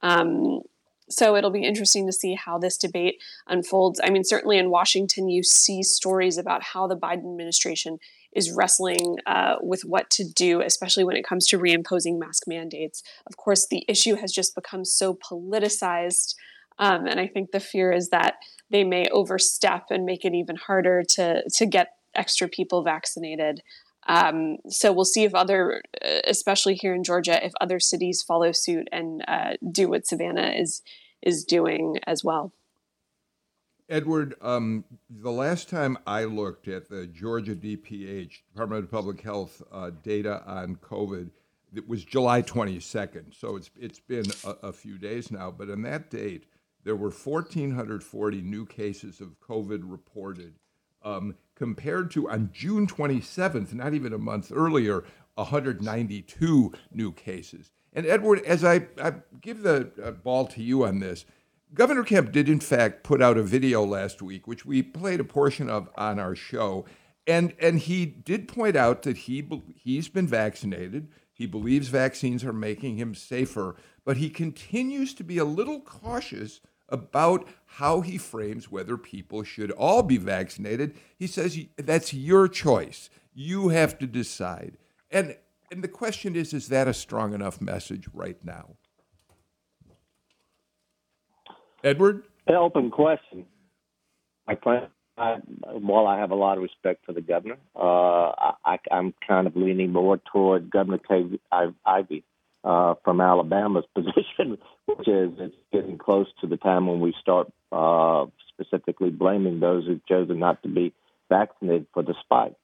Um, 0.03 0.61
so 1.09 1.37
it'll 1.37 1.51
be 1.51 1.65
interesting 1.65 2.07
to 2.07 2.13
see 2.13 2.35
how 2.35 2.59
this 2.59 2.77
debate 2.77 3.23
unfolds. 3.47 4.01
I 4.03 4.11
mean, 4.11 4.25
certainly 4.25 4.59
in 4.59 4.71
Washington, 4.71 5.29
you 5.29 5.43
see 5.43 5.83
stories 5.83 6.37
about 6.37 6.63
how 6.63 6.87
the 6.87 6.97
Biden 6.97 7.31
administration 7.31 7.99
is 8.37 8.53
wrestling 8.53 9.17
uh, 9.27 9.57
with 9.63 9.83
what 9.85 10.11
to 10.11 10.25
do, 10.25 10.61
especially 10.61 11.05
when 11.05 11.17
it 11.17 11.27
comes 11.27 11.47
to 11.47 11.59
reimposing 11.59 12.19
mask 12.19 12.43
mandates. 12.47 13.03
Of 13.27 13.37
course, 13.37 13.67
the 13.67 13.85
issue 13.89 14.17
has 14.17 14.31
just 14.31 14.55
become 14.55 14.85
so 14.85 15.15
politicized. 15.15 16.35
Um, 16.79 17.07
and 17.07 17.19
I 17.19 17.27
think 17.27 17.51
the 17.51 17.61
fear 17.61 17.91
is 17.91 18.11
that 18.11 18.35
they 18.71 18.85
may 18.85 19.07
overstep 19.11 19.87
and 19.91 20.05
make 20.05 20.25
it 20.25 20.35
even 20.35 20.57
harder 20.57 21.03
to, 21.11 21.49
to 21.49 21.67
get 21.67 21.93
extra 22.15 22.47
people 22.47 22.83
vaccinated. 22.83 23.63
Um, 24.07 24.59
so 24.69 24.93
we'll 24.93 25.05
see 25.05 25.25
if 25.25 25.35
other, 25.35 25.81
uh, 26.05 26.21
especially 26.27 26.75
here 26.75 26.95
in 26.95 27.05
Georgia, 27.05 27.45
if 27.45 27.53
other 27.61 27.81
cities 27.81 28.23
follow 28.23 28.53
suit 28.53 28.87
and 28.93 29.25
uh, 29.27 29.55
do 29.73 29.89
what 29.89 30.07
Savannah 30.07 30.53
is 30.57 30.83
is 31.23 31.45
doing 31.45 31.97
as 32.07 32.23
well. 32.23 32.53
Edward, 33.89 34.35
um, 34.41 34.85
the 35.09 35.31
last 35.31 35.69
time 35.69 35.97
I 36.07 36.25
looked 36.25 36.67
at 36.67 36.89
the 36.89 37.07
Georgia 37.07 37.55
DPH, 37.55 38.43
Department 38.53 38.85
of 38.85 38.91
Public 38.91 39.21
Health 39.21 39.63
uh, 39.71 39.91
data 40.03 40.43
on 40.45 40.77
COVID, 40.77 41.31
it 41.75 41.89
was 41.89 42.05
July 42.05 42.43
22nd. 42.43 43.39
So 43.39 43.55
it's 43.55 43.71
it's 43.79 44.01
been 44.01 44.27
a, 44.45 44.69
a, 44.69 44.73
few 44.73 44.99
days 44.99 45.31
now. 45.31 45.53
But 45.53 45.71
on 45.71 45.83
that 45.83 46.11
date, 46.11 46.47
there 46.85 46.97
were 46.97 47.11
1,440 47.11 48.43
new 48.43 48.67
cases 48.67 49.21
of 49.21 49.39
COVID 49.41 49.83
reported, 49.85 50.55
um, 51.05 51.37
compared 51.55 52.11
to 52.13 52.29
on 52.29 52.51
June 52.53 52.89
27th, 52.89 53.73
not 53.73 53.95
even 53.95 54.13
a 54.13 54.19
month 54.19 54.51
earlier, 54.55 55.05
192 55.37 56.73
new 56.93 57.13
cases. 57.13 57.71
And 57.93 58.05
Edward, 58.05 58.43
as 58.45 58.65
I, 58.65 58.87
I 59.01 59.15
give 59.41 59.63
the 59.63 59.91
uh, 60.03 60.11
ball 60.11 60.47
to 60.49 60.63
you 60.63 60.85
on 60.85 60.99
this, 60.99 61.25
Governor 61.75 62.05
Kemp 62.05 62.33
did, 62.33 62.49
in 62.49 62.61
fact, 62.61 63.03
put 63.03 63.21
out 63.21 63.37
a 63.37 63.43
video 63.43 63.85
last 63.85 64.23
week, 64.23 64.47
which 64.47 64.65
we 64.65 64.83
played 64.83 65.21
a 65.21 65.25
portion 65.25 65.69
of 65.69 65.89
on 65.97 66.19
our 66.19 66.35
show. 66.35 66.85
And, 67.27 67.55
and 67.61 67.79
he 67.81 68.07
did 68.07 68.49
point 68.49 68.77
out 68.77 69.03
that 69.03 69.17
he, 69.17 69.47
he's 69.75 70.09
been 70.09 70.29
vaccinated. 70.29 71.09
He 71.33 71.45
believes 71.47 71.89
vaccines 71.89 72.45
are 72.45 72.53
making 72.53 72.97
him 72.97 73.15
safer, 73.15 73.77
but 74.05 74.17
he 74.17 74.31
continues 74.31 75.13
to 75.15 75.25
be 75.25 75.39
a 75.39 75.45
little 75.45 75.81
cautious 75.81 76.61
about 76.89 77.47
how 77.67 78.01
he 78.01 78.17
frames 78.17 78.71
whether 78.71 78.97
people 78.97 79.43
should 79.43 79.73
all 79.73 80.03
be 80.03 80.19
vaccinated. 80.19 80.95
He 81.19 81.27
says 81.27 81.59
that's 81.77 82.15
your 82.15 82.47
choice. 82.47 83.11
You 83.35 83.69
have 83.69 83.99
to 83.99 84.07
decide. 84.07 84.79
And, 85.11 85.37
and 85.71 85.83
the 85.83 85.89
question 85.89 86.37
is 86.37 86.55
is 86.55 86.69
that 86.69 86.89
a 86.89 86.95
strong 86.95 87.35
enough 87.35 87.61
message 87.61 88.09
right 88.15 88.43
now? 88.45 88.77
Edward? 91.85 92.25
Open 92.49 92.91
question. 92.91 93.45
I, 95.19 95.37
while 95.65 96.07
I 96.07 96.19
have 96.19 96.31
a 96.31 96.35
lot 96.35 96.59
of 96.59 96.63
respect 96.63 97.05
for 97.07 97.13
the 97.13 97.21
governor, 97.21 97.57
uh, 97.75 98.33
I, 98.65 98.79
am 98.91 99.15
kind 99.27 99.47
of 99.47 99.57
leaning 99.57 99.93
more 99.93 100.21
toward 100.33 100.71
Governor 100.71 100.99
Kay 100.99 101.25
Ivey 101.87 102.23
uh, 102.65 102.95
from 103.03 103.21
Alabama's 103.21 103.87
position, 103.95 104.59
which 104.87 105.09
is 105.09 105.33
it's 105.39 105.57
getting 105.73 105.97
close 105.97 106.27
to 106.41 106.47
the 106.47 106.59
time 106.59 106.87
when 106.87 107.01
we 107.01 107.15
start 107.21 107.51
uh, 107.73 108.27
specifically 108.53 109.11
blaming 109.11 109.61
those 109.61 109.87
who've 109.87 110.05
chosen 110.07 110.39
not 110.39 110.63
to 110.63 110.69
be 110.69 110.93
vaccinated 111.29 111.87
for 111.95 112.03
the 112.03 112.15
spike, 112.23 112.55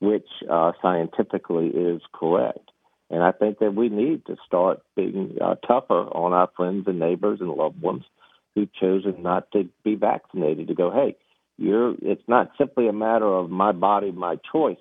which 0.00 0.28
uh, 0.50 0.72
scientifically 0.82 1.68
is 1.68 2.02
correct. 2.12 2.70
And 3.10 3.22
I 3.22 3.32
think 3.32 3.58
that 3.60 3.74
we 3.74 3.88
need 3.88 4.26
to 4.26 4.36
start 4.46 4.82
being 4.96 5.36
uh, 5.40 5.54
tougher 5.66 6.00
on 6.00 6.32
our 6.32 6.48
friends 6.56 6.86
and 6.86 6.98
neighbors 6.98 7.40
and 7.40 7.50
loved 7.50 7.80
ones 7.80 8.04
who've 8.54 8.72
chosen 8.74 9.22
not 9.22 9.50
to 9.52 9.68
be 9.82 9.94
vaccinated 9.94 10.68
to 10.68 10.74
go, 10.74 10.90
hey, 10.90 11.16
you're 11.56 11.94
it's 12.02 12.26
not 12.26 12.50
simply 12.58 12.88
a 12.88 12.92
matter 12.92 13.26
of 13.26 13.50
my 13.50 13.72
body, 13.72 14.10
my 14.10 14.36
choice. 14.52 14.78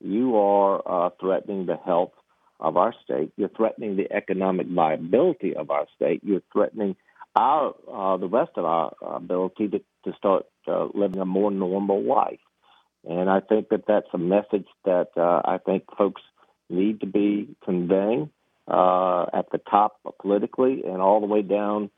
You 0.00 0.36
are 0.36 0.82
uh, 0.86 1.10
threatening 1.20 1.66
the 1.66 1.76
health 1.76 2.12
of 2.60 2.76
our 2.76 2.94
state. 3.04 3.32
You're 3.36 3.48
threatening 3.50 3.96
the 3.96 4.12
economic 4.12 4.66
viability 4.66 5.54
of 5.54 5.70
our 5.70 5.86
state. 5.94 6.22
You're 6.24 6.42
threatening 6.52 6.96
our 7.34 7.74
uh, 7.92 8.16
the 8.16 8.28
rest 8.28 8.52
of 8.56 8.64
our 8.64 8.94
ability 9.02 9.68
to, 9.68 9.78
to 10.04 10.16
start 10.16 10.46
uh, 10.66 10.88
living 10.94 11.20
a 11.20 11.26
more 11.26 11.50
normal 11.50 12.02
life. 12.02 12.40
And 13.08 13.30
I 13.30 13.40
think 13.40 13.68
that 13.68 13.84
that's 13.86 14.08
a 14.12 14.18
message 14.18 14.66
that 14.84 15.10
uh, 15.16 15.42
I 15.44 15.58
think 15.58 15.84
folks 15.96 16.22
need 16.68 17.00
to 17.00 17.06
be 17.06 17.54
conveying 17.64 18.30
uh, 18.66 19.26
at 19.32 19.50
the 19.52 19.60
top 19.70 20.00
politically 20.20 20.82
and 20.84 21.00
all 21.00 21.20
the 21.20 21.26
way 21.26 21.42
down 21.42 21.90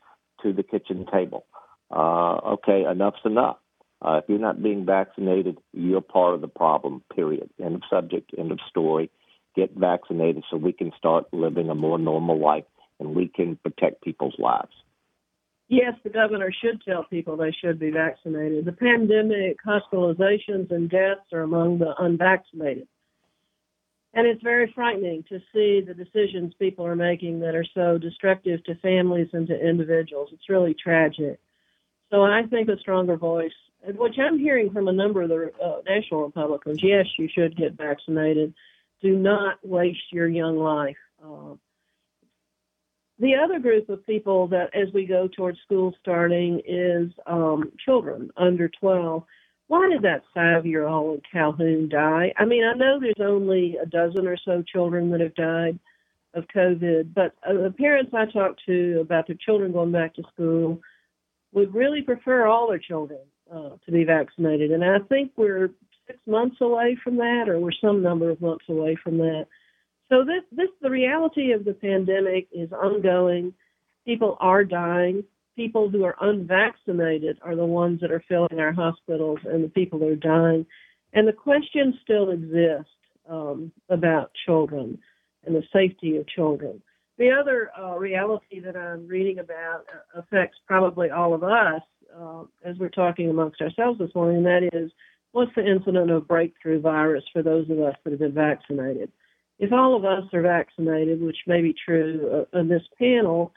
to 0.43 0.53
the 0.53 0.63
kitchen 0.63 1.05
table. 1.11 1.45
Uh, 1.91 2.35
okay, 2.53 2.85
enough's 2.89 3.19
enough. 3.25 3.57
Uh, 4.01 4.21
if 4.23 4.25
you're 4.29 4.39
not 4.39 4.63
being 4.63 4.85
vaccinated, 4.85 5.57
you're 5.73 6.01
part 6.01 6.33
of 6.33 6.41
the 6.41 6.47
problem, 6.47 7.03
period. 7.13 7.49
End 7.63 7.75
of 7.75 7.81
subject, 7.89 8.31
end 8.37 8.51
of 8.51 8.59
story. 8.69 9.09
Get 9.55 9.71
vaccinated 9.75 10.43
so 10.49 10.57
we 10.57 10.71
can 10.71 10.91
start 10.97 11.25
living 11.33 11.69
a 11.69 11.75
more 11.75 11.99
normal 11.99 12.39
life 12.39 12.63
and 12.99 13.15
we 13.15 13.27
can 13.27 13.57
protect 13.57 14.01
people's 14.01 14.35
lives. 14.37 14.71
Yes, 15.67 15.93
the 16.03 16.09
governor 16.09 16.51
should 16.51 16.81
tell 16.81 17.03
people 17.03 17.37
they 17.37 17.51
should 17.51 17.79
be 17.79 17.91
vaccinated. 17.91 18.65
The 18.65 18.71
pandemic, 18.71 19.57
hospitalizations, 19.65 20.71
and 20.71 20.89
deaths 20.89 21.31
are 21.31 21.41
among 21.41 21.77
the 21.79 21.93
unvaccinated. 21.99 22.87
And 24.13 24.25
it's 24.25 24.41
very 24.41 24.71
frightening 24.73 25.23
to 25.29 25.39
see 25.53 25.81
the 25.81 25.93
decisions 25.93 26.53
people 26.57 26.85
are 26.85 26.95
making 26.95 27.39
that 27.41 27.55
are 27.55 27.65
so 27.75 27.97
destructive 27.97 28.63
to 28.63 28.75
families 28.75 29.29
and 29.33 29.47
to 29.47 29.67
individuals. 29.67 30.29
It's 30.33 30.49
really 30.49 30.73
tragic. 30.73 31.39
So 32.09 32.23
I 32.23 32.43
think 32.49 32.69
a 32.69 32.79
stronger 32.79 33.17
voice, 33.17 33.53
which 33.83 34.15
I'm 34.17 34.39
hearing 34.39 34.71
from 34.71 34.87
a 34.87 34.93
number 34.93 35.21
of 35.21 35.29
the 35.29 35.51
uh, 35.63 35.81
national 35.87 36.25
Republicans, 36.25 36.81
yes, 36.81 37.05
you 37.19 37.29
should 37.31 37.55
get 37.55 37.73
vaccinated. 37.73 38.53
Do 39.01 39.15
not 39.15 39.59
waste 39.63 40.11
your 40.11 40.27
young 40.27 40.57
life. 40.57 40.97
Uh, 41.23 41.53
the 43.19 43.35
other 43.35 43.59
group 43.59 43.89
of 43.89 44.05
people 44.07 44.47
that, 44.47 44.73
as 44.73 44.91
we 44.93 45.05
go 45.05 45.27
towards 45.27 45.59
school 45.59 45.93
starting, 46.01 46.61
is 46.65 47.11
um, 47.27 47.71
children 47.85 48.31
under 48.37 48.69
12. 48.69 49.23
Why 49.69 49.87
did 49.87 50.01
that 50.01 50.23
five 50.33 50.65
year 50.65 50.87
old 50.87 51.21
Calhoun 51.31 51.89
die? 51.89 52.33
I 52.35 52.45
mean, 52.45 52.63
I 52.63 52.73
know 52.73 52.99
there's 52.99 53.13
only 53.21 53.77
a 53.77 53.85
dozen 53.85 54.25
or 54.25 54.35
so 54.35 54.63
children 54.63 55.11
that 55.11 55.21
have 55.21 55.35
died 55.35 55.77
of 56.33 56.45
COVID, 56.47 57.13
but 57.13 57.35
uh, 57.47 57.53
the 57.53 57.73
parents 57.77 58.11
I 58.11 58.25
talked 58.25 58.61
to 58.65 58.97
about 58.99 59.27
their 59.27 59.35
children 59.35 59.71
going 59.71 59.91
back 59.91 60.15
to 60.15 60.23
school 60.33 60.81
would 61.53 61.73
really 61.73 62.01
prefer 62.01 62.47
all 62.47 62.67
their 62.67 62.79
children 62.79 63.19
uh, 63.53 63.77
to 63.85 63.91
be 63.91 64.03
vaccinated. 64.03 64.71
And 64.71 64.83
I 64.83 64.99
think 65.07 65.33
we're 65.35 65.69
six 66.07 66.17
months 66.25 66.57
away 66.61 66.97
from 67.03 67.17
that, 67.17 67.45
or 67.47 67.59
we're 67.59 67.71
some 67.79 68.01
number 68.01 68.31
of 68.31 68.41
months 68.41 68.65
away 68.69 68.97
from 69.03 69.19
that. 69.19 69.45
So 70.09 70.25
this 70.25 70.41
this 70.51 70.69
the 70.81 70.89
reality 70.89 71.51
of 71.51 71.63
the 71.63 71.75
pandemic 71.75 72.47
is 72.51 72.71
ongoing. 72.71 73.53
People 74.03 74.35
are 74.39 74.63
dying. 74.63 75.23
People 75.59 75.89
who 75.89 76.05
are 76.05 76.15
unvaccinated 76.21 77.37
are 77.41 77.53
the 77.53 77.65
ones 77.65 77.99
that 77.99 78.13
are 78.13 78.23
filling 78.29 78.61
our 78.61 78.71
hospitals, 78.71 79.39
and 79.43 79.61
the 79.61 79.67
people 79.67 79.99
that 79.99 80.07
are 80.07 80.15
dying. 80.15 80.65
And 81.11 81.27
the 81.27 81.33
question 81.33 81.99
still 82.01 82.29
exists 82.29 82.93
um, 83.29 83.73
about 83.89 84.31
children 84.45 84.97
and 85.45 85.53
the 85.53 85.63
safety 85.73 86.15
of 86.15 86.25
children. 86.29 86.81
The 87.17 87.31
other 87.37 87.71
uh, 87.77 87.97
reality 87.97 88.61
that 88.61 88.77
I'm 88.77 89.05
reading 89.05 89.39
about 89.39 89.83
uh, 89.93 90.19
affects 90.21 90.57
probably 90.65 91.09
all 91.09 91.33
of 91.33 91.43
us 91.43 91.81
uh, 92.17 92.43
as 92.63 92.77
we're 92.77 92.87
talking 92.87 93.29
amongst 93.29 93.59
ourselves 93.59 93.99
this 93.99 94.15
morning, 94.15 94.37
and 94.37 94.45
that 94.45 94.69
is 94.71 94.91
what's 95.33 95.51
the 95.57 95.69
incident 95.69 96.09
of 96.09 96.25
breakthrough 96.25 96.79
virus 96.79 97.25
for 97.33 97.43
those 97.43 97.69
of 97.69 97.79
us 97.81 97.95
that 98.05 98.11
have 98.11 98.19
been 98.19 98.31
vaccinated? 98.31 99.11
if 99.59 99.73
all 99.73 99.95
of 99.95 100.05
us 100.05 100.23
are 100.33 100.41
vaccinated, 100.41 101.21
which 101.21 101.37
may 101.45 101.61
be 101.61 101.75
true 101.85 102.45
uh, 102.53 102.59
in 102.59 102.69
this 102.69 102.81
panel, 102.97 103.53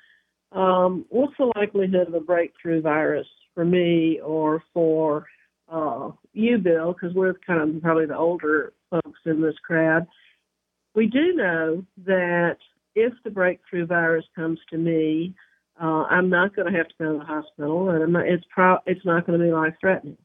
um, 0.55 1.05
what's 1.09 1.37
the 1.39 1.53
likelihood 1.57 2.09
of 2.09 2.15
a 2.15 2.21
breakthrough 2.21 2.83
virus 2.83 3.27
for 3.55 3.65
me 3.65 4.21
or 4.23 4.63
for 4.73 5.27
uh, 5.71 6.11
you, 6.33 6.59
Bill? 6.59 6.93
Because 6.93 7.15
we're 7.15 7.35
kind 7.47 7.77
of 7.77 7.83
probably 7.83 8.07
the 8.07 8.17
older 8.17 8.73
folks 8.91 9.21
in 9.25 9.41
this 9.41 9.55
crowd. 9.65 10.07
We 10.95 11.07
do 11.07 11.33
know 11.35 11.85
that 12.05 12.59
if 12.95 13.13
the 13.25 13.31
breakthrough 13.31 13.87
virus 13.87 14.27
comes 14.37 14.59
to 14.71 14.77
me, 14.77 15.35
uh, 15.81 16.05
I'm 16.11 16.29
not 16.29 16.55
going 16.55 16.71
to 16.71 16.79
have 16.79 16.89
to 16.89 16.95
go 16.99 17.13
to 17.13 17.19
the 17.19 17.25
hospital, 17.25 17.89
and 17.89 18.13
not, 18.13 18.27
it's 18.27 18.45
pro- 18.53 18.79
it's 18.87 19.05
not 19.07 19.27
going 19.27 19.39
to 19.39 19.45
be 19.45 19.53
life 19.53 19.75
threatening 19.81 20.19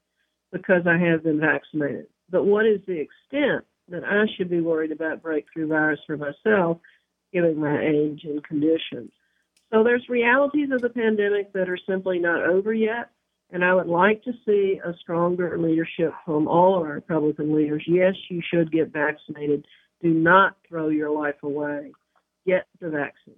because 0.52 0.82
I 0.86 0.98
have 0.98 1.24
been 1.24 1.40
vaccinated. 1.40 2.08
But 2.30 2.46
what 2.46 2.66
is 2.66 2.82
the 2.86 3.00
extent 3.00 3.64
that 3.90 4.04
I 4.04 4.26
should 4.36 4.50
be 4.50 4.62
worried 4.62 4.92
about 4.92 5.24
breakthrough 5.24 5.68
virus 5.68 6.00
for 6.06 6.18
myself, 6.18 6.78
given 7.34 7.58
my 7.58 7.80
age 7.82 8.22
and 8.24 8.44
conditions. 8.44 9.12
So 9.72 9.84
there's 9.84 10.08
realities 10.08 10.70
of 10.72 10.82
the 10.82 10.90
pandemic 10.90 11.52
that 11.54 11.70
are 11.70 11.80
simply 11.88 12.20
not 12.20 12.44
over 12.44 12.74
yet. 12.74 13.10
And 13.50 13.64
I 13.64 13.74
would 13.74 13.88
like 13.88 14.24
to 14.24 14.34
see 14.46 14.80
a 14.84 14.94
stronger 15.00 15.58
leadership 15.58 16.14
from 16.26 16.48
all 16.48 16.78
of 16.78 16.84
our 16.84 16.94
Republican 16.94 17.56
leaders. 17.56 17.84
Yes, 17.88 18.14
you 18.30 18.42
should 18.54 18.72
get 18.72 18.92
vaccinated. 18.92 19.66
Do 20.02 20.10
not 20.10 20.58
throw 20.68 20.90
your 20.90 21.10
life 21.10 21.42
away. 21.44 21.92
Get 22.46 22.68
the 22.82 22.90
vaccine. 22.90 23.36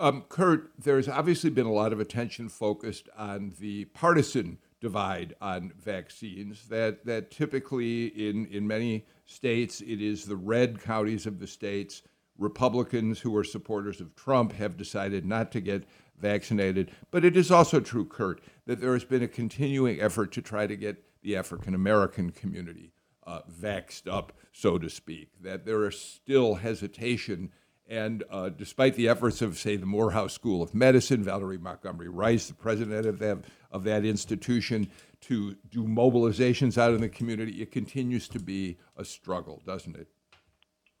Um, 0.00 0.24
Kurt, 0.28 0.70
there's 0.78 1.08
obviously 1.08 1.50
been 1.50 1.66
a 1.66 1.72
lot 1.72 1.92
of 1.92 1.98
attention 1.98 2.48
focused 2.48 3.08
on 3.16 3.54
the 3.58 3.86
partisan 3.86 4.58
divide 4.80 5.34
on 5.40 5.72
vaccines. 5.76 6.68
That 6.68 7.04
that 7.04 7.32
typically 7.32 8.06
in 8.06 8.46
in 8.46 8.66
many 8.66 9.06
states 9.24 9.80
it 9.80 10.00
is 10.00 10.24
the 10.24 10.36
red 10.36 10.80
counties 10.80 11.26
of 11.26 11.40
the 11.40 11.48
states. 11.48 12.02
Republicans 12.38 13.20
who 13.20 13.36
are 13.36 13.44
supporters 13.44 14.00
of 14.00 14.14
Trump 14.14 14.52
have 14.52 14.76
decided 14.76 15.26
not 15.26 15.52
to 15.52 15.60
get 15.60 15.84
vaccinated. 16.18 16.90
But 17.10 17.24
it 17.24 17.36
is 17.36 17.50
also 17.50 17.80
true, 17.80 18.04
Kurt, 18.04 18.40
that 18.66 18.80
there 18.80 18.92
has 18.92 19.04
been 19.04 19.22
a 19.22 19.28
continuing 19.28 20.00
effort 20.00 20.32
to 20.32 20.42
try 20.42 20.66
to 20.66 20.76
get 20.76 21.04
the 21.22 21.36
African 21.36 21.74
American 21.74 22.30
community 22.30 22.92
uh, 23.26 23.40
vaxed 23.60 24.10
up, 24.10 24.32
so 24.52 24.78
to 24.78 24.88
speak. 24.88 25.30
That 25.42 25.66
there 25.66 25.86
is 25.86 25.98
still 25.98 26.56
hesitation 26.56 27.50
and 27.88 28.22
uh, 28.30 28.50
despite 28.50 28.96
the 28.96 29.08
efforts 29.08 29.40
of, 29.40 29.56
say, 29.56 29.76
the 29.76 29.86
Morehouse 29.86 30.34
School 30.34 30.62
of 30.62 30.74
Medicine, 30.74 31.24
Valerie 31.24 31.56
Montgomery 31.56 32.10
Rice, 32.10 32.46
the 32.46 32.54
president 32.54 33.06
of 33.06 33.18
that, 33.18 33.38
of 33.72 33.84
that 33.84 34.04
institution, 34.04 34.90
to 35.22 35.56
do 35.70 35.84
mobilizations 35.84 36.76
out 36.76 36.92
in 36.92 37.00
the 37.00 37.08
community, 37.08 37.62
it 37.62 37.72
continues 37.72 38.28
to 38.28 38.38
be 38.38 38.76
a 38.96 39.04
struggle, 39.04 39.62
doesn't 39.64 39.96
it? 39.96 40.08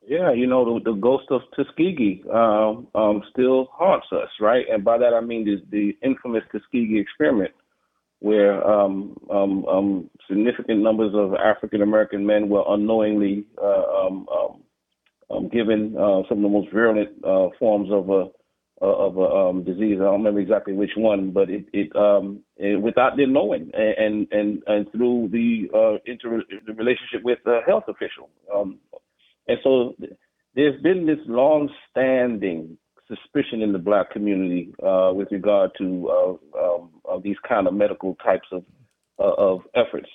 Yeah, 0.08 0.32
you 0.32 0.46
know, 0.46 0.78
the, 0.78 0.92
the 0.92 0.96
ghost 0.96 1.26
of 1.30 1.42
Tuskegee 1.54 2.24
um, 2.32 2.88
um, 2.94 3.22
still 3.30 3.68
haunts 3.70 4.06
us, 4.10 4.30
right? 4.40 4.64
And 4.72 4.82
by 4.82 4.96
that 4.96 5.12
I 5.12 5.20
mean 5.20 5.44
the, 5.44 5.56
the 5.70 5.98
infamous 6.02 6.44
Tuskegee 6.50 6.98
experiment, 6.98 7.52
where 8.20 8.66
um, 8.66 9.18
um, 9.30 9.66
um 9.66 10.10
significant 10.26 10.80
numbers 10.80 11.12
of 11.14 11.34
African 11.34 11.82
American 11.82 12.24
men 12.24 12.48
were 12.48 12.64
unknowingly 12.66 13.44
uh, 13.62 14.06
um, 14.06 15.48
given 15.52 15.94
uh, 15.94 16.22
some 16.26 16.38
of 16.38 16.42
the 16.42 16.48
most 16.48 16.72
virulent 16.72 17.10
uh, 17.22 17.48
forms 17.58 17.90
of 17.92 18.08
a 18.08 18.28
of 18.80 19.18
a 19.18 19.62
disease. 19.62 19.98
I 20.00 20.04
don't 20.04 20.22
remember 20.24 20.40
exactly 20.40 20.72
which 20.72 20.92
one, 20.96 21.32
but 21.32 21.50
it, 21.50 21.66
it, 21.74 21.90
it 22.56 22.80
without 22.80 23.18
them 23.18 23.34
knowing, 23.34 23.72
and 23.74 24.26
and 24.30 24.62
and 24.66 24.90
through 24.90 25.28
the 25.32 25.68
uh, 25.74 25.98
inter 26.06 26.42
relationship 26.74 27.22
with 27.24 27.40
the 27.44 27.60
health 27.66 27.84
official, 27.88 28.30
and 29.48 29.58
so 29.64 29.94
there's 30.54 30.80
been 30.82 31.06
this 31.06 31.18
long-standing 31.26 32.78
suspicion 33.06 33.62
in 33.62 33.72
the 33.72 33.78
black 33.78 34.10
community 34.10 34.74
uh, 34.82 35.10
with 35.14 35.28
regard 35.32 35.70
to 35.78 36.38
uh, 36.54 37.12
um, 37.12 37.22
these 37.22 37.36
kind 37.48 37.66
of 37.66 37.74
medical 37.74 38.14
types 38.16 38.48
of 38.52 38.64
uh, 39.18 39.32
of 39.36 39.62
efforts. 39.74 40.08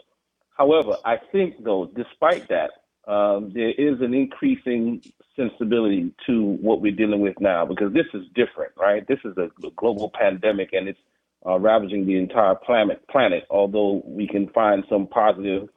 However, 0.57 0.95
I 1.03 1.17
think 1.31 1.63
though, 1.63 1.89
despite 1.95 2.47
that, 2.49 2.71
um, 3.11 3.51
there 3.53 3.71
is 3.71 3.99
an 4.01 4.13
increasing 4.13 5.01
sensibility 5.35 6.13
to 6.27 6.57
what 6.61 6.79
we're 6.79 6.95
dealing 6.95 7.19
with 7.19 7.39
now 7.39 7.65
because 7.65 7.91
this 7.91 8.05
is 8.13 8.23
different, 8.35 8.71
right? 8.77 9.05
This 9.07 9.19
is 9.25 9.35
a 9.37 9.49
global 9.75 10.11
pandemic 10.13 10.69
and 10.73 10.87
it's 10.87 10.99
uh, 11.45 11.59
ravaging 11.59 12.05
the 12.05 12.17
entire 12.17 12.55
planet. 12.55 13.05
Planet, 13.09 13.43
although 13.49 14.01
we 14.05 14.27
can 14.27 14.47
find 14.49 14.83
some 14.87 15.07
positive 15.07 15.67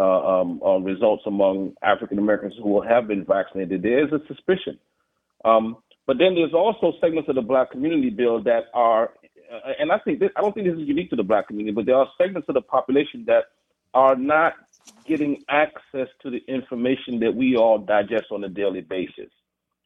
uh, 0.00 0.40
um, 0.40 0.60
uh, 0.64 0.78
results 0.78 1.22
among 1.26 1.74
African 1.82 2.18
Americans 2.18 2.54
who 2.62 2.80
have 2.80 3.06
been 3.06 3.24
vaccinated, 3.24 3.82
there 3.82 4.02
is 4.04 4.12
a 4.12 4.26
suspicion. 4.26 4.78
Um, 5.44 5.76
but 6.06 6.16
then 6.18 6.34
there's 6.34 6.54
also 6.54 6.94
segments 7.00 7.28
of 7.28 7.34
the 7.34 7.42
black 7.42 7.70
community, 7.70 8.08
Bill, 8.08 8.42
that 8.44 8.64
are, 8.72 9.10
uh, 9.52 9.72
and 9.78 9.92
I 9.92 9.98
think 9.98 10.18
this, 10.18 10.30
I 10.36 10.40
don't 10.40 10.54
think 10.54 10.66
this 10.66 10.76
is 10.76 10.88
unique 10.88 11.10
to 11.10 11.16
the 11.16 11.22
black 11.22 11.48
community, 11.48 11.74
but 11.74 11.84
there 11.86 11.96
are 11.96 12.08
segments 12.16 12.48
of 12.48 12.54
the 12.54 12.62
population 12.62 13.24
that 13.26 13.44
are 13.92 14.16
not 14.16 14.54
getting 15.06 15.44
access 15.48 16.08
to 16.22 16.30
the 16.30 16.42
information 16.48 17.20
that 17.20 17.34
we 17.34 17.56
all 17.56 17.78
digest 17.78 18.26
on 18.30 18.42
a 18.44 18.48
daily 18.48 18.80
basis, 18.80 19.30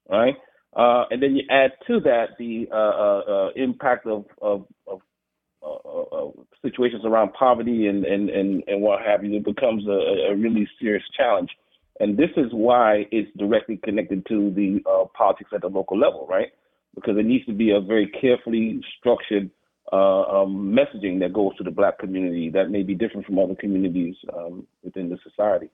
right? 0.09 0.37
Uh, 0.77 1.05
and 1.11 1.23
then 1.23 1.37
you 1.37 1.43
add 1.51 1.73
to 1.87 2.01
that 2.01 2.31
the 2.39 2.69
uh, 2.73 2.77
uh, 2.77 3.51
impact 3.57 4.07
of, 4.07 4.25
of, 4.41 4.67
of 4.87 5.01
uh, 5.65 6.03
uh, 6.03 6.31
situations 6.63 7.03
around 7.05 7.33
poverty 7.33 7.87
and, 7.87 8.05
and, 8.05 8.29
and, 8.29 8.63
and 8.67 8.83
what 8.83 9.01
have 9.01 9.25
you. 9.25 9.37
It 9.37 9.45
becomes 9.45 9.87
a, 9.87 10.33
a, 10.33 10.37
really 10.37 10.69
serious 10.79 11.03
challenge. 11.17 11.51
And 12.01 12.17
this 12.19 12.31
is 12.37 12.53
why 12.53 13.07
it's 13.11 13.31
directly 13.39 13.79
connected 13.83 14.27
to 14.27 14.51
the 14.51 14.81
politics 15.15 15.51
at 15.55 15.63
the 15.63 15.69
local 15.69 15.99
level, 15.99 16.27
right? 16.29 16.49
Because 16.95 17.17
it 17.17 17.25
needs 17.25 17.47
to 17.47 17.53
be 17.53 17.71
a 17.71 17.81
very 17.81 18.09
carefully 18.09 18.81
structured 18.99 19.51
uh, 19.93 20.43
um, 20.43 20.77
messaging 20.77 21.21
that 21.21 21.33
goes 21.33 21.57
to 21.57 21.65
the 21.65 21.71
black 21.71 21.99
community 21.99 22.51
that 22.51 22.71
may 22.71 22.83
be 22.83 22.95
different 22.95 23.27
from 23.27 23.39
other 23.39 23.55
communities 23.55 24.17
um, 24.37 24.67
within 24.83 25.09
the 25.09 25.19
society. 25.23 25.71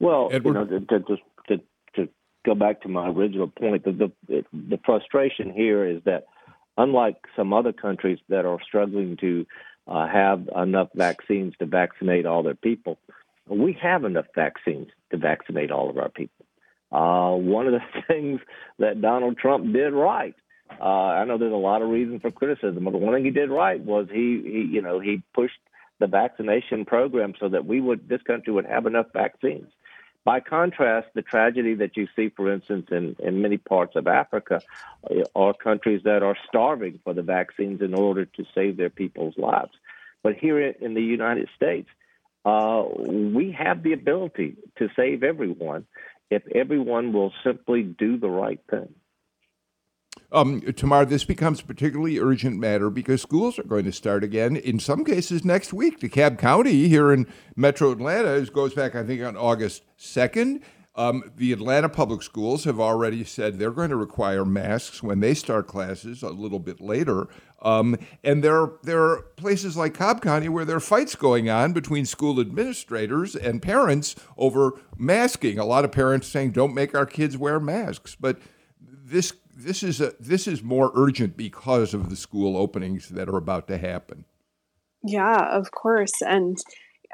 Well, 0.00 0.28
Edward? 0.30 0.54
you 0.54 0.78
know, 0.78 0.78
to, 0.78 1.00
to, 1.00 1.16
to, 1.48 1.62
to 1.96 2.08
go 2.44 2.54
back 2.54 2.82
to 2.82 2.88
my 2.88 3.08
original 3.08 3.48
point, 3.48 3.84
the, 3.84 4.12
the 4.28 4.44
the 4.52 4.78
frustration 4.84 5.52
here 5.52 5.84
is 5.84 6.02
that 6.04 6.26
unlike 6.78 7.16
some 7.36 7.52
other 7.52 7.72
countries 7.72 8.18
that 8.28 8.46
are 8.46 8.58
struggling 8.66 9.18
to 9.18 9.44
uh, 9.86 10.06
have 10.06 10.48
enough 10.56 10.88
vaccines 10.94 11.52
to 11.58 11.66
vaccinate 11.66 12.24
all 12.24 12.42
their 12.42 12.54
people, 12.54 12.98
we 13.46 13.76
have 13.82 14.04
enough 14.04 14.26
vaccines 14.34 14.88
to 15.10 15.18
vaccinate 15.18 15.70
all 15.70 15.90
of 15.90 15.98
our 15.98 16.08
people. 16.08 16.46
Uh, 16.90 17.36
one 17.36 17.66
of 17.66 17.74
the 17.74 18.02
things 18.08 18.40
that 18.78 19.02
Donald 19.02 19.36
Trump 19.36 19.72
did 19.72 19.92
right. 19.92 20.34
Uh, 20.80 20.84
I 20.84 21.24
know 21.24 21.38
there's 21.38 21.52
a 21.52 21.56
lot 21.56 21.82
of 21.82 21.88
reasons 21.88 22.22
for 22.22 22.30
criticism, 22.30 22.84
but 22.84 22.92
one 22.92 23.14
thing 23.14 23.24
he 23.24 23.30
did 23.30 23.50
right 23.50 23.80
was 23.80 24.06
he, 24.10 24.42
he, 24.44 24.68
you 24.70 24.82
know, 24.82 25.00
he 25.00 25.22
pushed 25.34 25.58
the 25.98 26.06
vaccination 26.06 26.84
program 26.84 27.32
so 27.40 27.48
that 27.48 27.66
we 27.66 27.80
would, 27.80 28.08
this 28.08 28.22
country 28.22 28.52
would 28.52 28.66
have 28.66 28.86
enough 28.86 29.06
vaccines. 29.12 29.68
By 30.28 30.40
contrast, 30.40 31.08
the 31.14 31.22
tragedy 31.22 31.72
that 31.76 31.96
you 31.96 32.06
see, 32.14 32.28
for 32.28 32.52
instance, 32.52 32.88
in, 32.90 33.16
in 33.18 33.40
many 33.40 33.56
parts 33.56 33.96
of 33.96 34.06
Africa, 34.06 34.60
uh, 35.10 35.22
are 35.34 35.54
countries 35.54 36.02
that 36.04 36.22
are 36.22 36.36
starving 36.46 37.00
for 37.02 37.14
the 37.14 37.22
vaccines 37.22 37.80
in 37.80 37.94
order 37.94 38.26
to 38.26 38.44
save 38.54 38.76
their 38.76 38.90
people's 38.90 39.38
lives. 39.38 39.72
But 40.22 40.34
here 40.34 40.60
in 40.60 40.92
the 40.92 41.00
United 41.00 41.48
States, 41.56 41.88
uh, 42.44 42.84
we 42.98 43.52
have 43.52 43.82
the 43.82 43.94
ability 43.94 44.56
to 44.76 44.90
save 44.94 45.22
everyone 45.22 45.86
if 46.30 46.42
everyone 46.54 47.14
will 47.14 47.32
simply 47.42 47.82
do 47.82 48.18
the 48.18 48.28
right 48.28 48.60
thing. 48.68 48.92
Um, 50.30 50.60
Tamar, 50.60 51.06
this 51.06 51.24
becomes 51.24 51.60
a 51.60 51.64
particularly 51.64 52.18
urgent 52.18 52.58
matter 52.58 52.90
because 52.90 53.22
schools 53.22 53.58
are 53.58 53.64
going 53.64 53.84
to 53.84 53.92
start 53.92 54.22
again, 54.22 54.56
in 54.56 54.78
some 54.78 55.04
cases 55.04 55.44
next 55.44 55.72
week. 55.72 56.00
DeKalb 56.00 56.38
County 56.38 56.86
here 56.88 57.12
in 57.12 57.26
metro 57.56 57.92
Atlanta 57.92 58.38
goes 58.50 58.74
back, 58.74 58.94
I 58.94 59.04
think, 59.04 59.22
on 59.22 59.36
August 59.36 59.84
2nd. 59.98 60.60
Um, 60.94 61.30
the 61.36 61.52
Atlanta 61.52 61.88
public 61.88 62.22
schools 62.22 62.64
have 62.64 62.80
already 62.80 63.22
said 63.22 63.58
they're 63.58 63.70
going 63.70 63.90
to 63.90 63.96
require 63.96 64.44
masks 64.44 65.00
when 65.00 65.20
they 65.20 65.32
start 65.32 65.68
classes 65.68 66.24
a 66.24 66.30
little 66.30 66.58
bit 66.58 66.80
later. 66.80 67.28
Um, 67.62 67.96
and 68.24 68.42
there 68.42 68.60
are, 68.60 68.72
there 68.82 69.02
are 69.02 69.22
places 69.36 69.76
like 69.76 69.94
Cobb 69.94 70.20
County 70.20 70.48
where 70.48 70.64
there 70.64 70.76
are 70.76 70.80
fights 70.80 71.14
going 71.14 71.48
on 71.48 71.72
between 71.72 72.04
school 72.04 72.40
administrators 72.40 73.36
and 73.36 73.62
parents 73.62 74.16
over 74.36 74.72
masking. 74.96 75.58
A 75.58 75.64
lot 75.64 75.84
of 75.84 75.92
parents 75.92 76.26
saying, 76.26 76.50
don't 76.50 76.74
make 76.74 76.94
our 76.96 77.06
kids 77.06 77.38
wear 77.38 77.60
masks. 77.60 78.16
But 78.18 78.40
this 78.80 79.32
this 79.58 79.82
is 79.82 80.00
a 80.00 80.14
this 80.20 80.46
is 80.46 80.62
more 80.62 80.92
urgent 80.94 81.36
because 81.36 81.92
of 81.92 82.10
the 82.10 82.16
school 82.16 82.56
openings 82.56 83.08
that 83.08 83.28
are 83.28 83.36
about 83.36 83.66
to 83.68 83.78
happen. 83.78 84.24
Yeah, 85.02 85.48
of 85.50 85.70
course, 85.70 86.22
and 86.22 86.58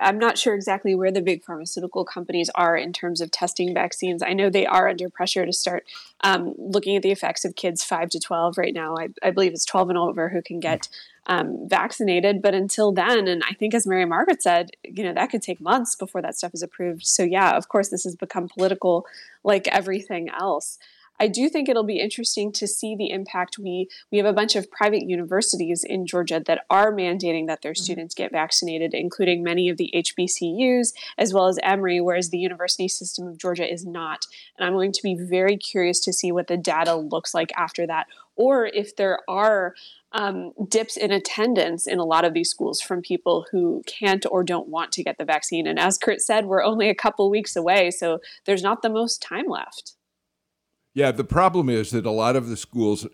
I'm 0.01 0.19
not 0.19 0.37
sure 0.37 0.55
exactly 0.55 0.95
where 0.95 1.13
the 1.13 1.23
big 1.23 1.45
pharmaceutical 1.45 2.05
companies 2.05 2.51
are 2.55 2.77
in 2.77 2.93
terms 2.93 3.21
of 3.21 3.31
testing 3.31 3.73
vaccines. 3.73 4.23
I 4.23 4.33
know 4.33 4.51
they 4.51 4.67
are 4.67 4.89
under 4.89 5.09
pressure 5.09 5.47
to 5.47 5.53
start 5.53 5.85
um, 6.23 6.55
looking 6.59 6.97
at 6.97 7.03
the 7.03 7.13
effects 7.13 7.45
of 7.45 7.55
kids 7.55 7.85
5 7.85 8.11
to 8.11 8.21
12 8.21 8.59
right 8.59 8.75
now. 8.75 8.97
I, 8.99 9.11
I 9.23 9.31
believe 9.31 9.53
it's 9.53 9.65
12 9.65 9.91
and 9.91 9.99
over 9.99 10.29
who 10.29 10.43
can 10.43 10.59
get 10.59 10.89
um, 11.27 11.69
vaccinated. 11.69 12.43
But 12.43 12.55
until 12.55 12.91
then, 12.91 13.29
and 13.29 13.43
I 13.49 13.55
think 13.55 13.73
as 13.73 13.87
Mary 13.87 14.05
Margaret 14.05 14.43
said, 14.43 14.73
you 14.83 15.05
know, 15.05 15.15
that 15.15 15.31
could 15.31 15.43
take 15.43 15.61
months 15.61 15.95
before 15.95 16.23
that 16.23 16.37
stuff 16.37 16.55
is 16.55 16.63
approved. 16.63 17.07
So, 17.07 17.23
yeah, 17.23 17.57
of 17.57 17.69
course, 17.69 17.91
this 17.91 18.05
has 18.05 18.17
become 18.17 18.49
political 18.49 19.07
like 19.45 19.69
everything 19.69 20.29
else. 20.29 20.79
I 21.21 21.29
do 21.29 21.49
think 21.49 21.69
it'll 21.69 21.85
be 21.85 22.01
interesting 22.01 22.51
to 22.53 22.67
see 22.67 22.97
the 22.97 23.11
impact. 23.11 23.59
We 23.59 23.89
we 24.11 24.19
have 24.19 24.27
a 24.27 24.33
bunch 24.33 24.57
of 24.57 24.71
private 24.71 25.03
universities 25.03 25.85
in 25.85 26.07
Georgia 26.07 26.43
that 26.45 26.65
are 26.71 26.93
mandating 26.93 27.47
that 27.47 27.63
their 27.63 27.73
mm-hmm. 27.73 27.83
students 27.83 28.15
get 28.15 28.33
vaccinated, 28.33 28.95
including 28.95 29.43
many 29.43 29.69
of 29.69 29.77
the 29.77 29.91
HBCUs 29.95 30.93
as 31.17 31.33
well 31.33 31.47
as 31.47 31.59
Emory, 31.63 32.01
whereas 32.01 32.31
the 32.31 32.39
university 32.39 32.89
system 32.89 33.29
of 33.29 33.39
Georgia 33.39 33.71
is 33.71 33.87
not. 33.87 34.27
And 34.59 34.67
I'm 34.67 34.73
going 34.73 34.93
to 34.93 35.03
be 35.03 35.15
very 35.15 35.57
curious 35.57 36.01
to 36.01 36.13
see 36.13 36.33
what 36.33 36.49
the 36.49 36.57
data 36.57 36.95
looks 36.95 37.33
like 37.33 37.53
after 37.57 37.87
that, 37.87 38.07
or 38.37 38.67
if 38.67 38.97
there 38.97 39.21
are 39.29 39.75
um, 40.13 40.53
dips 40.69 40.97
in 40.97 41.11
attendance 41.11 41.87
in 41.87 41.99
a 41.99 42.05
lot 42.05 42.25
of 42.25 42.35
these 42.35 42.49
schools 42.49 42.81
from 42.81 43.03
people 43.03 43.47
who 43.51 43.83
can't 43.87 44.25
or 44.31 44.45
don't 44.45 44.69
want 44.69 44.93
to 44.93 45.03
get 45.03 45.19
the 45.19 45.25
vaccine. 45.25 45.67
And 45.67 45.79
as 45.79 45.99
Kurt 45.99 46.21
said, 46.21 46.47
we're 46.47 46.63
only 46.63 46.89
a 46.89 46.95
couple 46.95 47.29
weeks 47.31 47.57
away, 47.57 47.91
so 47.91 48.21
there's 48.47 48.63
not 48.63 48.83
the 48.83 48.89
most 48.89 49.21
time 49.21 49.49
left. 49.49 49.95
Yeah, 50.97 51.11
the 51.11 51.25
problem 51.25 51.69
is 51.69 51.91
that 51.91 52.07
a 52.07 52.13
lot 52.13 52.37
of 52.37 52.49
the 52.49 52.57
schools 52.57 53.05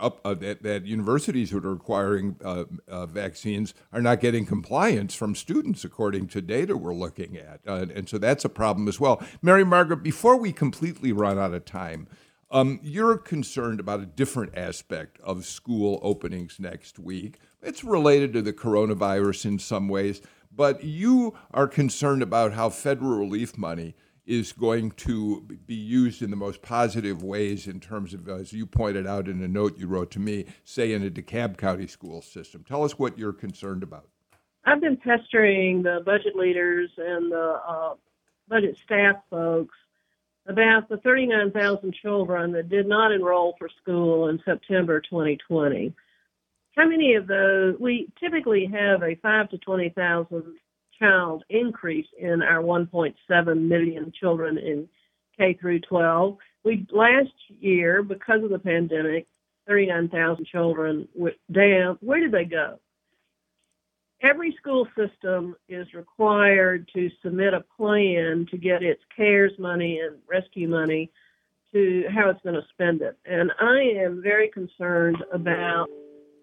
up 0.00 0.18
uh, 0.24 0.32
that, 0.34 0.62
that, 0.62 0.86
universities 0.86 1.50
that 1.50 1.62
are 1.62 1.74
requiring 1.74 2.36
uh, 2.42 2.64
uh, 2.88 3.04
vaccines 3.04 3.74
are 3.92 4.00
not 4.00 4.20
getting 4.20 4.46
compliance 4.46 5.14
from 5.14 5.34
students, 5.34 5.84
according 5.84 6.28
to 6.28 6.40
data 6.40 6.74
we're 6.74 6.94
looking 6.94 7.36
at, 7.36 7.60
uh, 7.66 7.84
and 7.94 8.08
so 8.08 8.16
that's 8.16 8.46
a 8.46 8.48
problem 8.48 8.88
as 8.88 8.98
well. 8.98 9.22
Mary 9.42 9.62
Margaret, 9.62 10.02
before 10.02 10.38
we 10.38 10.54
completely 10.54 11.12
run 11.12 11.38
out 11.38 11.52
of 11.52 11.66
time, 11.66 12.08
um, 12.50 12.80
you're 12.82 13.18
concerned 13.18 13.78
about 13.78 14.00
a 14.00 14.06
different 14.06 14.56
aspect 14.56 15.20
of 15.20 15.44
school 15.44 16.00
openings 16.02 16.56
next 16.58 16.98
week. 16.98 17.40
It's 17.62 17.84
related 17.84 18.32
to 18.32 18.42
the 18.42 18.54
coronavirus 18.54 19.44
in 19.44 19.58
some 19.58 19.86
ways, 19.86 20.22
but 20.50 20.82
you 20.82 21.36
are 21.52 21.68
concerned 21.68 22.22
about 22.22 22.54
how 22.54 22.70
federal 22.70 23.18
relief 23.18 23.58
money 23.58 23.94
is 24.28 24.52
going 24.52 24.90
to 24.90 25.40
be 25.66 25.74
used 25.74 26.20
in 26.20 26.30
the 26.30 26.36
most 26.36 26.60
positive 26.60 27.22
ways 27.22 27.66
in 27.66 27.80
terms 27.80 28.12
of, 28.12 28.28
as 28.28 28.52
you 28.52 28.66
pointed 28.66 29.06
out 29.06 29.26
in 29.26 29.42
a 29.42 29.48
note 29.48 29.78
you 29.78 29.86
wrote 29.86 30.10
to 30.10 30.20
me, 30.20 30.44
say 30.64 30.92
in 30.92 31.02
a 31.02 31.10
DeKalb 31.10 31.56
County 31.56 31.86
school 31.86 32.20
system. 32.20 32.62
Tell 32.62 32.84
us 32.84 32.98
what 32.98 33.18
you're 33.18 33.32
concerned 33.32 33.82
about. 33.82 34.06
I've 34.66 34.82
been 34.82 34.98
pestering 34.98 35.82
the 35.82 36.02
budget 36.04 36.36
leaders 36.36 36.90
and 36.98 37.32
the 37.32 37.58
uh, 37.66 37.94
budget 38.48 38.76
staff 38.84 39.16
folks 39.30 39.74
about 40.46 40.90
the 40.90 40.98
39,000 40.98 41.94
children 41.94 42.52
that 42.52 42.68
did 42.68 42.86
not 42.86 43.12
enroll 43.12 43.54
for 43.58 43.70
school 43.80 44.28
in 44.28 44.42
September 44.44 45.00
2020. 45.00 45.94
How 46.76 46.86
many 46.86 47.14
of 47.14 47.26
those? 47.26 47.76
We 47.80 48.08
typically 48.20 48.66
have 48.66 49.02
a 49.02 49.14
five 49.16 49.48
to 49.50 49.58
20,000 49.58 50.44
child 50.98 51.44
increase 51.48 52.06
in 52.18 52.42
our 52.42 52.62
1.7 52.62 53.14
million 53.68 54.12
children 54.18 54.58
in 54.58 54.88
K 55.36 55.56
through 55.60 55.80
12. 55.80 56.36
We 56.64 56.86
last 56.92 57.32
year, 57.48 58.02
because 58.02 58.42
of 58.42 58.50
the 58.50 58.58
pandemic, 58.58 59.26
39,000 59.68 60.46
children 60.46 61.08
went 61.14 61.36
down. 61.52 61.98
Where 62.00 62.20
did 62.20 62.32
they 62.32 62.44
go? 62.44 62.78
Every 64.20 64.56
school 64.60 64.88
system 64.96 65.54
is 65.68 65.86
required 65.94 66.90
to 66.94 67.08
submit 67.22 67.54
a 67.54 67.64
plan 67.76 68.46
to 68.50 68.58
get 68.58 68.82
its 68.82 69.00
CARES 69.16 69.52
money 69.58 70.00
and 70.00 70.16
rescue 70.28 70.68
money 70.68 71.12
to 71.72 72.04
how 72.12 72.30
it's 72.30 72.42
going 72.42 72.56
to 72.56 72.66
spend 72.72 73.02
it. 73.02 73.16
And 73.24 73.52
I 73.60 73.78
am 74.02 74.20
very 74.22 74.48
concerned 74.48 75.18
about 75.32 75.86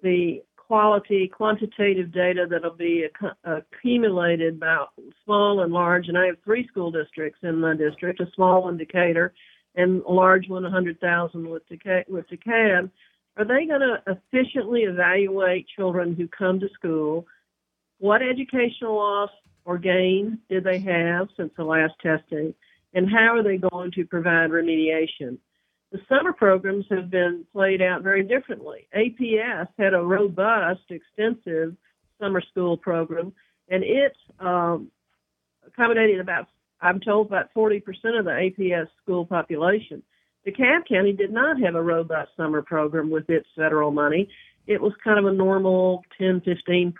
the 0.03 0.41
quality, 0.68 1.28
quantitative 1.28 2.11
data 2.11 2.45
that'll 2.49 2.72
be 2.72 3.05
accumulated 3.43 4.59
by 4.59 4.86
small 5.24 5.61
and 5.61 5.72
large. 5.72 6.07
And 6.07 6.18
I 6.18 6.26
have 6.28 6.38
three 6.43 6.68
school 6.68 6.91
districts 6.91 7.39
in 7.43 7.59
my 7.59 7.76
district: 7.76 8.20
a 8.20 8.28
small 8.36 8.63
one, 8.63 8.78
Decatur, 8.78 9.34
and 9.76 10.01
a 10.03 10.11
large 10.11 10.47
one, 10.49 10.63
100,000 10.63 11.49
with 11.49 11.68
Deca- 11.70 12.09
with 12.09 12.26
DeKalb. 12.30 12.89
Are 13.38 13.45
they 13.45 13.66
going 13.66 13.82
to 13.82 14.01
efficiently 14.07 14.82
evaluate 14.82 15.68
children 15.76 16.16
who 16.16 16.28
come 16.28 16.59
to 16.59 16.70
school? 16.74 17.28
What 17.99 18.22
educational 18.22 18.95
loss 18.95 19.30
or 19.66 19.78
gain 19.78 20.39
did 20.49 20.63
they 20.63 20.80
have 20.80 21.28
since 21.36 21.51
the 21.57 21.63
last 21.63 21.93
testing? 22.01 22.53
And 22.93 23.09
how 23.09 23.36
are 23.36 23.43
they 23.43 23.57
going 23.57 23.91
to 23.91 24.05
provide 24.05 24.51
remediation? 24.51 25.38
The 25.92 26.00
summer 26.10 26.34
programs 26.34 26.86
have 26.90 27.10
been 27.10 27.46
played 27.54 27.82
out 27.82 28.02
very 28.02 28.24
differently. 28.24 28.88
APS 28.96 29.68
had 29.78 29.94
a 29.94 30.02
robust, 30.02 30.82
extensive 30.90 31.76
summer 32.20 32.42
school 32.52 32.78
program, 32.78 33.32
and 33.70 33.84
it 33.84 34.14
um, 34.40 34.90
accommodated 35.66 36.20
about, 36.20 36.48
I'm 36.82 37.00
told, 37.00 37.28
about 37.28 37.54
40% 37.56 37.82
of 38.18 38.26
the 38.26 38.32
APS 38.32 38.88
school 39.02 39.26
population. 39.26 40.02
DeKalb 40.48 40.88
County 40.88 41.14
did 41.14 41.32
not 41.32 41.60
have 41.62 41.76
a 41.76 41.82
robust 41.82 42.32
summer 42.38 42.62
program 42.62 43.10
with 43.10 43.30
its 43.30 43.48
federal 43.56 43.92
money. 43.92 44.30
It 44.68 44.82
was 44.82 44.94
kind 45.04 45.20
of 45.20 45.26
a 45.26 45.34
normal 45.34 46.04
10, 46.18 46.42
15%. 46.42 46.94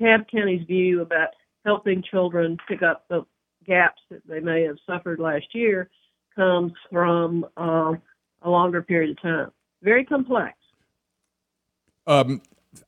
DeKalb 0.00 0.30
County's 0.30 0.66
view 0.66 1.02
about 1.02 1.28
helping 1.64 2.02
children 2.02 2.58
pick 2.68 2.82
up 2.82 3.04
the 3.08 3.24
gaps 3.66 4.02
that 4.10 4.26
they 4.26 4.40
may 4.40 4.62
have 4.62 4.76
suffered 4.86 5.18
last 5.18 5.46
year 5.54 5.90
comes 6.34 6.72
from 6.90 7.44
uh, 7.56 7.94
a 8.42 8.50
longer 8.50 8.82
period 8.82 9.10
of 9.10 9.22
time. 9.22 9.50
Very 9.82 10.04
complex. 10.04 10.56
Um, 12.06 12.42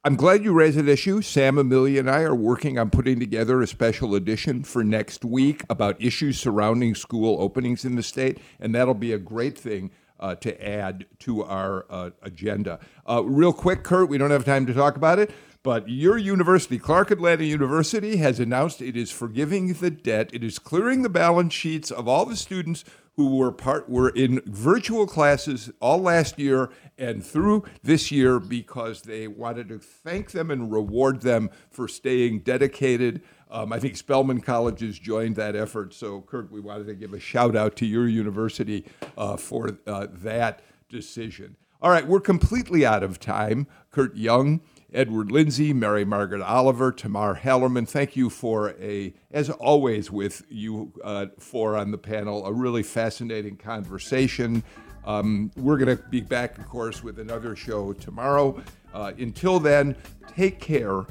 I'm 0.05 0.17
glad 0.17 0.45
you 0.45 0.53
raised 0.53 0.79
that 0.79 0.89
issue. 0.89 1.23
Sam 1.23 1.59
Amelia 1.59 2.01
and 2.01 2.11
I 2.11 2.23
are 2.23 2.35
working 2.35 2.79
on 2.79 2.91
putting 2.91 3.21
together 3.21 3.63
a 3.63 3.67
special 3.67 4.15
edition 4.15 4.63
for 4.63 4.83
next 4.83 5.25
week 5.25 5.63
about 5.71 6.03
issues 6.03 6.39
surrounding 6.41 6.95
school 6.95 7.41
openings 7.41 7.85
in 7.85 7.97
the 7.97 8.03
state, 8.03 8.39
and 8.59 8.75
that'll 8.75 8.95
be 8.95 9.13
a 9.13 9.19
great 9.19 9.57
thing. 9.57 9.91
uh, 10.19 10.35
to 10.37 10.67
add 10.67 11.07
to 11.21 11.43
our 11.45 11.87
uh, 11.91 12.11
agenda. 12.23 12.79
Uh, 13.09 13.23
real 13.25 13.53
quick, 13.53 13.83
Kurt, 13.83 14.09
we 14.09 14.19
don't 14.19 14.31
have 14.31 14.45
time 14.45 14.67
to 14.67 14.75
talk 14.75 14.97
about 14.97 15.19
it, 15.19 15.31
but 15.63 15.89
your 15.89 16.17
university, 16.17 16.79
Clark 16.79 17.11
Atlanta 17.11 17.45
University, 17.45 18.17
has 18.17 18.41
announced 18.41 18.81
it 18.81 18.97
is 18.97 19.11
forgiving 19.11 19.75
the 19.75 19.91
debt. 19.91 20.31
It 20.33 20.45
is 20.45 20.59
clearing 20.59 21.03
the 21.03 21.09
balance 21.09 21.53
sheets 21.53 21.91
of 21.91 22.09
all 22.09 22.25
the 22.25 22.37
students 22.37 22.85
who 23.17 23.37
were 23.37 23.51
part 23.51 23.89
were 23.89 24.11
in 24.11 24.41
virtual 24.45 25.07
classes 25.07 25.71
all 25.81 26.01
last 26.01 26.39
year 26.39 26.71
and 26.99 27.25
through 27.25 27.65
this 27.83 28.11
year 28.11 28.39
because 28.39 29.03
they 29.03 29.27
wanted 29.27 29.69
to 29.69 29.79
thank 29.79 30.33
them 30.33 30.51
and 30.51 30.71
reward 30.71 31.23
them 31.23 31.51
for 31.71 31.89
staying 31.89 32.41
dedicated. 32.41 33.23
Um, 33.51 33.73
I 33.73 33.79
think 33.79 33.97
Spelman 33.97 34.41
College 34.41 34.81
has 34.81 34.99
joined 34.99 35.37
that 35.37 35.57
effort. 35.57 35.95
So, 35.95 36.23
Kurt, 36.23 36.51
we 36.51 36.61
wanted 36.61 36.87
to 36.89 36.95
give 36.95 37.15
a 37.15 37.21
shout 37.21 37.57
out 37.57 37.77
to 37.77 37.87
your 37.87 38.07
university 38.07 38.85
uh, 39.17 39.37
for 39.37 39.79
uh, 39.87 40.09
that 40.11 40.63
decision. 40.89 41.57
All 41.81 41.91
right, 41.91 42.07
we're 42.07 42.21
completely 42.21 42.85
out 42.85 43.03
of 43.03 43.21
time. 43.21 43.67
Kurt 43.91 44.17
Young 44.17 44.61
Edward 44.93 45.31
Lindsey, 45.31 45.73
Mary 45.73 46.05
Margaret 46.05 46.43
Oliver, 46.43 46.93
Tamar 46.93 47.37
Hallerman. 47.37 47.89
Thank 47.89 48.17
you 48.17 48.31
for 48.31 48.71
a, 48.81 49.13
as 49.31 49.51
always, 49.51 50.11
with 50.11 50.43
you 50.49 50.93
uh, 51.03 51.27
four 51.39 51.77
on 51.77 51.91
the 51.91 51.99
panel, 51.99 52.47
a 52.47 52.53
really 52.53 52.83
fascinating 52.83 53.57
conversation. 53.57 54.63
Um, 55.05 55.51
we're 55.57 55.77
going 55.79 55.97
to 55.97 56.03
be 56.05 56.21
back, 56.21 56.59
of 56.59 56.69
course, 56.69 57.03
with 57.03 57.19
another 57.19 57.55
show 57.55 57.93
tomorrow. 57.93 58.63
Uh, 58.93 59.13
until 59.19 59.61
then, 59.61 59.97
take 60.35 60.61
care, 60.61 61.05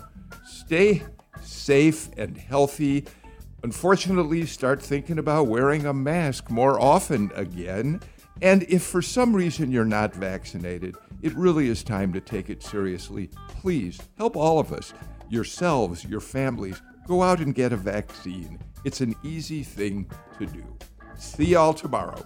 stay 0.45 1.03
safe 1.41 2.09
and 2.17 2.37
healthy. 2.37 3.05
Unfortunately, 3.63 4.45
start 4.45 4.81
thinking 4.81 5.17
about 5.17 5.47
wearing 5.47 5.85
a 5.85 5.93
mask 5.93 6.49
more 6.49 6.79
often 6.79 7.31
again. 7.35 8.01
And 8.41 8.63
if 8.63 8.83
for 8.83 9.01
some 9.01 9.35
reason 9.35 9.71
you're 9.71 9.85
not 9.85 10.13
vaccinated, 10.13 10.95
it 11.21 11.33
really 11.35 11.69
is 11.69 11.83
time 11.83 12.11
to 12.13 12.21
take 12.21 12.49
it 12.49 12.61
seriously. 12.61 13.29
Please 13.47 13.99
help 14.17 14.35
all 14.35 14.59
of 14.59 14.73
us, 14.73 14.93
yourselves, 15.29 16.05
your 16.05 16.19
families, 16.19 16.81
go 17.07 17.23
out 17.23 17.39
and 17.39 17.55
get 17.55 17.73
a 17.73 17.77
vaccine. 17.77 18.59
It's 18.83 19.01
an 19.01 19.15
easy 19.23 19.63
thing 19.63 20.09
to 20.37 20.45
do. 20.45 20.63
See 21.17 21.45
y'all 21.45 21.73
tomorrow. 21.73 22.23